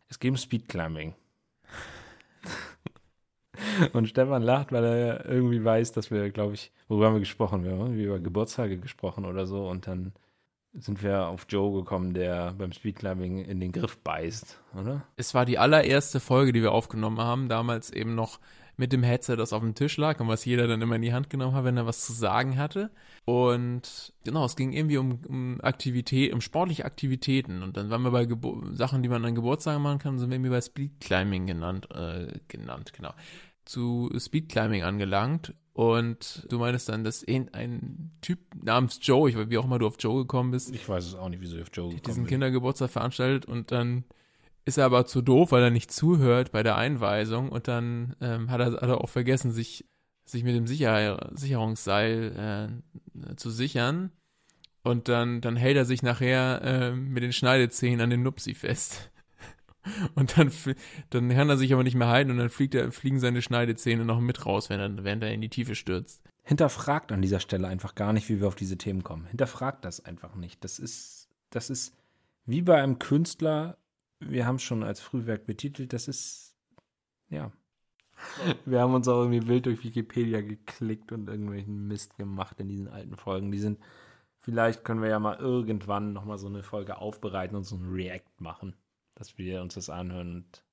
Es 0.08 0.20
geht 0.20 0.30
um 0.30 0.36
Speedclimbing. 0.36 1.14
Und 3.92 4.08
Stefan 4.08 4.42
lacht, 4.42 4.72
weil 4.72 4.84
er 4.84 5.26
irgendwie 5.26 5.64
weiß, 5.64 5.92
dass 5.92 6.10
wir, 6.10 6.30
glaube 6.30 6.54
ich, 6.54 6.72
worüber 6.88 7.06
haben 7.06 7.14
wir 7.14 7.20
gesprochen? 7.20 7.64
Wir 7.64 7.72
haben 7.72 7.98
über 7.98 8.18
Geburtstage 8.18 8.78
gesprochen 8.78 9.24
oder 9.24 9.46
so. 9.46 9.68
Und 9.68 9.86
dann 9.86 10.12
sind 10.78 11.02
wir 11.02 11.26
auf 11.28 11.46
Joe 11.48 11.72
gekommen, 11.80 12.14
der 12.14 12.52
beim 12.52 12.72
Speedclimbing 12.72 13.38
in 13.38 13.60
den 13.60 13.72
Griff 13.72 13.96
beißt, 13.98 14.60
oder? 14.78 15.06
Es 15.16 15.34
war 15.34 15.46
die 15.46 15.58
allererste 15.58 16.20
Folge, 16.20 16.52
die 16.52 16.62
wir 16.62 16.72
aufgenommen 16.72 17.18
haben, 17.18 17.48
damals 17.48 17.90
eben 17.90 18.14
noch 18.14 18.38
mit 18.76 18.92
dem 18.92 19.02
Headset, 19.02 19.36
das 19.36 19.52
auf 19.52 19.62
dem 19.62 19.74
Tisch 19.74 19.96
lag 19.96 20.20
und 20.20 20.28
was 20.28 20.44
jeder 20.44 20.66
dann 20.66 20.82
immer 20.82 20.96
in 20.96 21.02
die 21.02 21.14
Hand 21.14 21.30
genommen 21.30 21.54
hat, 21.54 21.64
wenn 21.64 21.78
er 21.78 21.86
was 21.86 22.04
zu 22.04 22.12
sagen 22.12 22.58
hatte. 22.58 22.90
Und 23.24 24.12
genau, 24.24 24.44
es 24.44 24.54
ging 24.54 24.72
irgendwie 24.72 24.98
um, 24.98 25.20
um 25.26 25.60
Aktivität, 25.62 26.32
um 26.34 26.40
sportliche 26.42 26.84
Aktivitäten. 26.84 27.62
Und 27.62 27.76
dann 27.76 27.88
waren 27.88 28.02
wir 28.02 28.10
bei 28.10 28.26
Gebo 28.26 28.62
Sachen, 28.72 29.02
die 29.02 29.08
man 29.08 29.24
an 29.24 29.34
Geburtstagen 29.34 29.82
machen 29.82 29.98
kann, 29.98 30.18
sind 30.18 30.28
wir 30.28 30.36
irgendwie 30.36 30.50
bei 30.50 30.60
Speedclimbing 30.60 31.46
genannt, 31.46 31.88
äh, 31.94 32.28
genannt, 32.48 32.92
genau. 32.92 33.14
Zu 33.66 34.10
Speedclimbing 34.18 34.82
angelangt. 34.82 35.54
Und 35.74 36.46
du 36.48 36.58
meinst 36.58 36.88
dann, 36.88 37.04
dass 37.04 37.22
ein 37.28 38.10
Typ 38.22 38.38
namens 38.62 38.98
Joe, 39.02 39.28
ich 39.28 39.36
weiß, 39.36 39.50
wie 39.50 39.58
auch 39.58 39.66
immer 39.66 39.78
du 39.78 39.86
auf 39.86 39.96
Joe 39.98 40.22
gekommen 40.22 40.50
bist, 40.50 40.74
Ich 40.74 40.88
weiß 40.88 41.04
es 41.04 41.14
auch 41.14 41.28
nicht, 41.28 41.42
wieso 41.42 41.56
ich 41.56 41.62
auf 41.62 41.70
Joe 41.70 41.88
gekommen 41.90 42.02
diesen 42.02 42.22
bin. 42.22 42.30
Kindergeburtstag 42.30 42.88
veranstaltet 42.88 43.44
und 43.44 43.72
dann 43.72 44.04
ist 44.64 44.78
er 44.78 44.86
aber 44.86 45.04
zu 45.04 45.20
doof, 45.20 45.52
weil 45.52 45.62
er 45.62 45.70
nicht 45.70 45.92
zuhört 45.92 46.50
bei 46.50 46.62
der 46.62 46.76
Einweisung 46.76 47.50
und 47.50 47.68
dann 47.68 48.16
ähm, 48.22 48.50
hat, 48.50 48.60
er, 48.60 48.72
hat 48.72 48.82
er 48.82 49.02
auch 49.02 49.10
vergessen, 49.10 49.52
sich, 49.52 49.84
sich 50.24 50.44
mit 50.44 50.56
dem 50.56 50.66
Sicher 50.66 51.30
Sicherungsseil 51.34 52.80
äh, 53.28 53.36
zu 53.36 53.50
sichern. 53.50 54.12
Und 54.82 55.08
dann, 55.08 55.40
dann 55.40 55.56
hält 55.56 55.76
er 55.76 55.84
sich 55.84 56.02
nachher 56.02 56.62
äh, 56.62 56.92
mit 56.92 57.22
den 57.22 57.32
Schneidezähnen 57.32 58.00
an 58.00 58.10
den 58.10 58.22
Nupsi 58.22 58.54
fest. 58.54 59.10
Und 60.14 60.36
dann, 60.36 60.52
dann 61.10 61.28
kann 61.28 61.48
er 61.48 61.56
sich 61.56 61.72
aber 61.72 61.84
nicht 61.84 61.94
mehr 61.94 62.08
halten 62.08 62.30
und 62.30 62.38
dann 62.38 62.50
fliegt 62.50 62.74
er, 62.74 62.90
fliegen 62.92 63.20
seine 63.20 63.42
Schneidezähne 63.42 64.04
noch 64.04 64.20
mit 64.20 64.44
raus, 64.46 64.70
wenn 64.70 64.80
er, 64.80 65.04
während 65.04 65.22
er 65.22 65.32
in 65.32 65.40
die 65.40 65.48
Tiefe 65.48 65.74
stürzt. 65.74 66.22
Hinterfragt 66.42 67.12
an 67.12 67.22
dieser 67.22 67.40
Stelle 67.40 67.68
einfach 67.68 67.94
gar 67.94 68.12
nicht, 68.12 68.28
wie 68.28 68.40
wir 68.40 68.48
auf 68.48 68.54
diese 68.54 68.78
Themen 68.78 69.02
kommen. 69.02 69.26
Hinterfragt 69.26 69.84
das 69.84 70.04
einfach 70.04 70.34
nicht. 70.34 70.62
Das 70.64 70.78
ist, 70.78 71.28
das 71.50 71.70
ist 71.70 71.94
wie 72.44 72.62
bei 72.62 72.80
einem 72.80 72.98
Künstler, 72.98 73.78
wir 74.20 74.46
haben 74.46 74.56
es 74.56 74.62
schon 74.62 74.82
als 74.82 75.00
Frühwerk 75.00 75.46
betitelt, 75.46 75.92
das 75.92 76.08
ist, 76.08 76.56
ja. 77.28 77.52
Wir 78.64 78.80
haben 78.80 78.94
uns 78.94 79.08
auch 79.08 79.20
irgendwie 79.24 79.46
wild 79.46 79.66
durch 79.66 79.84
Wikipedia 79.84 80.40
geklickt 80.40 81.12
und 81.12 81.28
irgendwelchen 81.28 81.86
Mist 81.86 82.16
gemacht 82.16 82.58
in 82.60 82.68
diesen 82.68 82.88
alten 82.88 83.14
Folgen. 83.16 83.50
Die 83.50 83.58
sind, 83.58 83.78
vielleicht 84.40 84.84
können 84.84 85.02
wir 85.02 85.10
ja 85.10 85.18
mal 85.18 85.36
irgendwann 85.36 86.14
nochmal 86.14 86.38
so 86.38 86.46
eine 86.46 86.62
Folge 86.62 86.96
aufbereiten 86.96 87.56
und 87.56 87.64
so 87.64 87.76
ein 87.76 87.92
React 87.92 88.40
machen 88.40 88.74
dass 89.16 89.36
wir 89.36 89.60
uns 89.60 89.74
das 89.74 89.90
anhören 89.90 90.36
und 90.36 90.64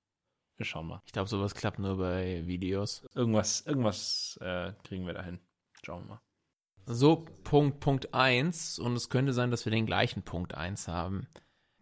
wir 0.57 0.65
schauen 0.65 0.87
mal. 0.87 1.01
Ich 1.05 1.11
glaube, 1.13 1.29
sowas 1.29 1.55
klappt 1.55 1.79
nur 1.79 1.97
bei 1.97 2.45
Videos. 2.45 3.03
Irgendwas, 3.15 3.61
irgendwas 3.61 4.37
äh, 4.41 4.73
kriegen 4.83 5.07
wir 5.07 5.13
dahin. 5.13 5.39
Schauen 5.83 6.03
wir 6.03 6.15
mal. 6.15 6.21
So, 6.85 7.25
Punkt, 7.43 7.79
Punkt 7.79 8.13
1. 8.13 8.77
Und 8.77 8.95
es 8.95 9.09
könnte 9.09 9.33
sein, 9.33 9.49
dass 9.49 9.65
wir 9.65 9.71
den 9.71 9.85
gleichen 9.85 10.21
Punkt 10.21 10.53
1 10.53 10.87
haben. 10.87 11.27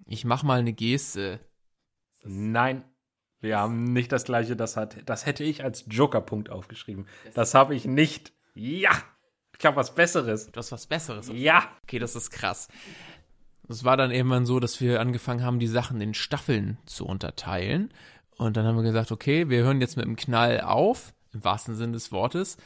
Ich 0.05 0.23
mach 0.23 0.43
mal 0.43 0.59
eine 0.59 0.73
Geste. 0.73 1.39
Nein, 2.23 2.83
wir 3.39 3.57
haben 3.57 3.83
nicht 3.85 4.11
das 4.11 4.23
gleiche. 4.23 4.55
Das, 4.55 4.77
hat, 4.77 4.97
das 5.09 5.25
hätte 5.25 5.43
ich 5.43 5.63
als 5.63 5.85
Joker-Punkt 5.87 6.49
aufgeschrieben. 6.49 7.07
Das 7.33 7.53
habe 7.53 7.75
ich 7.75 7.85
nicht. 7.85 8.33
Ja! 8.53 8.91
Ich 9.57 9.65
habe 9.65 9.75
was 9.75 9.93
Besseres. 9.93 10.51
Du 10.51 10.57
hast 10.57 10.71
was 10.71 10.87
Besseres. 10.87 11.29
Ja! 11.33 11.75
Okay, 11.83 11.99
das 11.99 12.15
ist 12.15 12.31
krass. 12.31 12.67
Es 13.71 13.83
war 13.83 13.97
dann 13.97 14.11
irgendwann 14.11 14.45
so, 14.45 14.59
dass 14.59 14.81
wir 14.81 14.99
angefangen 14.99 15.43
haben, 15.43 15.59
die 15.59 15.67
Sachen 15.67 16.01
in 16.01 16.13
Staffeln 16.13 16.77
zu 16.85 17.05
unterteilen. 17.05 17.89
Und 18.37 18.57
dann 18.57 18.65
haben 18.65 18.75
wir 18.75 18.83
gesagt, 18.83 19.11
okay, 19.11 19.49
wir 19.49 19.63
hören 19.63 19.81
jetzt 19.81 19.97
mit 19.97 20.05
dem 20.05 20.15
Knall 20.15 20.61
auf, 20.61 21.13
im 21.33 21.43
wahrsten 21.43 21.75
Sinne 21.75 21.93
des 21.93 22.11
Wortes. 22.11 22.57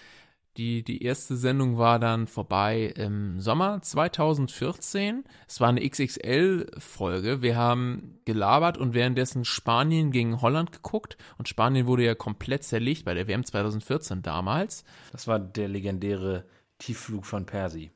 Die, 0.58 0.84
die 0.84 1.04
erste 1.04 1.36
Sendung 1.36 1.78
war 1.78 2.00
dann 2.00 2.28
vorbei 2.28 2.94
im 2.96 3.42
Sommer 3.42 3.82
2014. 3.82 5.26
Es 5.50 5.60
war 5.60 5.68
eine 5.68 5.88
XXL-Folge. 5.88 7.42
Wir 7.42 7.58
haben 7.58 8.20
gelabert 8.24 8.78
und 8.78 8.94
währenddessen 8.94 9.44
Spanien 9.44 10.12
gegen 10.12 10.42
Holland 10.42 10.72
geguckt. 10.72 11.18
Und 11.38 11.50
Spanien 11.50 11.88
wurde 11.88 12.06
ja 12.06 12.16
komplett 12.16 12.64
zerlegt 12.64 13.04
bei 13.04 13.14
der 13.14 13.28
WM 13.28 13.44
2014 13.44 14.22
damals. 14.22 14.86
Das 15.12 15.28
war 15.28 15.40
der 15.40 15.68
legendäre 15.68 16.46
Tiefflug 16.80 17.26
von 17.26 17.46
Persi. 17.46 17.92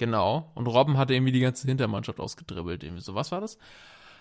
Genau. 0.00 0.50
Und 0.54 0.66
Robben 0.66 0.96
hatte 0.96 1.12
irgendwie 1.12 1.30
die 1.30 1.40
ganze 1.40 1.68
Hintermannschaft 1.68 2.20
ausgedribbelt. 2.20 2.82
Irgendwie 2.82 3.02
so, 3.02 3.14
was 3.14 3.32
war 3.32 3.42
das? 3.42 3.58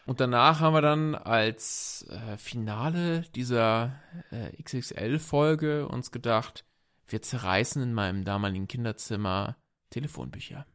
Und 0.05 0.19
danach 0.19 0.59
haben 0.59 0.73
wir 0.73 0.81
dann 0.81 1.15
als 1.15 2.05
äh, 2.09 2.35
Finale 2.35 3.21
dieser 3.33 3.97
äh, 4.29 4.61
XXL-Folge 4.61 5.87
uns 5.87 6.11
gedacht, 6.11 6.65
wir 7.07 7.21
zerreißen 7.21 7.81
in 7.81 7.93
meinem 7.93 8.25
damaligen 8.25 8.67
Kinderzimmer 8.67 9.55
Telefonbücher. 9.89 10.65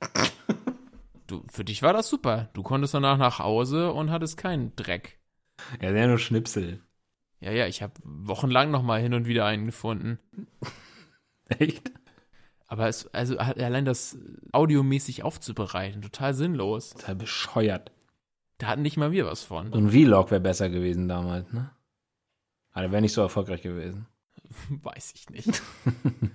du, 1.26 1.42
für 1.50 1.64
dich 1.64 1.82
war 1.82 1.92
das 1.92 2.08
super. 2.08 2.48
Du 2.52 2.62
konntest 2.62 2.94
danach 2.94 3.18
nach 3.18 3.40
Hause 3.40 3.92
und 3.92 4.12
hattest 4.12 4.36
keinen 4.36 4.76
Dreck. 4.76 5.18
Ja, 5.80 5.90
sehr 5.90 6.06
nur 6.06 6.18
Schnipsel. 6.18 6.80
Ja, 7.40 7.50
ja, 7.50 7.66
ich 7.66 7.82
habe 7.82 7.94
wochenlang 8.04 8.70
noch 8.70 8.84
mal 8.84 9.02
hin 9.02 9.12
und 9.12 9.26
wieder 9.26 9.44
einen 9.44 9.66
gefunden. 9.66 10.20
Echt? 11.48 11.90
Aber 12.72 12.88
es, 12.88 13.06
also 13.08 13.36
allein 13.36 13.84
das 13.84 14.16
audiomäßig 14.50 15.24
aufzubereiten, 15.24 16.00
total 16.00 16.32
sinnlos. 16.32 16.94
Total 16.94 17.14
bescheuert. 17.14 17.92
Da 18.56 18.68
hatten 18.68 18.80
nicht 18.80 18.96
mal 18.96 19.12
wir 19.12 19.26
was 19.26 19.42
von. 19.42 19.70
So 19.70 19.76
ein 19.76 19.90
Vlog 19.90 20.30
wäre 20.30 20.40
besser 20.40 20.70
gewesen 20.70 21.06
damals, 21.06 21.52
ne? 21.52 21.70
Aber 22.70 22.90
wäre 22.90 23.02
nicht 23.02 23.12
so 23.12 23.20
erfolgreich 23.20 23.60
gewesen. 23.60 24.06
Weiß 24.70 25.12
ich 25.14 25.28
nicht. 25.28 25.62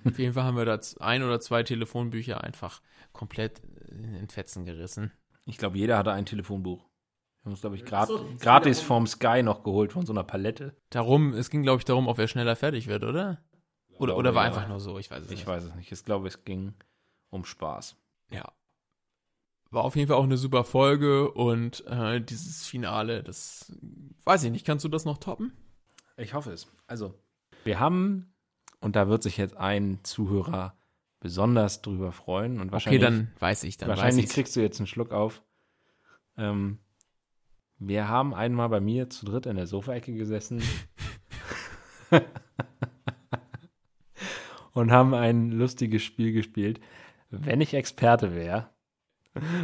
Auf 0.05 0.19
jeden 0.19 0.35
Fall 0.35 0.43
haben 0.43 0.57
wir 0.57 0.65
da 0.65 0.79
ein 0.99 1.23
oder 1.23 1.39
zwei 1.39 1.63
Telefonbücher 1.63 2.43
einfach 2.43 2.83
komplett 3.13 3.59
in 3.89 4.29
Fetzen 4.29 4.63
gerissen. 4.63 5.11
Ich 5.47 5.57
glaube, 5.57 5.79
jeder 5.79 5.97
hatte 5.97 6.11
ein 6.11 6.27
Telefonbuch. 6.27 6.83
Wir 6.83 7.45
haben 7.45 7.51
uns, 7.53 7.61
glaube 7.61 7.77
ich, 7.77 7.83
grad, 7.83 8.09
so, 8.09 8.23
gratis 8.39 8.79
vom 8.79 9.07
Sky 9.07 9.41
noch 9.41 9.63
geholt 9.63 9.91
von 9.91 10.05
so 10.05 10.13
einer 10.13 10.23
Palette. 10.23 10.77
Darum, 10.91 11.33
es 11.33 11.49
ging, 11.49 11.63
glaube 11.63 11.79
ich, 11.79 11.85
darum, 11.85 12.07
ob 12.07 12.19
er 12.19 12.27
schneller 12.27 12.55
fertig 12.55 12.85
wird, 12.85 13.03
oder? 13.03 13.41
Oder, 13.99 14.17
oder 14.17 14.35
war 14.35 14.43
ja. 14.43 14.49
einfach 14.49 14.67
nur 14.67 14.79
so, 14.79 14.97
ich 14.97 15.09
weiß 15.09 15.19
es 15.19 15.25
ich 15.25 15.31
nicht. 15.31 15.41
Ich 15.41 15.47
weiß 15.47 15.63
es 15.63 15.75
nicht. 15.75 15.91
Ich 15.91 16.05
glaube, 16.05 16.27
es 16.27 16.43
ging 16.43 16.73
um 17.29 17.45
Spaß. 17.45 17.95
Ja. 18.29 18.51
War 19.69 19.83
auf 19.83 19.95
jeden 19.95 20.07
Fall 20.07 20.17
auch 20.17 20.23
eine 20.23 20.37
super 20.37 20.63
Folge 20.63 21.31
und 21.31 21.85
äh, 21.87 22.21
dieses 22.21 22.65
Finale, 22.65 23.23
das 23.23 23.73
weiß 24.23 24.43
ich 24.43 24.51
nicht. 24.51 24.65
Kannst 24.65 24.85
du 24.85 24.89
das 24.89 25.05
noch 25.05 25.17
toppen? 25.17 25.51
Ich 26.15 26.33
hoffe 26.33 26.51
es. 26.51 26.67
Also, 26.87 27.13
wir 27.63 27.79
haben, 27.79 28.33
und 28.79 28.95
da 28.95 29.09
wird 29.09 29.23
sich 29.23 29.37
jetzt 29.37 29.57
ein 29.57 29.99
Zuhörer 30.03 30.77
besonders 31.19 31.81
drüber 31.81 32.11
freuen. 32.11 32.61
Und 32.61 32.71
wahrscheinlich, 32.71 33.03
okay, 33.03 33.11
dann 33.11 33.31
weiß 33.39 33.63
ich. 33.63 33.77
Dann 33.77 33.89
wahrscheinlich 33.89 34.29
kriegst 34.29 34.55
du 34.55 34.61
jetzt 34.61 34.79
einen 34.79 34.87
Schluck 34.87 35.11
auf. 35.11 35.43
Ähm, 36.37 36.79
wir 37.79 38.07
haben 38.07 38.33
einmal 38.33 38.69
bei 38.69 38.79
mir 38.79 39.09
zu 39.09 39.25
dritt 39.25 39.45
in 39.45 39.55
der 39.55 39.67
Sofaecke 39.67 40.13
gesessen. 40.13 40.63
und 44.78 44.91
haben 44.91 45.13
ein 45.13 45.51
lustiges 45.51 46.03
Spiel 46.03 46.32
gespielt. 46.32 46.80
Wenn 47.30 47.61
ich 47.61 47.73
Experte 47.73 48.36
wäre, 48.36 48.69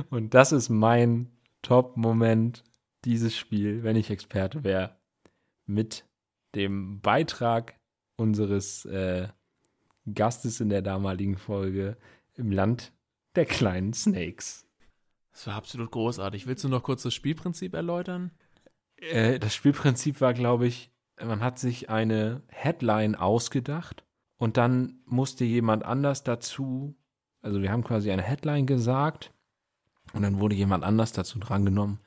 und 0.09 0.33
das 0.33 0.51
ist 0.51 0.69
mein 0.69 1.31
Top-Moment, 1.61 2.63
dieses 3.05 3.35
Spiel, 3.35 3.83
wenn 3.83 3.95
ich 3.95 4.09
Experte 4.09 4.63
wäre, 4.63 4.97
mit 5.65 6.05
dem 6.55 7.01
Beitrag 7.01 7.75
unseres 8.15 8.85
äh, 8.85 9.27
Gastes 10.13 10.59
in 10.59 10.69
der 10.69 10.81
damaligen 10.81 11.37
Folge 11.37 11.97
im 12.35 12.51
Land 12.51 12.91
der 13.35 13.45
kleinen 13.45 13.93
Snakes. 13.93 14.65
Das 15.31 15.47
war 15.47 15.55
absolut 15.55 15.91
großartig. 15.91 16.47
Willst 16.47 16.63
du 16.63 16.69
noch 16.69 16.83
kurz 16.83 17.03
das 17.03 17.13
Spielprinzip 17.13 17.73
erläutern? 17.73 18.31
Äh, 18.97 19.39
das 19.39 19.55
Spielprinzip 19.55 20.21
war, 20.21 20.33
glaube 20.33 20.67
ich, 20.67 20.91
man 21.23 21.41
hat 21.41 21.59
sich 21.59 21.89
eine 21.89 22.41
Headline 22.47 23.15
ausgedacht 23.15 24.03
und 24.43 24.57
dann 24.57 24.99
musste 25.05 25.45
jemand 25.45 25.85
anders 25.85 26.25
dazu, 26.25 26.97
also 27.41 27.61
wir 27.61 27.71
haben 27.71 27.85
quasi 27.85 28.11
eine 28.11 28.23
Headline 28.23 28.65
gesagt 28.65 29.31
und 30.11 30.21
dann 30.21 30.41
wurde 30.41 30.53
jemand 30.53 30.83
anders 30.83 31.13
dazu 31.13 31.39
drangenommen, 31.39 32.01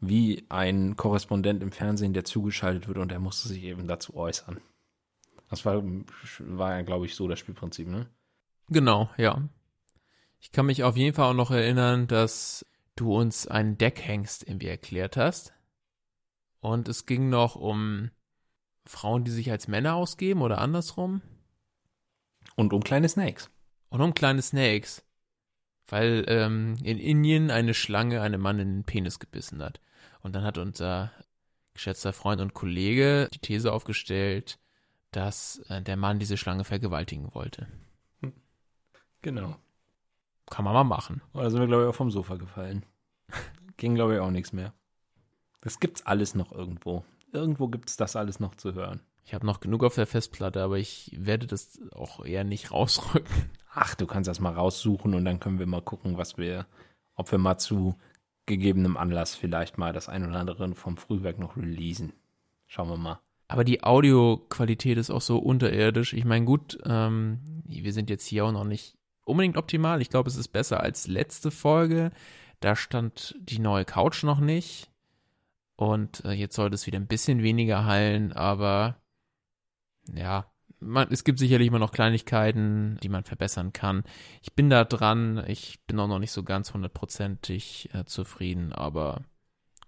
wie 0.00 0.46
ein 0.48 0.96
Korrespondent 0.96 1.62
im 1.62 1.70
Fernsehen, 1.70 2.14
der 2.14 2.24
zugeschaltet 2.24 2.88
wird 2.88 2.96
und 2.96 3.10
der 3.10 3.18
musste 3.18 3.48
sich 3.48 3.62
eben 3.64 3.88
dazu 3.88 4.16
äußern. 4.16 4.62
Das 5.50 5.66
war, 5.66 5.82
war 6.38 6.76
ja, 6.78 6.80
glaube 6.80 7.04
ich, 7.04 7.14
so 7.14 7.28
das 7.28 7.38
Spielprinzip, 7.40 7.86
ne? 7.86 8.08
Genau, 8.70 9.10
ja. 9.18 9.46
Ich 10.40 10.50
kann 10.50 10.64
mich 10.64 10.84
auf 10.84 10.96
jeden 10.96 11.14
Fall 11.14 11.28
auch 11.32 11.36
noch 11.36 11.50
erinnern, 11.50 12.06
dass 12.06 12.64
du 12.96 13.14
uns 13.14 13.46
einen 13.46 13.76
Deckhengst 13.76 14.48
irgendwie 14.48 14.68
erklärt 14.68 15.18
hast. 15.18 15.52
Und 16.60 16.88
es 16.88 17.04
ging 17.04 17.28
noch 17.28 17.54
um 17.54 18.10
Frauen, 18.86 19.24
die 19.24 19.30
sich 19.30 19.50
als 19.50 19.68
Männer 19.68 19.94
ausgeben 19.94 20.40
oder 20.40 20.56
andersrum. 20.56 21.20
Und 22.56 22.72
um 22.72 22.82
kleine 22.82 23.08
Snakes. 23.08 23.50
Und 23.88 24.00
um 24.00 24.14
kleine 24.14 24.42
Snakes. 24.42 25.04
Weil 25.88 26.24
ähm, 26.28 26.76
in 26.82 26.98
Indien 26.98 27.50
eine 27.50 27.74
Schlange 27.74 28.20
einem 28.22 28.40
Mann 28.40 28.58
in 28.58 28.68
den 28.68 28.84
Penis 28.84 29.18
gebissen 29.18 29.62
hat. 29.62 29.80
Und 30.22 30.34
dann 30.34 30.44
hat 30.44 30.58
unser 30.58 31.12
geschätzter 31.74 32.12
Freund 32.12 32.40
und 32.40 32.54
Kollege 32.54 33.28
die 33.32 33.38
These 33.38 33.72
aufgestellt, 33.72 34.58
dass 35.10 35.58
äh, 35.68 35.82
der 35.82 35.96
Mann 35.96 36.18
diese 36.18 36.36
Schlange 36.36 36.64
vergewaltigen 36.64 37.34
wollte. 37.34 37.66
Genau. 39.22 39.56
Kann 40.50 40.64
man 40.64 40.74
mal 40.74 40.84
machen. 40.84 41.22
Oder 41.32 41.50
sind 41.50 41.60
wir, 41.60 41.66
glaube 41.66 41.84
ich, 41.84 41.88
auch 41.88 41.94
vom 41.94 42.10
Sofa 42.10 42.36
gefallen. 42.36 42.84
Ging, 43.76 43.94
glaube 43.94 44.14
ich, 44.14 44.20
auch 44.20 44.30
nichts 44.30 44.52
mehr. 44.52 44.74
Das 45.60 45.80
gibt's 45.80 46.04
alles 46.04 46.34
noch 46.34 46.52
irgendwo. 46.52 47.04
Irgendwo 47.32 47.68
gibt's 47.68 47.96
das 47.96 48.16
alles 48.16 48.40
noch 48.40 48.56
zu 48.56 48.74
hören. 48.74 49.00
Ich 49.24 49.34
habe 49.34 49.46
noch 49.46 49.60
genug 49.60 49.84
auf 49.84 49.94
der 49.94 50.06
Festplatte, 50.06 50.62
aber 50.62 50.78
ich 50.78 51.14
werde 51.16 51.46
das 51.46 51.80
auch 51.92 52.24
eher 52.24 52.44
nicht 52.44 52.70
rausrücken. 52.72 53.50
Ach, 53.72 53.94
du 53.94 54.06
kannst 54.06 54.28
das 54.28 54.40
mal 54.40 54.52
raussuchen 54.52 55.14
und 55.14 55.24
dann 55.24 55.40
können 55.40 55.58
wir 55.58 55.66
mal 55.66 55.82
gucken, 55.82 56.18
was 56.18 56.36
wir, 56.36 56.66
ob 57.14 57.30
wir 57.30 57.38
mal 57.38 57.58
zu 57.58 57.96
gegebenem 58.46 58.96
Anlass 58.96 59.34
vielleicht 59.34 59.78
mal 59.78 59.92
das 59.92 60.08
ein 60.08 60.26
oder 60.26 60.40
andere 60.40 60.74
vom 60.74 60.96
Frühwerk 60.96 61.38
noch 61.38 61.56
releasen. 61.56 62.12
Schauen 62.66 62.88
wir 62.88 62.96
mal. 62.96 63.20
Aber 63.48 63.64
die 63.64 63.82
Audioqualität 63.82 64.98
ist 64.98 65.10
auch 65.10 65.20
so 65.20 65.38
unterirdisch. 65.38 66.14
Ich 66.14 66.24
meine, 66.24 66.44
gut, 66.44 66.78
ähm, 66.84 67.62
wir 67.64 67.92
sind 67.92 68.10
jetzt 68.10 68.26
hier 68.26 68.46
auch 68.46 68.52
noch 68.52 68.64
nicht 68.64 68.96
unbedingt 69.24 69.56
optimal. 69.56 70.00
Ich 70.00 70.08
glaube, 70.08 70.28
es 70.28 70.36
ist 70.36 70.48
besser 70.48 70.80
als 70.80 71.06
letzte 71.06 71.50
Folge. 71.50 72.10
Da 72.60 72.76
stand 72.76 73.36
die 73.40 73.58
neue 73.58 73.84
Couch 73.84 74.22
noch 74.22 74.40
nicht. 74.40 74.90
Und 75.76 76.24
äh, 76.24 76.32
jetzt 76.32 76.56
sollte 76.56 76.74
es 76.74 76.86
wieder 76.86 76.98
ein 76.98 77.06
bisschen 77.06 77.42
weniger 77.42 77.84
hallen, 77.84 78.32
aber 78.32 79.01
ja, 80.14 80.46
man, 80.80 81.08
es 81.12 81.22
gibt 81.24 81.38
sicherlich 81.38 81.68
immer 81.68 81.78
noch 81.78 81.92
Kleinigkeiten, 81.92 82.98
die 83.02 83.08
man 83.08 83.24
verbessern 83.24 83.72
kann. 83.72 84.02
Ich 84.42 84.52
bin 84.54 84.68
da 84.68 84.84
dran. 84.84 85.44
Ich 85.46 85.80
bin 85.86 85.98
auch 86.00 86.08
noch 86.08 86.18
nicht 86.18 86.32
so 86.32 86.42
ganz 86.42 86.74
hundertprozentig 86.74 87.90
äh, 87.94 88.04
zufrieden, 88.04 88.72
aber 88.72 89.22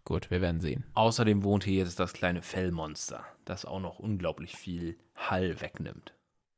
gut, 0.05 0.31
wir 0.31 0.41
werden 0.41 0.61
sehen. 0.61 0.85
Außerdem 0.95 1.43
wohnt 1.43 1.65
hier 1.65 1.79
jetzt 1.79 1.99
das 1.99 2.13
kleine 2.13 2.43
Fellmonster, 2.43 3.25
das 3.45 3.65
auch 3.65 3.81
noch 3.81 3.99
unglaublich 3.99 4.55
viel 4.57 4.97
Hall 5.17 5.61
wegnimmt. 5.61 6.13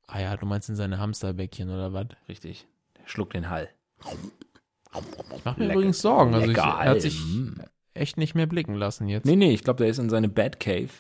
Ah 0.07 0.21
ja, 0.21 0.37
du 0.37 0.45
meinst 0.47 0.69
in 0.69 0.77
seine 0.77 0.99
Hamsterbäckchen 0.99 1.71
oder 1.71 1.93
was? 1.93 2.09
Richtig. 2.29 2.67
Der 2.99 3.07
schluckt 3.09 3.35
den 3.35 3.49
Hall. 3.49 3.71
Ich 4.01 5.45
mache 5.45 5.59
mir 5.61 5.67
Lecker- 5.67 5.73
übrigens 5.75 6.01
Sorgen. 6.01 6.35
Also 6.35 6.51
ich, 6.51 6.57
er 6.59 6.77
hat 6.91 7.01
sich 7.03 7.21
Alm. 7.21 7.63
echt 7.95 8.17
nicht 8.19 8.35
mehr 8.35 8.47
blicken 8.47 8.75
lassen 8.75 9.09
jetzt. 9.09 9.25
Nee, 9.25 9.37
nee, 9.37 9.53
ich 9.53 9.65
glaube, 9.65 9.79
der 9.79 9.89
ist 9.89 9.99
in 9.99 10.11
seine 10.11 10.29
Batcave 10.29 10.91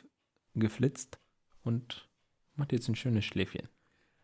geflitzt 0.55 1.19
und 1.63 2.06
macht 2.57 2.73
jetzt 2.73 2.89
ein 2.89 2.97
schönes 2.97 3.25
Schläfchen. 3.25 3.69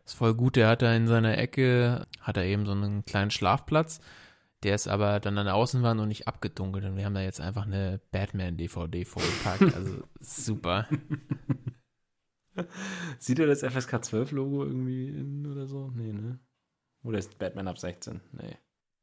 Ist 0.05 0.15
voll 0.15 0.33
gut, 0.35 0.55
der 0.57 0.67
hat 0.67 0.81
da 0.81 0.93
in 0.93 1.07
seiner 1.07 1.37
Ecke, 1.37 2.07
hat 2.19 2.37
er 2.37 2.43
eben 2.45 2.65
so 2.65 2.73
einen 2.73 3.05
kleinen 3.05 3.31
Schlafplatz. 3.31 4.01
Der 4.63 4.75
ist 4.75 4.87
aber 4.87 5.19
dann 5.19 5.37
an 5.37 5.45
der 5.45 5.55
Außenwand 5.55 5.99
und 5.99 6.07
nicht 6.07 6.27
abgedunkelt. 6.27 6.85
Und 6.85 6.95
wir 6.97 7.05
haben 7.05 7.13
da 7.15 7.21
jetzt 7.21 7.41
einfach 7.41 7.65
eine 7.65 7.99
Batman-DVD 8.11 9.05
vorgepackt. 9.05 9.61
Also 9.75 10.03
super. 10.21 10.87
Sieht 13.19 13.39
er 13.39 13.47
das 13.47 13.61
FSK 13.61 13.95
12-Logo 13.95 14.63
irgendwie 14.63 15.07
in 15.07 15.45
oder 15.47 15.65
so? 15.67 15.91
Nee, 15.95 16.13
ne? 16.13 16.39
Oder 17.03 17.17
ist 17.19 17.37
Batman 17.39 17.67
ab 17.67 17.79
16? 17.79 18.21
Nee. 18.31 18.55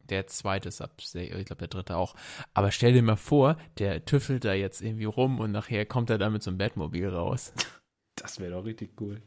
Der 0.05 0.27
zweite 0.29 0.69
ist 0.69 0.81
ab, 0.81 1.01
se- 1.03 1.21
ich 1.23 1.45
glaube 1.47 1.59
der 1.61 1.69
dritte 1.69 1.97
auch. 1.97 2.15
Aber 2.55 2.71
stell 2.71 2.93
dir 2.93 3.03
mal 3.03 3.17
vor, 3.17 3.57
der 3.79 4.05
tüffelt 4.05 4.45
da 4.45 4.55
jetzt 4.55 4.81
irgendwie 4.83 5.05
rum 5.05 5.41
und 5.41 5.53
nachher 5.53 5.85
kommt 5.85 6.11
er 6.11 6.19
da 6.19 6.31
mit 6.31 6.43
so 6.43 6.51
einem 6.51 6.59
Batmobil 6.59 7.09
raus. 7.09 7.53
Das 8.21 8.39
wäre 8.39 8.53
doch 8.53 8.65
richtig 8.65 9.01
cool. 9.01 9.23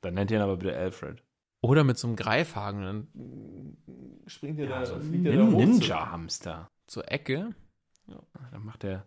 Dann 0.00 0.14
nennt 0.14 0.30
ihr 0.30 0.36
ihn 0.38 0.42
aber 0.42 0.56
bitte 0.58 0.76
Alfred. 0.76 1.22
Oder 1.60 1.82
mit 1.82 1.96
so 1.96 2.06
einem 2.06 2.16
Greifhaken. 2.16 2.82
Dann 2.82 3.76
springt 4.26 4.58
er 4.58 4.66
da, 4.66 4.84
so 4.84 5.00
fliegt 5.00 5.26
er 5.26 5.36
da 5.36 5.46
hoch 5.46 5.58
Ninja-Hamster. 5.58 6.70
zur, 6.86 7.10
Ecke. 7.10 7.54
Dann 8.06 8.64
macht 8.64 8.84
er, 8.84 9.06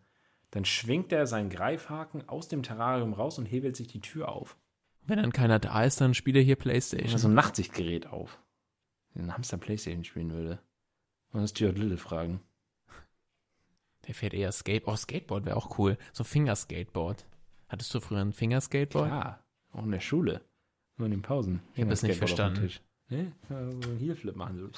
dann 0.49 0.65
schwingt 0.65 1.11
er 1.11 1.27
seinen 1.27 1.49
Greifhaken 1.49 2.27
aus 2.27 2.47
dem 2.47 2.63
Terrarium 2.63 3.13
raus 3.13 3.37
und 3.37 3.45
hebelt 3.45 3.75
sich 3.75 3.87
die 3.87 4.01
Tür 4.01 4.29
auf. 4.29 4.57
Wenn 5.05 5.19
dann 5.19 5.31
keiner 5.31 5.59
da 5.59 5.83
ist, 5.83 6.01
dann 6.01 6.15
spielt 6.15 6.35
er 6.35 6.41
hier 6.41 6.55
Oder 6.55 6.63
Playstation. 6.63 7.17
so 7.17 7.27
ein 7.27 7.33
Nachtsichtgerät 7.35 8.07
auf. 8.07 8.41
Wenn 9.13 9.25
ein 9.25 9.33
Hamster 9.33 9.57
Playstation 9.57 10.03
spielen 10.03 10.33
würde. 10.33 10.59
Und 11.31 11.41
das 11.41 11.51
Stuart 11.51 11.77
Little 11.77 11.97
fragen. 11.97 12.41
Der 14.07 14.15
fährt 14.15 14.33
eher 14.33 14.51
Skate. 14.51 14.87
Oh, 14.87 14.95
Skateboard 14.95 15.45
wäre 15.45 15.57
auch 15.57 15.77
cool. 15.77 15.97
So 16.13 16.23
Fingerskateboard. 16.23 17.25
Hattest 17.69 17.93
du 17.93 17.99
früher 17.99 18.19
ein 18.19 18.33
Fingerskateboard? 18.33 19.07
Klar, 19.07 19.43
auch 19.73 19.83
in 19.83 19.91
der 19.91 19.99
Schule. 19.99 20.41
Nur 20.97 21.05
in 21.05 21.11
den 21.11 21.21
Pausen. 21.21 21.61
Ich 21.75 21.81
hab 21.81 21.89
das 21.89 22.01
nicht 22.03 22.17
verstanden. 22.17 22.61
Tisch. 22.61 22.81
Nee, 23.09 23.31
ja, 23.49 23.69
so 23.71 23.79
einen 23.89 23.97
Heelflip 23.97 24.35
machen. 24.35 24.57
So. 24.57 24.69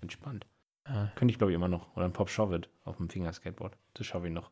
Entspannt. 0.00 0.46
Ah, 0.84 1.08
Könnte 1.14 1.32
ich, 1.32 1.38
glaube 1.38 1.52
ich, 1.52 1.54
immer 1.56 1.68
noch. 1.68 1.94
Oder 1.96 2.06
ein 2.06 2.12
Pop 2.12 2.30
Shove 2.30 2.54
It 2.54 2.70
auf 2.84 2.96
dem 2.96 3.08
Fingerskateboard. 3.08 3.76
Das 3.94 4.06
schaffe 4.06 4.28
ich 4.28 4.32
noch. 4.32 4.50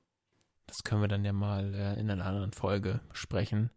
das 0.66 0.84
können 0.84 1.00
wir 1.00 1.08
dann 1.08 1.24
ja 1.24 1.32
mal 1.32 1.74
äh, 1.74 1.98
in 1.98 2.10
einer 2.10 2.26
anderen 2.26 2.52
Folge 2.52 3.00
besprechen. 3.08 3.70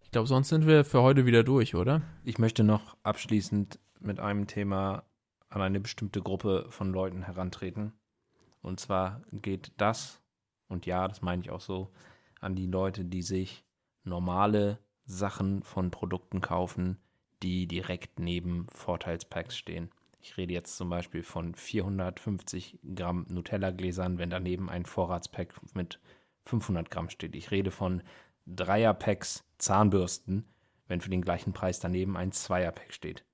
Ich 0.00 0.10
glaube, 0.12 0.28
sonst 0.28 0.48
sind 0.48 0.66
wir 0.66 0.84
für 0.84 1.02
heute 1.02 1.26
wieder 1.26 1.42
durch, 1.42 1.74
oder? 1.74 2.00
Ich 2.24 2.38
möchte 2.38 2.62
noch 2.64 2.96
abschließend 3.02 3.78
mit 4.00 4.20
einem 4.20 4.46
Thema 4.46 5.02
an 5.50 5.60
eine 5.60 5.80
bestimmte 5.80 6.22
Gruppe 6.22 6.66
von 6.70 6.92
Leuten 6.92 7.22
herantreten. 7.24 7.92
Und 8.62 8.78
zwar 8.80 9.22
geht 9.32 9.72
das, 9.76 10.22
und 10.68 10.86
ja, 10.86 11.08
das 11.08 11.20
meine 11.20 11.42
ich 11.42 11.50
auch 11.50 11.60
so, 11.60 11.90
an 12.40 12.54
die 12.54 12.66
Leute, 12.66 13.04
die 13.04 13.22
sich 13.22 13.64
normale 14.04 14.78
Sachen 15.04 15.62
von 15.62 15.90
Produkten 15.90 16.40
kaufen, 16.40 16.98
die 17.42 17.66
direkt 17.66 18.18
neben 18.18 18.66
Vorteilspacks 18.70 19.56
stehen. 19.56 19.90
Ich 20.20 20.36
rede 20.36 20.52
jetzt 20.52 20.76
zum 20.76 20.90
Beispiel 20.90 21.22
von 21.22 21.54
450 21.54 22.80
Gramm 22.94 23.26
Nutella-Gläsern, 23.28 24.18
wenn 24.18 24.30
daneben 24.30 24.68
ein 24.68 24.84
Vorratspack 24.84 25.54
mit 25.74 26.00
500 26.44 26.90
Gramm 26.90 27.08
steht. 27.08 27.36
Ich 27.36 27.50
rede 27.50 27.70
von 27.70 28.02
Dreierpacks 28.46 29.44
Zahnbürsten, 29.58 30.44
wenn 30.88 31.00
für 31.00 31.10
den 31.10 31.22
gleichen 31.22 31.52
Preis 31.52 31.80
daneben 31.80 32.16
ein 32.16 32.32
Zweierpack 32.32 32.92
steht. 32.92 33.24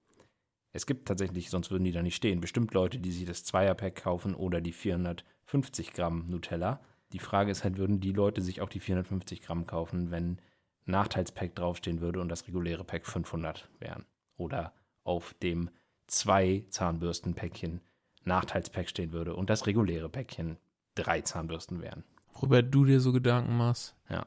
Es 0.73 0.87
gibt 0.87 1.07
tatsächlich, 1.07 1.51
sonst 1.51 1.71
würden 1.71 1.85
die 1.85 1.93
da 1.93 2.03
nicht 2.03 2.17
stehen, 2.17 2.41
bestimmt 2.41 2.75
Leute, 2.75 2.99
die 2.99 3.13
sich 3.13 3.27
das 3.27 3.45
Zweierpack 3.45 3.95
kaufen 3.95 4.35
oder 4.35 4.61
die 4.61 4.73
450 4.73 5.93
Gramm 5.93 6.29
Nutella. 6.29 6.81
Die 7.15 7.21
Frage 7.21 7.53
ist 7.53 7.62
halt, 7.62 7.79
würden 7.79 8.01
die 8.01 8.11
Leute 8.11 8.43
sich 8.43 8.61
auch 8.61 8.69
die 8.69 8.81
450 8.81 9.41
Gramm 9.41 9.69
kaufen, 9.69 10.11
wenn 10.11 10.41
Nachteilspack 10.85 11.55
draufstehen 11.55 12.01
würde 12.01 12.21
und 12.21 12.29
das 12.29 12.49
reguläre 12.49 12.83
Pack 12.83 13.07
500 13.07 13.69
wären? 13.79 14.05
Oder 14.37 14.73
auf 15.05 15.33
dem 15.35 15.71
zwei 16.09 16.65
Zahnbürstenpäckchen 16.71 17.81
Nachteilspack 18.25 18.89
stehen 18.89 19.12
würde 19.12 19.37
und 19.37 19.49
das 19.49 19.69
reguläre 19.69 20.09
Päckchen 20.09 20.57
drei 20.97 21.21
Zahnbürsten 21.21 21.81
wären. 21.81 22.03
Worüber 22.33 22.62
du 22.62 22.85
dir 22.85 22.99
so 22.99 23.12
Gedanken 23.12 23.57
machst. 23.57 23.95
Ja. 24.11 24.27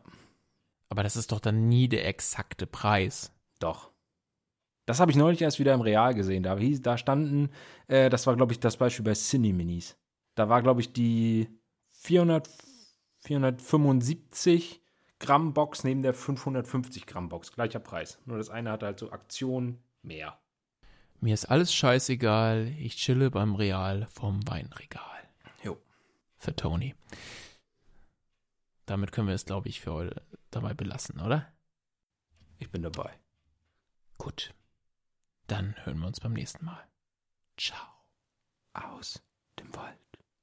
Aber 0.87 1.03
das 1.03 1.17
ist 1.17 1.33
doch 1.33 1.41
dann 1.41 1.67
nie 1.67 1.89
der 1.89 2.07
exakte 2.07 2.67
Preis. 2.67 3.33
Doch. 3.59 3.91
Das 4.85 5.01
habe 5.01 5.11
ich 5.11 5.17
neulich 5.17 5.41
erst 5.41 5.59
wieder 5.59 5.73
im 5.73 5.81
Real 5.81 6.13
gesehen. 6.13 6.43
Da, 6.43 6.57
hieß, 6.57 6.83
da 6.83 6.97
standen, 6.97 7.49
äh, 7.89 8.09
das 8.09 8.27
war, 8.27 8.37
glaube 8.37 8.53
ich, 8.53 8.61
das 8.61 8.77
Beispiel 8.77 9.03
bei 9.03 9.13
Cine 9.13 9.51
Minis. 9.51 9.97
Da 10.35 10.47
war, 10.47 10.61
glaube 10.61 10.79
ich, 10.79 10.93
die 10.93 11.49
400, 11.89 12.49
475 13.27 14.81
Gramm 15.19 15.53
Box 15.53 15.83
neben 15.83 16.01
der 16.01 16.13
550 16.13 17.05
Gramm 17.05 17.27
Box. 17.27 17.51
Gleicher 17.51 17.79
Preis. 17.79 18.19
Nur 18.25 18.37
das 18.37 18.49
eine 18.49 18.71
hatte 18.71 18.85
halt 18.85 18.99
so 18.99 19.11
Aktion 19.11 19.79
mehr. 20.01 20.39
Mir 21.19 21.33
ist 21.33 21.45
alles 21.45 21.73
scheißegal. 21.73 22.67
Ich 22.79 22.95
chille 22.95 23.29
beim 23.29 23.55
Real 23.55 24.07
vom 24.13 24.47
Weinregal. 24.47 25.29
Jo. 25.61 25.77
Für 26.37 26.55
Tony. 26.55 26.95
Damit 28.85 29.11
können 29.11 29.27
wir 29.27 29.35
es, 29.35 29.45
glaube 29.45 29.67
ich, 29.67 29.81
für 29.81 29.91
heute 29.91 30.21
dabei 30.49 30.73
belassen, 30.73 31.19
oder? 31.19 31.51
Ich 32.59 32.71
bin 32.71 32.81
dabei. 32.81 33.11
Gut. 34.17 34.53
Dann 35.47 35.75
hören 35.83 35.99
wir 35.99 36.07
uns 36.07 36.21
beim 36.21 36.33
nächsten 36.33 36.63
Mal. 36.63 36.87
Ciao. 37.57 37.87
Aus 38.73 39.21
dem 39.59 39.75
Wald. 39.75 40.06